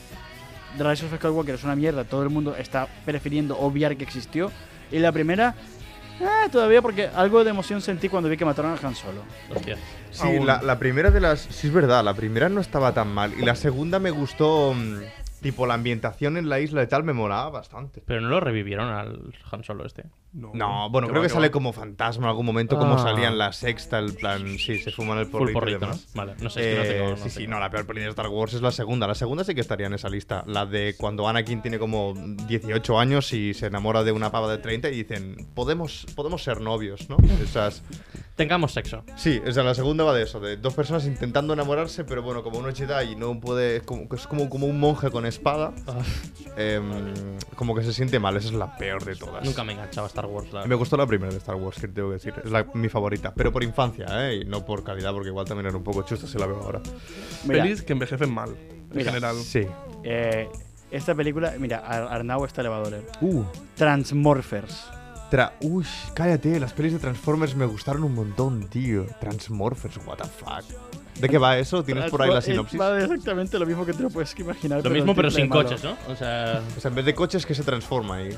The 0.77 0.83
Rise 0.83 1.05
of 1.05 1.15
Skywalker 1.15 1.55
es 1.55 1.63
una 1.63 1.75
mierda. 1.75 2.03
Todo 2.03 2.21
el 2.21 2.29
mundo 2.29 2.55
está 2.55 2.87
prefiriendo 3.05 3.57
obviar 3.57 3.95
que 3.97 4.03
existió. 4.03 4.51
Y 4.91 4.99
la 4.99 5.11
primera, 5.11 5.55
eh, 6.21 6.49
todavía 6.51 6.81
porque 6.81 7.07
algo 7.07 7.43
de 7.43 7.49
emoción 7.49 7.81
sentí 7.81 8.09
cuando 8.09 8.29
vi 8.29 8.37
que 8.37 8.45
mataron 8.45 8.71
a 8.71 8.87
Han 8.87 8.95
Solo. 8.95 9.23
Hostia. 9.53 9.77
Sí, 10.11 10.39
la, 10.39 10.61
la 10.61 10.77
primera 10.79 11.09
de 11.11 11.19
las. 11.19 11.41
Sí, 11.41 11.67
es 11.67 11.73
verdad, 11.73 12.03
la 12.03 12.13
primera 12.13 12.49
no 12.49 12.61
estaba 12.61 12.93
tan 12.93 13.13
mal. 13.13 13.33
Y 13.39 13.43
la 13.43 13.55
segunda 13.55 13.99
me 13.99 14.11
gustó. 14.11 14.73
mm, 14.73 14.99
tipo, 15.41 15.65
la 15.65 15.73
ambientación 15.73 16.37
en 16.37 16.49
la 16.49 16.59
isla 16.59 16.83
y 16.83 16.87
tal 16.87 17.03
me 17.03 17.13
molaba 17.13 17.49
bastante. 17.49 18.01
Pero 18.05 18.21
no 18.21 18.29
lo 18.29 18.39
revivieron 18.39 18.89
al 18.89 19.33
Han 19.51 19.63
Solo 19.63 19.85
este. 19.85 20.03
No, 20.33 20.89
bueno, 20.89 21.07
Que 21.07 21.11
creo 21.11 21.21
va, 21.21 21.27
que 21.27 21.29
que 21.29 21.33
sale 21.33 21.47
va. 21.47 21.51
como 21.51 21.73
fantasma 21.73 22.23
en 22.25 22.29
algún 22.29 22.45
momento, 22.45 22.77
como 22.77 22.95
Ah. 22.95 23.03
salía 23.03 23.27
en 23.27 23.37
la 23.37 23.53
sexta, 23.53 23.99
el 23.99 24.13
plan. 24.15 24.57
Sí, 24.57 24.79
se 24.79 24.91
fuman 24.91 25.19
el 25.19 25.25
Full 25.27 25.51
porrito, 25.51 25.51
y 25.51 25.53
porrito, 25.53 25.87
¿no? 25.87 25.99
Vale, 26.15 26.33
no 26.41 26.49
sé, 26.49 26.59
es 26.61 26.67
que 26.67 26.75
no 26.75 26.83
Eh, 26.83 26.93
tengo. 26.97 27.09
no 27.11 27.17
sí, 27.17 27.29
sí, 27.29 27.47
no, 27.47 27.59
la 27.59 27.69
peor 27.69 27.85
peli 27.85 28.01
de 28.01 28.09
Star 28.09 28.27
Wars 28.29 28.53
es 28.55 28.61
la 28.61 28.71
segunda. 28.71 29.05
La 29.07 29.13
segunda 29.15 29.43
sí 29.43 29.53
que 29.53 29.61
estaría 29.61 29.85
en 29.87 29.93
esa 29.93 30.09
lista. 30.09 30.43
La 30.47 30.65
de 30.65 30.95
cuando 30.97 31.27
Anakin 31.27 31.61
tiene 31.61 31.77
como 31.77 32.13
18 32.47 32.99
años 32.99 33.31
y 33.33 33.53
se 33.53 33.67
enamora 33.67 34.03
de 34.03 34.11
una 34.11 34.31
pava 34.31 34.49
de 34.51 34.57
30 34.57 34.89
y 34.89 34.95
dicen, 35.03 35.35
podemos, 35.53 36.07
podemos 36.15 36.43
ser 36.43 36.61
novios, 36.61 37.09
¿no? 37.09 37.17
Esas... 37.43 37.83
Tengamos 38.35 38.71
sexo. 38.73 39.03
Sí, 39.15 39.39
o 39.47 39.51
sea, 39.51 39.61
la 39.61 39.75
segunda 39.75 40.03
va 40.03 40.11
de 40.15 40.23
eso, 40.23 40.39
de 40.39 40.57
dos 40.57 40.73
personas 40.73 41.05
intentando 41.05 41.53
enamorarse, 41.53 42.03
pero 42.03 42.23
bueno, 42.23 42.41
como 42.41 42.57
uno 42.57 42.69
es 42.69 42.75
Jedi 42.79 43.11
y 43.11 43.15
no 43.15 43.39
puede, 43.39 43.75
es 43.75 43.83
como, 43.83 44.07
es 44.11 44.25
como, 44.25 44.49
como 44.49 44.65
un 44.65 44.79
monje 44.79 45.11
con 45.11 45.27
espada, 45.27 45.71
Ah, 45.87 45.99
em, 46.57 47.03
como 47.55 47.75
que 47.75 47.83
se 47.83 47.93
siente 47.93 48.17
mal, 48.19 48.35
esa 48.35 48.47
es 48.47 48.53
la 48.55 48.75
peor 48.75 49.05
de 49.05 49.15
todas. 49.15 49.45
nunca 49.45 49.63
me 49.63 49.73
enganchaba 49.73 50.07
Star 50.23 50.29
Wars. 50.35 50.53
La... 50.53 50.65
Me 50.65 50.75
gustó 50.75 50.97
la 50.97 51.05
primera 51.05 51.31
de 51.31 51.37
Star 51.37 51.55
Wars, 51.55 51.77
que 51.79 51.87
tengo 51.87 52.09
que 52.09 52.13
decir, 52.13 52.33
es 52.43 52.51
la- 52.51 52.65
mi 52.73 52.89
favorita, 52.89 53.33
pero 53.33 53.51
por 53.51 53.63
infancia, 53.63 54.05
¿eh? 54.29 54.35
Y 54.37 54.45
no 54.45 54.65
por 54.65 54.83
calidad, 54.83 55.11
porque 55.13 55.29
igual 55.29 55.45
también 55.45 55.67
era 55.67 55.77
un 55.77 55.83
poco 55.83 56.03
chusta 56.03 56.27
si 56.27 56.37
la 56.37 56.45
veo 56.45 56.57
ahora. 56.61 56.81
Mira, 57.45 57.63
Pelis 57.63 57.81
que 57.83 57.93
envejecen 57.93 58.33
mal, 58.33 58.49
en 58.49 58.89
Mira. 58.97 59.11
general. 59.11 59.35
Sí. 59.37 59.65
eh, 60.03 60.47
esta 60.91 61.15
película, 61.15 61.53
mira, 61.59 61.79
Ar- 61.79 62.07
Arnau 62.13 62.45
está 62.45 62.61
elevador. 62.61 62.93
eh. 62.93 63.01
Uh, 63.21 63.43
Transmorphers. 63.75 64.85
tra 65.31 65.53
Uy, 65.61 65.85
cállate, 66.13 66.59
las 66.59 66.73
pelis 66.73 66.93
de 66.93 66.99
Transformers 66.99 67.55
me 67.55 67.65
gustaron 67.65 68.03
un 68.03 68.13
montón, 68.13 68.67
tío. 68.69 69.05
Transmorphers, 69.19 69.97
what 70.05 70.17
the 70.17 70.25
fuck. 70.25 70.63
¿De 71.19 71.29
qué 71.29 71.37
va 71.37 71.57
eso? 71.57 71.83
¿Tienes 71.83 72.09
por 72.11 72.21
ahí 72.21 72.29
la 72.29 72.39
Transfor- 72.39 72.43
sinopsis? 72.43 72.79
Va 72.79 72.99
exactamente 72.99 73.57
lo 73.59 73.65
mismo 73.65 73.85
que 73.85 73.93
te 73.93 74.03
lo 74.03 74.09
puedes 74.09 74.37
imaginar. 74.39 74.83
Lo 74.83 74.89
mismo, 74.91 75.15
pero 75.15 75.29
sin 75.31 75.47
coches, 75.49 75.83
¿no? 75.83 75.95
O 76.09 76.15
sea. 76.15 76.61
O 76.77 76.79
sea, 76.79 76.89
en 76.89 76.95
vez 76.95 77.05
de 77.05 77.13
coches, 77.15 77.45
que 77.45 77.55
se 77.55 77.63
transforma 77.63 78.15
ahí? 78.17 78.29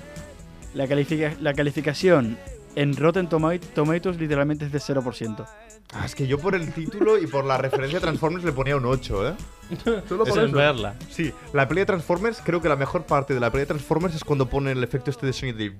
La, 0.75 0.87
califica- 0.87 1.35
la 1.41 1.53
calificación 1.53 2.37
en 2.75 2.95
Rotten 2.95 3.29
Tomat- 3.29 3.61
Tomatoes 3.73 4.19
literalmente 4.19 4.65
es 4.65 4.71
de 4.71 4.79
0%. 4.79 5.45
Ah, 5.93 6.03
es 6.05 6.13
que 6.15 6.27
yo 6.27 6.37
por 6.39 6.55
el 6.55 6.73
título 6.73 7.17
y 7.17 7.27
por 7.27 7.45
la 7.45 7.57
referencia 7.57 7.99
a 7.99 8.01
Transformers 8.01 8.43
le 8.43 8.51
ponía 8.51 8.75
un 8.75 8.85
8, 8.85 9.29
¿eh? 9.29 9.33
Solo 10.09 10.25
Eso 10.25 10.41
es 10.43 10.51
verla. 10.51 10.95
Sí, 11.09 11.31
la 11.53 11.67
peli 11.67 11.81
de 11.81 11.85
Transformers, 11.85 12.41
creo 12.43 12.59
que 12.61 12.67
la 12.67 12.75
mejor 12.75 13.03
parte 13.05 13.33
de 13.33 13.39
la 13.39 13.49
peli 13.51 13.61
de 13.61 13.65
Transformers 13.67 14.15
es 14.15 14.23
cuando 14.23 14.47
pone 14.49 14.71
el 14.71 14.83
efecto 14.83 15.09
este 15.11 15.25
de 15.27 15.31
sonido 15.33 15.57
de... 15.59 15.73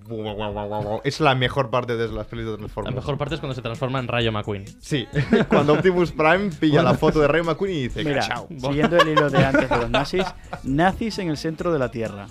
Es 1.04 1.20
la 1.20 1.36
mejor 1.36 1.70
parte 1.70 1.98
de 1.98 2.08
las 2.08 2.28
pelis 2.28 2.46
de 2.46 2.52
La 2.52 2.58
Transformers. 2.58 2.96
mejor 2.96 3.18
parte 3.18 3.36
es 3.36 3.42
cuando 3.42 3.56
se 3.56 3.62
transforma 3.62 4.00
en 4.00 4.08
Rayo 4.08 4.32
McQueen. 4.32 4.66
Sí, 4.80 5.08
cuando 5.50 5.74
Optimus 5.74 6.12
Prime 6.12 6.52
pilla 6.60 6.82
la 6.84 6.94
foto 6.94 7.20
de 7.20 7.28
Ray 7.28 7.42
McQueen 7.44 7.76
y 7.76 7.82
dice, 7.84 8.04
Mira, 8.06 8.46
siguiendo 8.58 8.98
el 8.98 9.08
hilo 9.10 9.30
de 9.30 9.44
antes 9.44 9.70
de 9.70 9.76
los 9.78 9.90
nazis, 9.90 10.24
nazis 10.64 11.18
en 11.20 11.30
el 11.30 11.38
centro 11.38 11.74
de 11.74 11.80
la 11.80 11.92
Tierra. 11.92 12.28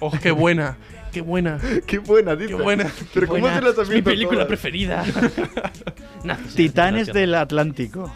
¡Oh, 0.00 0.10
qué 0.10 0.30
buena! 0.30 0.76
¡Qué 1.18 1.22
buena! 1.22 1.58
Qué 1.86 1.98
buena, 1.98 2.36
dice. 2.36 2.48
¡Qué 2.56 2.62
buena! 2.62 2.90
Pero 3.12 3.26
¿cómo 3.26 3.40
Buena, 3.40 3.72
se 3.72 3.76
las 3.76 3.88
mi 3.88 4.02
película 4.02 4.36
todas? 4.38 4.46
preferida. 4.48 5.04
Titanes 6.54 7.08
del 7.12 7.34
Atlántico. 7.34 8.12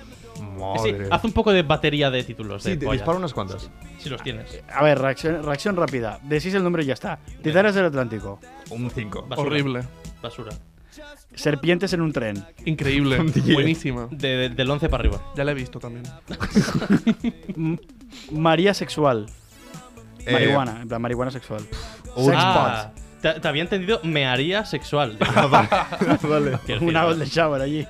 Sí, 0.83 0.93
Madre. 0.93 1.09
haz 1.11 1.25
un 1.25 1.33
poco 1.33 1.53
de 1.53 1.63
batería 1.63 2.11
de 2.11 2.23
títulos. 2.23 2.63
Sí, 2.63 2.71
de 2.71 2.77
te 2.77 2.91
disparo 2.93 3.19
unas 3.19 3.33
cuantas. 3.35 3.69
Si 3.99 4.09
los 4.09 4.23
tienes. 4.23 4.63
A 4.73 4.85
ver, 4.85 4.99
reacción, 5.01 5.43
reacción 5.43 5.75
rápida. 5.77 6.21
Decís 6.23 6.55
el 6.55 6.63
nombre 6.63 6.85
y 6.85 6.87
ya 6.87 6.95
está. 6.95 7.19
Titanes 7.43 7.75
del 7.75 7.87
Atlántico. 7.87 8.39
Un 8.71 8.89
5. 8.91 9.23
Basura. 9.29 9.49
Horrible. 9.49 9.83
Basura. 10.23 10.53
Serpientes 11.35 11.93
en 11.95 12.03
un 12.03 12.13
tren. 12.13 12.45
Increíble. 12.65 13.19
Buenísima. 13.53 14.07
De- 14.13 14.37
de- 14.37 14.49
del 14.51 14.71
11 14.71 14.89
para 14.89 15.01
arriba. 15.03 15.33
Ya 15.37 15.43
la 15.43 15.51
he 15.51 15.55
visto 15.55 15.81
también. 15.81 16.05
María 18.31 18.75
sexual. 18.75 19.27
Eh, 20.27 20.33
Marihuana, 20.33 20.81
en 20.83 20.89
plan 20.89 21.03
marihuana 21.03 21.31
sexual. 21.31 21.63
Old 22.15 22.27
Sex 22.27 22.37
Ah, 22.41 22.91
Te, 23.21 23.39
te 23.41 23.49
había 23.49 23.63
entendido 23.63 24.01
mearía 24.03 24.65
sexual. 24.65 25.17
Ah, 25.37 25.47
vale. 25.47 26.59
Una 26.81 27.05
golden 27.05 27.29
shower 27.29 27.61
allí. 27.63 27.81
Eh, 27.81 27.87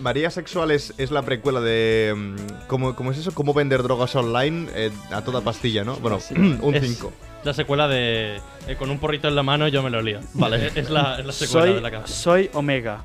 María 0.00 0.30
Sexual 0.30 0.70
es, 0.70 0.94
es 0.98 1.10
la 1.10 1.22
precuela 1.22 1.60
de. 1.60 2.14
mm, 2.16 2.66
¿cómo, 2.68 2.94
cómo 2.94 3.10
es 3.12 3.18
eso? 3.18 3.32
¿Cómo 3.32 3.54
vender 3.54 3.82
drogas 3.82 4.14
online 4.16 4.68
eh, 4.74 4.90
a 5.10 5.22
toda 5.22 5.40
pastilla, 5.40 5.84
no? 5.84 5.96
Bueno, 5.96 6.18
un 6.62 6.74
es 6.74 6.86
5. 6.86 7.12
La 7.44 7.54
secuela 7.54 7.86
de 7.88 8.40
eh, 8.66 8.76
con 8.76 8.90
un 8.90 8.98
porrito 8.98 9.28
en 9.28 9.34
la 9.36 9.42
mano 9.42 9.68
yo 9.68 9.82
me 9.82 9.90
lo 9.90 10.02
lío. 10.02 10.20
Vale. 10.34 10.72
Es 10.74 10.90
la, 10.90 11.18
es 11.20 11.26
la 11.26 11.32
secuela 11.32 11.66
soy, 11.66 11.74
de 11.74 11.80
la 11.80 11.90
canción. 11.90 12.16
soy 12.18 12.50
Omega. 12.54 13.02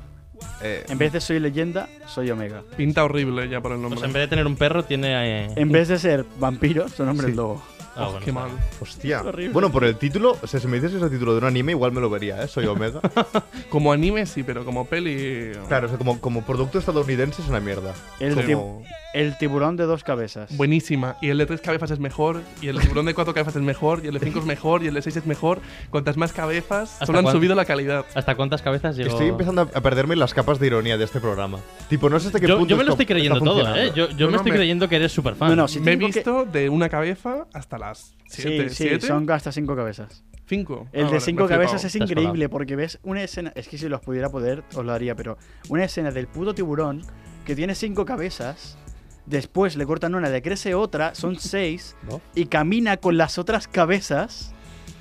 Eh, 0.62 0.84
En 0.88 0.98
vez 0.98 1.12
de 1.12 1.20
soy 1.20 1.38
leyenda, 1.40 1.88
soy 2.06 2.30
Omega. 2.30 2.62
Pinta 2.76 3.04
horrible 3.04 3.48
ya 3.48 3.60
por 3.60 3.72
el 3.72 3.80
nombre. 3.80 3.98
Pues 4.00 4.06
en 4.08 4.12
vez 4.12 4.22
de 4.22 4.28
tener 4.28 4.46
un 4.46 4.56
perro 4.56 4.82
tiene... 4.84 5.44
eh, 5.46 5.52
En 5.56 5.70
vez 5.70 5.88
de 5.88 5.98
ser 5.98 6.24
vampiro, 6.38 6.88
su 6.88 7.04
nombre 7.04 7.26
Sí. 7.26 7.30
es 7.30 7.36
lobo. 7.36 7.62
Ah, 7.96 8.04
Oh, 8.06 8.10
bueno, 8.12 8.24
qué 8.24 8.32
mal. 8.32 8.50
hostia. 8.80 9.22
Bueno, 9.52 9.70
por 9.70 9.84
el 9.84 9.96
título, 9.96 10.36
o 10.42 10.46
sea, 10.46 10.60
si 10.60 10.66
me 10.68 10.76
dices 10.76 10.90
que 10.92 10.96
es 10.98 11.02
el 11.02 11.10
título 11.10 11.32
de 11.32 11.38
un 11.38 11.44
anime, 11.44 11.72
igual 11.72 11.92
me 11.92 12.00
lo 12.00 12.10
vería, 12.10 12.42
¿eh? 12.42 12.48
Soy 12.48 12.66
Omega. 12.66 13.00
Como 13.70 13.92
anime 13.92 14.26
sí, 14.26 14.42
pero 14.42 14.64
como 14.64 14.86
peli. 14.86 15.52
claro, 15.68 15.86
o 15.86 15.88
sea, 15.88 15.98
como, 15.98 16.20
como 16.20 16.42
producto 16.42 16.78
estadounidense 16.78 17.42
es 17.42 17.48
una 17.48 17.60
mierda. 17.60 17.92
El, 18.20 18.34
Como- 18.34 18.82
ti- 18.84 18.88
el 19.14 19.38
tiburón 19.38 19.76
de 19.76 19.84
dos 19.84 20.02
cabezas. 20.04 20.56
Buenísima. 20.56 21.16
Y 21.20 21.28
el 21.28 21.38
de 21.38 21.46
tres 21.46 21.60
cabezas 21.60 21.90
es 21.92 21.98
mejor. 22.00 22.40
Y 22.60 22.68
el 22.68 22.80
tiburón 22.80 23.06
de 23.06 23.14
cuatro 23.14 23.32
cabezas 23.32 23.54
es 23.56 23.62
mejor. 23.62 24.00
Y 24.04 24.08
el 24.08 24.14
de 24.14 24.20
cinco 24.20 24.40
es 24.40 24.44
mejor. 24.44 24.82
Y 24.82 24.88
el 24.88 24.94
de 24.94 25.02
seis 25.02 25.16
es 25.16 25.26
mejor. 25.26 25.60
Cuantas 25.90 26.16
más 26.16 26.32
cabezas, 26.32 26.94
¿Hasta 26.94 27.06
solo 27.06 27.18
han 27.20 27.30
subido 27.30 27.54
la 27.54 27.64
calidad. 27.64 28.04
¿Hasta 28.14 28.34
cuántas 28.34 28.60
cabezas 28.62 28.96
llegó? 28.96 29.10
Estoy 29.10 29.28
empezando 29.28 29.62
a 29.62 29.80
perderme 29.80 30.16
las 30.16 30.34
capas 30.34 30.58
de 30.58 30.66
ironía 30.66 30.98
de 30.98 31.04
este 31.04 31.20
programa. 31.20 31.58
Tipo, 31.88 32.10
no 32.10 32.18
sé 32.18 32.26
hasta 32.28 32.40
qué 32.40 32.48
Yo, 32.48 32.56
punto 32.58 32.70
yo 32.70 32.76
me 32.76 32.82
lo 32.84 32.90
esto 32.92 33.02
estoy 33.02 33.14
creyendo 33.14 33.40
todo. 33.40 33.76
¿eh? 33.76 33.92
Yo, 33.94 34.08
yo 34.10 34.26
No, 34.26 34.26
me 34.26 34.32
no, 34.32 34.36
estoy 34.38 34.52
me- 34.52 34.58
creyendo 34.58 34.88
que 34.88 34.96
eres 34.96 35.12
súper 35.12 35.34
fan. 35.36 35.48
No, 35.50 35.56
no, 35.56 35.68
si 35.68 35.78
Me 35.80 35.92
he 35.92 35.98
que- 35.98 36.06
visto 36.06 36.44
de 36.44 36.68
una 36.68 36.88
cabeza 36.88 37.46
hasta 37.52 37.78
las 37.88 38.14
Sí, 38.26 38.42
siete. 38.42 38.68
sí, 38.70 38.74
¿Siete? 38.88 39.06
son 39.06 39.30
hasta 39.30 39.52
cinco 39.52 39.76
cabezas. 39.76 40.24
Cinco. 40.46 40.88
El 40.92 41.02
Ah, 41.04 41.06
de 41.06 41.12
vale, 41.12 41.20
cinco 41.20 41.46
flipado. 41.46 41.48
cabezas 41.48 41.84
es 41.84 41.96
increíble 41.96 42.48
porque 42.48 42.76
ves 42.76 42.98
una 43.02 43.22
escena. 43.22 43.52
Es 43.54 43.68
que 43.68 43.78
si 43.78 43.88
los 43.88 44.00
pudiera 44.00 44.28
poder, 44.28 44.62
os 44.74 44.84
lo 44.84 44.92
haría, 44.92 45.14
pero 45.14 45.38
una 45.68 45.84
escena 45.84 46.10
del 46.10 46.26
puto 46.26 46.54
tiburón 46.54 47.02
que 47.46 47.54
tiene 47.56 47.74
cinco 47.74 48.04
cabezas. 48.04 48.76
Después 49.26 49.76
le 49.76 49.86
cortan 49.86 50.14
una, 50.14 50.28
le 50.28 50.42
crece 50.42 50.74
otra, 50.74 51.14
son 51.14 51.36
seis, 51.40 51.96
¿No? 52.10 52.20
y 52.34 52.46
camina 52.46 52.98
con 52.98 53.16
las 53.16 53.38
otras 53.38 53.68
cabezas 53.68 54.52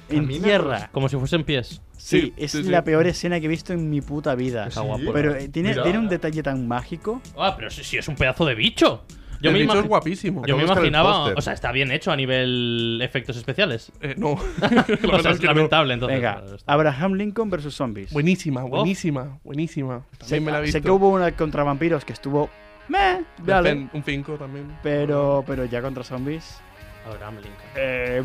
en 0.10 0.22
Camina 0.22 0.44
tierra. 0.44 0.90
Como 0.94 1.10
si 1.10 1.18
fuesen 1.18 1.44
pies. 1.44 1.82
Sí, 1.98 2.20
Sí, 2.22 2.34
es 2.38 2.52
sí, 2.52 2.64
sí. 2.64 2.70
la 2.70 2.84
peor 2.84 3.08
escena 3.08 3.40
que 3.40 3.46
he 3.46 3.50
visto 3.50 3.72
en 3.74 3.90
mi 3.90 4.02
puta 4.02 4.36
vida. 4.36 4.70
Pero 5.14 5.36
eh, 5.36 5.48
tiene, 5.50 5.74
tiene 5.74 5.98
un 6.00 6.10
detalle 6.10 6.44
tan 6.44 6.68
mágico. 6.68 7.22
Ah, 7.38 7.54
pero 7.56 7.70
si, 7.70 7.84
si 7.84 7.98
es 7.98 8.08
un 8.10 8.16
pedazo 8.16 8.46
de 8.46 8.56
bicho. 8.56 9.04
Yo 9.44 9.50
el 9.50 9.54
me, 9.56 9.62
bicho 9.62 9.74
imagi- 9.74 9.80
es 9.84 9.88
guapísimo. 9.88 10.46
yo 10.46 10.58
me 10.58 10.64
imaginaba... 10.64 11.26
O 11.36 11.42
sea, 11.42 11.54
está 11.54 11.72
bien 11.72 11.92
hecho 11.92 12.12
a 12.12 12.16
nivel 12.16 13.00
efectos 13.04 13.38
especiales. 13.38 13.92
Eh, 14.02 14.16
no. 14.18 14.36
La 14.60 14.68
o 14.68 14.74
sea, 14.74 15.12
verdad 15.12 15.32
es 15.34 15.40
que 15.40 15.48
no. 15.48 15.54
lamentable, 15.54 15.94
entonces. 15.94 16.16
Venga, 16.18 16.44
Abraham 16.66 17.14
Lincoln 17.14 17.50
versus 17.50 17.76
zombies. 17.76 18.12
Buenísima, 18.12 18.64
buenísima, 18.64 19.40
buenísima. 19.44 20.04
sé, 20.14 20.18
También 20.20 20.44
me 20.46 20.52
la 20.52 20.60
he 20.60 20.62
visto. 20.64 20.78
sé 20.78 20.82
que 20.82 20.90
hubo 20.92 21.10
una 21.10 21.32
contra 21.34 21.64
vampiros 21.64 22.04
que 22.06 22.14
estuvo. 22.14 22.50
Meh, 22.88 23.22
vale. 23.40 23.88
Un 23.94 24.04
5 24.04 24.34
también. 24.38 24.68
Pero, 24.82 25.44
pero 25.46 25.66
ya 25.66 25.82
contra 25.82 26.04
zombies. 26.04 26.60
Abraham 27.06 27.36
Lincoln. 27.36 27.54
Eh, 27.76 28.24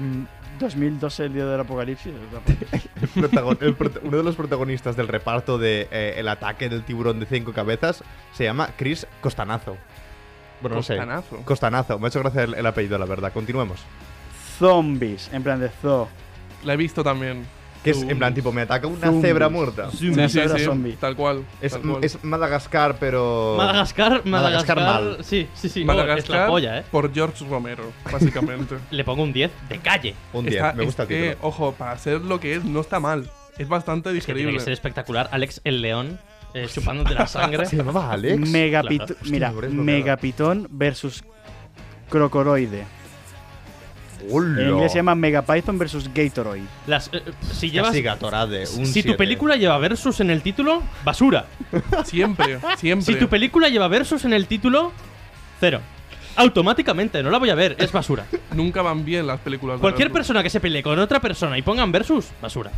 2012, 0.60 1.24
el 1.26 1.32
día 1.34 1.46
del 1.46 1.60
apocalipsis. 1.60 2.12
El 3.16 3.24
el 3.60 3.76
uno 4.04 4.16
de 4.16 4.22
los 4.22 4.34
protagonistas 4.36 4.96
del 4.96 5.08
reparto 5.08 5.58
de 5.58 5.88
eh, 5.90 6.14
El 6.16 6.28
ataque 6.28 6.68
del 6.68 6.82
tiburón 6.82 7.20
de 7.20 7.26
cinco 7.26 7.52
cabezas 7.52 8.02
se 8.32 8.44
llama 8.44 8.70
Chris 8.76 9.06
Costanazo. 9.20 9.76
Bueno, 10.60 10.76
no 10.76 10.82
sé. 10.82 10.96
Costanazo. 10.96 11.36
Costanazo. 11.44 11.98
Me 11.98 12.06
ha 12.06 12.08
hecho 12.08 12.20
gracia 12.20 12.42
el, 12.44 12.54
el 12.54 12.66
apellido, 12.66 12.98
la 12.98 13.06
verdad. 13.06 13.32
Continuemos. 13.32 13.80
Zombies, 14.58 15.30
en 15.32 15.42
plan 15.42 15.60
de 15.60 15.68
zoo. 15.82 16.08
La 16.64 16.74
he 16.74 16.76
visto 16.76 17.02
también. 17.04 17.46
Que 17.84 17.90
es 17.90 18.02
en 18.02 18.18
plan, 18.18 18.34
tipo, 18.34 18.50
me 18.50 18.62
ataca 18.62 18.88
una 18.88 19.06
Zombies. 19.06 19.22
cebra 19.22 19.48
muerta. 19.48 19.88
Sí, 19.92 20.08
Una 20.08 20.28
sí, 20.28 20.40
cebra 20.40 20.58
sí, 20.58 20.64
zombie. 20.64 20.94
Tal 21.00 21.14
cual. 21.14 21.44
Es, 21.60 21.72
tal 21.72 21.82
cual. 21.82 22.04
es 22.04 22.24
Madagascar, 22.24 22.96
pero. 22.98 23.54
Madagascar, 23.56 24.22
Madagascar 24.24 24.76
Madagascar. 24.78 25.04
mal. 25.16 25.24
Sí, 25.24 25.48
sí, 25.54 25.68
sí. 25.68 25.80
no, 25.84 25.92
Madagascar 25.94 26.18
es 26.18 26.28
la 26.42 26.46
polla, 26.48 26.78
¿eh? 26.80 26.84
por 26.90 27.14
George 27.14 27.44
Romero, 27.48 27.84
básicamente. 28.10 28.74
Le 28.90 29.04
pongo 29.04 29.22
un 29.22 29.32
10 29.32 29.52
de 29.68 29.78
calle. 29.78 30.14
Un 30.32 30.46
10. 30.46 30.56
Está- 30.56 30.72
Me 30.72 30.84
gusta 30.84 31.04
es 31.04 31.10
el 31.10 31.16
que, 31.16 31.28
título. 31.30 31.48
ojo, 31.48 31.72
para 31.72 31.96
ser 31.98 32.20
lo 32.22 32.40
que 32.40 32.56
es, 32.56 32.64
no 32.64 32.80
está 32.80 32.98
mal. 32.98 33.30
Es 33.58 33.68
bastante 33.68 34.10
Es 34.10 34.14
que 34.16 34.34
tiene 34.34 34.38
digerible. 34.38 34.58
que 34.58 34.64
ser 34.64 34.72
espectacular. 34.72 35.28
Alex 35.30 35.60
el 35.62 35.80
León 35.80 36.18
eh, 36.54 36.66
chupándote 36.72 37.14
la 37.14 37.26
sangre. 37.26 37.66
¿Se 37.66 37.76
llamaba 37.76 38.12
Alex? 38.12 38.38
Megapit 38.48 38.98
Claro. 38.98 39.14
Hostia, 39.14 39.32
Mira, 39.32 39.50
bloqueado. 39.50 39.82
Megapitón 39.82 40.68
versus 40.70 41.24
Crocoroide. 42.08 42.84
En 44.20 44.70
inglés 44.70 44.92
se 44.92 44.98
llama 44.98 45.14
Megapython 45.14 45.78
versus 45.78 46.10
Gatoroid. 46.12 46.64
Las, 46.86 47.08
eh, 47.12 47.22
si 47.52 47.70
llevas, 47.70 47.90
Casi 47.90 48.02
Gatorade. 48.02 48.64
Un 48.76 48.86
si 48.86 49.02
tu 49.02 49.16
película 49.16 49.56
lleva 49.56 49.78
versus 49.78 50.20
en 50.20 50.30
el 50.30 50.42
título, 50.42 50.82
basura. 51.04 51.46
Siempre, 52.04 52.58
siempre. 52.76 53.14
Si 53.14 53.18
tu 53.18 53.28
película 53.28 53.68
lleva 53.68 53.86
versus 53.88 54.24
en 54.24 54.32
el 54.32 54.46
título, 54.46 54.92
cero. 55.60 55.80
Automáticamente, 56.34 57.22
no 57.22 57.30
la 57.30 57.38
voy 57.38 57.50
a 57.50 57.54
ver, 57.54 57.76
es 57.78 57.90
basura. 57.92 58.24
Nunca 58.54 58.82
van 58.82 59.04
bien 59.04 59.26
las 59.26 59.40
películas. 59.40 59.76
de 59.76 59.80
Cualquier 59.80 60.08
versus. 60.08 60.18
persona 60.18 60.42
que 60.42 60.50
se 60.50 60.60
pelee 60.60 60.82
con 60.82 60.98
otra 60.98 61.20
persona 61.20 61.56
y 61.56 61.62
pongan 61.62 61.92
versus, 61.92 62.26
basura. 62.42 62.70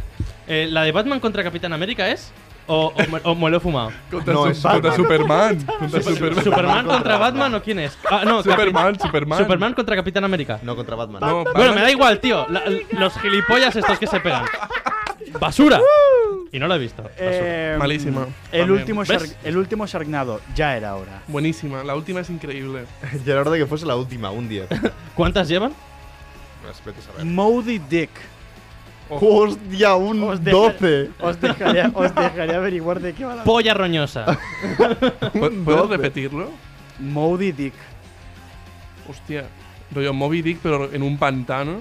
Eh, 0.47 0.67
¿La 0.71 0.83
de 0.83 0.93
Batman 0.93 1.21
contra 1.21 1.43
Capitán 1.43 1.73
América 1.73 2.11
es? 2.11 2.33
¿O, 2.73 2.87
o, 2.95 3.07
me- 3.11 3.21
o 3.25 3.35
me 3.35 3.51
lo 3.51 3.57
he 3.57 3.61
fumado? 3.61 3.91
Contra, 4.11 4.33
No, 4.33 4.45
su- 4.45 4.51
es 4.51 4.61
contra 4.63 4.91
Batman. 4.91 4.97
Superman. 4.97 5.67
Contra 5.67 6.03
Superman. 6.03 6.45
¿Superman 6.45 6.87
contra 6.87 7.19
Batman 7.19 7.55
o 7.57 7.63
quién 7.63 7.79
es? 7.81 7.99
Ah, 8.09 8.23
no, 8.25 8.43
Capi- 8.45 8.51
Superman, 8.53 9.01
Superman. 9.01 9.39
Superman 9.41 9.75
contra 9.75 9.97
Capitán 9.97 10.25
América. 10.25 10.61
No 10.63 10.77
contra 10.77 10.95
Batman. 10.95 11.21
No, 11.21 11.35
Bueno, 11.45 11.51
Batman- 11.53 11.75
me 11.75 11.81
da 11.81 11.91
igual, 11.91 12.21
tío. 12.21 12.47
La- 12.49 12.63
los 12.93 13.13
gilipollas 13.19 13.75
estos 13.75 13.99
que 13.99 14.07
se 14.07 14.21
pegan. 14.21 14.45
¡Basura! 15.41 15.81
Y 16.53 16.59
no 16.59 16.67
lo 16.69 16.75
he 16.75 16.79
visto. 16.79 17.03
Basura. 17.03 17.19
Eh, 17.19 17.77
Malísima, 17.79 18.23
El 18.53 18.61
también. 18.61 18.71
último, 18.71 19.01
¿Ves? 19.01 19.09
Shark- 19.11 19.37
el 19.45 19.57
último 19.57 19.87
Sharknado, 19.87 20.41
ya 20.55 20.77
era 20.77 20.95
hora. 20.97 21.23
Buenísima. 21.29 21.83
La 21.85 21.95
última 21.95 22.21
es 22.21 22.31
increíble. 22.31 22.85
Ya 23.25 23.33
era 23.33 23.41
hora 23.43 23.51
de 23.51 23.59
que 23.59 23.67
fuese 23.67 23.85
la 23.87 23.97
última, 23.97 24.31
un 24.31 24.49
10. 24.49 24.69
¿Cuántas 25.15 25.49
llevan? 25.49 25.73
Pues 26.63 26.81
vete 26.85 27.01
a 27.01 27.03
saber. 27.03 27.25
Moody 27.25 27.79
Dick. 27.79 28.11
¡Hostia! 29.11 29.95
Un 29.97 30.23
Os 30.23 30.43
deja- 30.43 30.57
12. 30.57 31.11
Os 31.21 31.41
dejaré, 31.41 31.91
os 31.95 32.15
dejaré 32.15 32.55
averiguar 32.55 33.01
de 33.01 33.13
qué 33.13 33.25
va 33.25 33.35
la. 33.37 33.45
Polla 33.45 33.75
roñosa. 33.75 34.25
¿Pu- 34.79 35.65
¿Puedes 35.65 35.65
doce. 35.65 35.97
repetirlo? 35.97 36.51
Moody 37.01 37.53
Dick. 37.53 37.75
Hostia. 39.09 39.45
Rollo 39.93 40.13
Moby 40.15 40.43
Dick, 40.43 40.59
pero 40.63 40.93
en 40.93 41.03
un 41.03 41.19
pantano. 41.19 41.81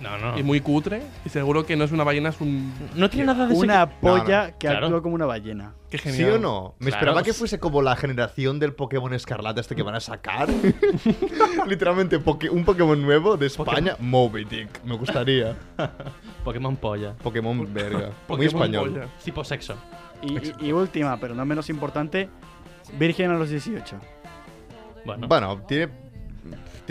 No, 0.00 0.16
no. 0.18 0.38
Y 0.38 0.42
muy 0.42 0.60
cutre. 0.60 1.02
Y 1.24 1.28
seguro 1.28 1.66
que 1.66 1.76
no 1.76 1.84
es 1.84 1.92
una 1.92 2.04
ballena, 2.04 2.30
es 2.30 2.40
un. 2.40 2.72
No 2.94 3.10
tiene 3.10 3.26
nada 3.26 3.46
de 3.46 3.54
Una 3.54 3.88
polla 3.88 4.46
no, 4.48 4.58
que 4.58 4.66
claro. 4.68 4.86
actúa 4.86 5.02
como 5.02 5.14
una 5.14 5.26
ballena. 5.26 5.74
Qué 5.90 5.98
¿Sí 5.98 6.24
o 6.24 6.38
no? 6.38 6.74
Me 6.78 6.86
Claro. 6.86 6.96
esperaba 6.96 7.22
que 7.22 7.32
fuese 7.32 7.58
como 7.58 7.82
la 7.82 7.96
generación 7.96 8.58
del 8.58 8.72
Pokémon 8.72 9.12
Escarlata 9.12 9.60
este 9.60 9.74
que 9.76 9.82
van 9.82 9.96
a 9.96 10.00
sacar. 10.00 10.48
Literalmente 11.66 12.16
un 12.50 12.64
Pokémon 12.64 13.00
nuevo 13.00 13.36
de 13.36 13.46
España. 13.46 13.96
Moby 13.98 14.44
Dick. 14.44 14.82
Me 14.84 14.96
gustaría. 14.96 15.56
Pokémon 16.44 16.76
polla. 16.76 17.14
Pokémon 17.22 17.72
verga. 17.72 17.98
Muy 17.98 18.08
Pokémon 18.26 18.46
español. 18.46 18.90
polla. 18.92 19.06
Tipo 19.22 19.44
sexo. 19.44 19.74
Y, 20.22 20.38
y- 20.38 20.68
y 20.68 20.72
última, 20.72 21.16
pero 21.18 21.34
no 21.34 21.44
menos 21.44 21.68
importante, 21.70 22.28
Virgen 22.98 23.30
a 23.30 23.34
los 23.34 23.50
18. 23.50 23.96
Bueno. 25.04 25.28
Bueno, 25.28 25.60
tiene. 25.66 25.88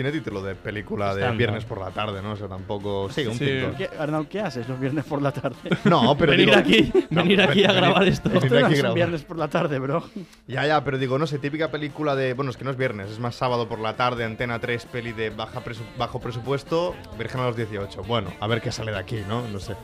Tiene 0.00 0.12
título 0.12 0.40
de 0.40 0.54
película 0.54 1.14
de 1.14 1.30
viernes 1.32 1.66
por 1.66 1.78
la 1.78 1.90
tarde, 1.90 2.22
¿no? 2.22 2.32
O 2.32 2.36
sea, 2.36 2.48
tampoco. 2.48 3.10
Sí, 3.10 3.26
un 3.26 3.34
Sí. 3.34 3.44
¿Qué, 3.76 3.90
Arnau, 3.98 4.26
¿qué 4.26 4.40
haces 4.40 4.66
los 4.66 4.80
viernes 4.80 5.04
por 5.04 5.20
la 5.20 5.30
tarde? 5.30 5.56
No, 5.84 6.16
pero 6.16 6.30
venir 6.30 6.46
digo- 6.46 6.58
aquí, 6.58 6.90
venir 7.10 7.42
aquí 7.42 7.64
a 7.64 7.66
venir- 7.68 7.76
grabar 7.76 8.08
esto. 8.08 8.30
venir 8.30 8.50
no 8.50 8.66
aquí 8.66 8.80
a 8.80 8.88
es 8.88 8.94
viernes 8.94 9.22
por 9.24 9.36
la 9.36 9.48
tarde, 9.48 9.78
bro. 9.78 10.02
Ya, 10.46 10.66
ya, 10.66 10.82
pero 10.82 10.96
digo, 10.96 11.18
no 11.18 11.26
sé, 11.26 11.38
típica 11.38 11.70
película 11.70 12.16
de. 12.16 12.32
Bueno, 12.32 12.50
es 12.50 12.56
que 12.56 12.64
no 12.64 12.70
es 12.70 12.78
viernes, 12.78 13.10
es 13.10 13.18
más 13.18 13.34
sábado 13.34 13.68
por 13.68 13.78
la 13.78 13.94
tarde, 13.96 14.24
Antena 14.24 14.58
3, 14.58 14.86
peli 14.86 15.12
de 15.12 15.28
baja 15.28 15.62
presu- 15.62 15.84
bajo 15.98 16.18
presupuesto, 16.18 16.94
Virgen 17.18 17.42
a 17.42 17.48
los 17.48 17.56
18. 17.56 18.02
Bueno, 18.04 18.32
a 18.40 18.46
ver 18.46 18.62
qué 18.62 18.72
sale 18.72 18.92
de 18.92 18.98
aquí, 18.98 19.22
¿no? 19.28 19.46
No 19.48 19.58
sé. 19.60 19.74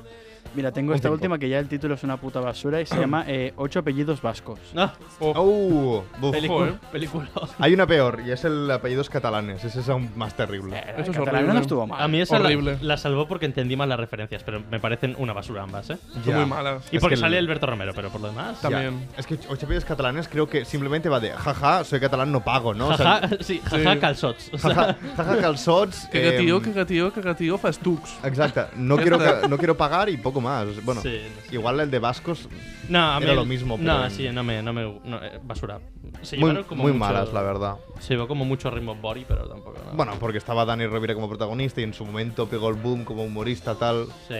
Mira, 0.55 0.73
tengo 0.73 0.95
esta 0.95 1.11
última 1.11 1.39
que 1.39 1.49
ya 1.49 1.59
el 1.59 1.69
título 1.69 1.95
es 1.95 2.03
una 2.03 2.17
puta 2.17 2.41
basura 2.41 2.81
y 2.81 2.87
se 2.87 2.97
llama 2.99 3.25
eh, 3.27 3.53
Ocho 3.57 3.81
apellidos 3.81 4.21
vascos. 4.23 4.59
Ah, 4.77 4.93
Oh, 5.21 6.05
buf. 6.21 6.33
película. 6.33 6.69
eh. 6.71 6.75
película. 6.93 7.29
Hay 7.59 7.75
una 7.75 7.87
peor, 7.87 8.21
y 8.27 8.31
es 8.31 8.45
el 8.45 8.71
apellidos 8.71 9.09
catalanes. 9.11 9.65
Ese 9.65 9.81
es 9.81 9.89
aún 9.89 10.11
más 10.17 10.35
terrible. 10.37 10.79
Eso 10.97 11.11
es 11.11 11.17
Catalana 11.17 11.39
horrible. 11.39 11.55
no 11.55 11.61
estuvo 11.61 11.87
mal. 11.87 12.03
A 12.03 12.09
mí 12.09 12.21
esa 12.21 12.39
la, 12.39 12.47
Horrible. 12.47 12.79
la 12.83 12.97
salvó 12.97 13.27
porque 13.29 13.47
entendí 13.47 13.77
mal 13.77 13.89
las 13.89 13.99
referencias, 14.01 14.43
pero 14.43 14.63
me 14.71 14.81
parecen 14.81 15.15
una 15.19 15.33
basura 15.33 15.63
ambas, 15.63 15.91
¿eh? 15.91 15.99
Muy 16.25 16.47
malas. 16.47 16.85
Y 16.93 16.97
Es 16.97 17.01
porque 17.01 17.15
el- 17.15 17.21
sale 17.21 17.39
Alberto 17.39 17.67
Romero, 17.67 17.93
pero 17.95 18.11
por 18.11 18.21
lo 18.21 18.29
demás. 18.29 18.57
Ya. 18.63 18.71
También. 18.71 19.07
Es 19.17 19.27
que 19.27 19.35
ocho 19.49 19.67
apellidos 19.67 19.85
catalanes 19.85 20.29
creo 20.29 20.49
que 20.49 20.65
simplemente 20.65 21.09
va 21.09 21.21
de 21.21 21.31
jaja, 21.33 21.85
soy 21.85 22.01
catalán, 22.01 22.33
no 22.33 22.43
pago, 22.45 22.75
¿no? 22.75 22.89
O 22.89 22.97
sea, 22.97 23.21
Jaja, 23.21 23.37
sí, 23.41 23.61
jaja, 23.65 23.93
Sí. 23.95 23.99
calzots. 24.01 24.51
O 24.53 24.59
sea, 24.59 24.75
jaja, 24.75 24.97
jaja 25.17 25.39
calzots. 25.39 26.07
Que 26.11 26.23
gatillo, 26.33 26.57
em, 26.59 26.63
que 26.63 26.73
gatillo, 26.73 27.13
que 27.13 27.21
gatillo, 27.21 27.59
fas 27.59 27.79
tux. 27.79 28.17
Exacto, 28.25 28.67
quiero, 28.99 29.19
no 29.49 29.59
quiero 29.59 29.77
pagar 29.77 30.09
y 30.09 30.17
poco 30.17 30.36
poco 30.37 30.41
más. 30.43 30.85
Bueno, 30.85 31.01
Sí, 31.03 31.21
no 31.35 31.43
sé. 31.49 31.55
igual 31.55 31.81
el 31.81 31.91
de 31.91 31.99
Vascos 31.99 32.49
No, 32.89 33.13
a 33.13 33.19
mí 33.19 33.25
Era 33.25 33.33
el- 33.33 33.39
lo 33.39 33.45
mismo, 33.45 33.77
pero 33.79 33.93
No, 33.93 34.05
en- 34.05 34.11
sí, 34.11 34.29
no 34.31 34.45
me. 34.45 34.63
No 34.63 34.73
me 34.73 34.83
no, 35.05 35.17
eh, 35.25 35.41
basura. 35.43 35.81
Se 36.23 36.37
muy, 36.37 36.49
llevaron 36.51 36.65
como 36.69 36.83
muy 36.85 36.93
mucho- 36.93 37.05
malas, 37.05 37.33
la 37.33 37.43
verdad. 37.43 37.77
Se 37.99 38.15
llevó 38.15 38.29
como 38.29 38.45
mucho 38.45 38.71
ritmo 38.71 38.95
body, 38.95 39.25
pero 39.27 39.49
tampoco. 39.49 39.79
no. 39.91 39.97
Bueno, 39.97 40.13
porque 40.21 40.39
estaba 40.39 40.65
Dani 40.65 40.87
Rovira 40.87 41.15
como 41.15 41.29
protagonista 41.29 41.81
y 41.81 41.85
en 41.85 41.95
su 41.95 42.05
momento 42.05 42.49
pegó 42.49 42.69
el 42.69 42.75
boom 42.77 43.05
como 43.05 43.25
humorista 43.25 43.75
tal. 43.75 44.07
Sí, 44.29 44.35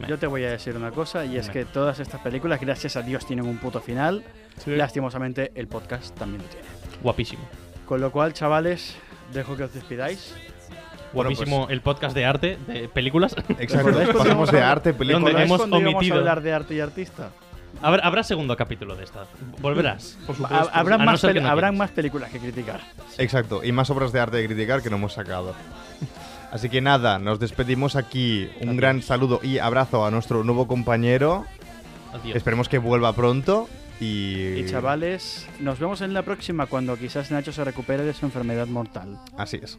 me- 0.00 0.08
Yo 0.08 0.18
te 0.18 0.26
voy 0.26 0.44
a 0.44 0.50
decir 0.50 0.76
una 0.76 0.90
cosa, 0.90 1.24
y 1.24 1.36
es 1.36 1.46
Me- 1.48 1.52
que 1.54 1.64
todas 1.64 1.98
estas 2.00 2.20
películas, 2.20 2.60
gracias 2.60 2.96
a 2.96 3.02
Dios, 3.02 3.24
tienen 3.26 3.46
un 3.46 3.56
puto 3.58 3.80
final. 3.80 4.24
Sí. 4.62 4.72
Lastimosamente, 4.76 5.52
el 5.54 5.68
podcast 5.68 6.14
también 6.18 6.42
lo 6.42 6.48
tiene. 6.48 6.66
Guapísimo. 7.02 7.42
Con 7.86 8.00
lo 8.00 8.10
cual, 8.10 8.32
chavales, 8.34 8.96
dejo 9.32 9.56
que 9.56 9.62
os 9.64 9.72
despidáis. 9.72 10.34
Bueno, 11.12 11.30
pues- 11.36 11.50
el 11.70 11.80
podcast 11.80 12.14
de 12.14 12.24
arte, 12.24 12.58
de 12.66 12.88
películas. 12.88 13.34
Exacto. 13.58 13.76
¿Recordáis 13.88 14.08
cuando 14.10 14.18
Pasamos 14.24 14.52
de 14.52 14.60
arte, 14.62 14.92
películas. 14.94 15.22
Donde 15.22 15.38
¿Recordáis 15.42 15.72
hemos 15.72 15.82
omitido- 15.94 16.14
a 16.14 16.18
hablar 16.18 16.42
de 16.42 16.52
arte 16.52 16.74
y 16.74 16.80
artista? 16.80 17.30
habrá, 17.82 18.02
habrá 18.06 18.22
segundo 18.22 18.56
capítulo 18.56 18.96
de 18.96 19.04
esta. 19.04 19.24
Volverás. 19.60 20.18
Por 20.26 20.36
supuesto. 20.36 20.70
Habrán, 20.72 21.00
no 21.00 21.04
más, 21.06 21.20
que 21.20 21.34
no 21.40 21.48
habrán 21.48 21.76
más 21.76 21.90
películas 21.90 22.30
que 22.30 22.38
criticar. 22.38 22.80
Exacto. 23.18 23.62
Y 23.64 23.72
más 23.72 23.88
obras 23.90 24.12
de 24.12 24.20
arte 24.20 24.36
de 24.38 24.46
criticar 24.46 24.82
que 24.82 24.90
no 24.90 24.96
hemos 24.96 25.12
sacado. 25.14 25.54
Así 26.50 26.68
que 26.70 26.80
nada, 26.80 27.18
nos 27.18 27.38
despedimos 27.38 27.94
aquí. 27.94 28.48
Un 28.60 28.68
Adiós. 28.70 28.76
gran 28.76 29.02
saludo 29.02 29.40
y 29.42 29.58
abrazo 29.58 30.04
a 30.06 30.10
nuestro 30.10 30.44
nuevo 30.44 30.66
compañero. 30.66 31.44
Adiós. 32.14 32.36
Esperemos 32.36 32.68
que 32.68 32.78
vuelva 32.78 33.12
pronto. 33.12 33.68
Y, 34.00 34.54
Y 34.60 34.66
chavales, 34.66 35.46
nos 35.60 35.78
vemos 35.78 36.00
en 36.00 36.14
la 36.14 36.22
próxima 36.22 36.66
cuando 36.66 36.96
quizás 36.96 37.30
Nacho 37.30 37.52
se 37.52 37.64
recupere 37.64 38.04
de 38.04 38.14
su 38.14 38.24
enfermedad 38.26 38.66
mortal. 38.68 39.18
Así 39.36 39.58
es. 39.62 39.78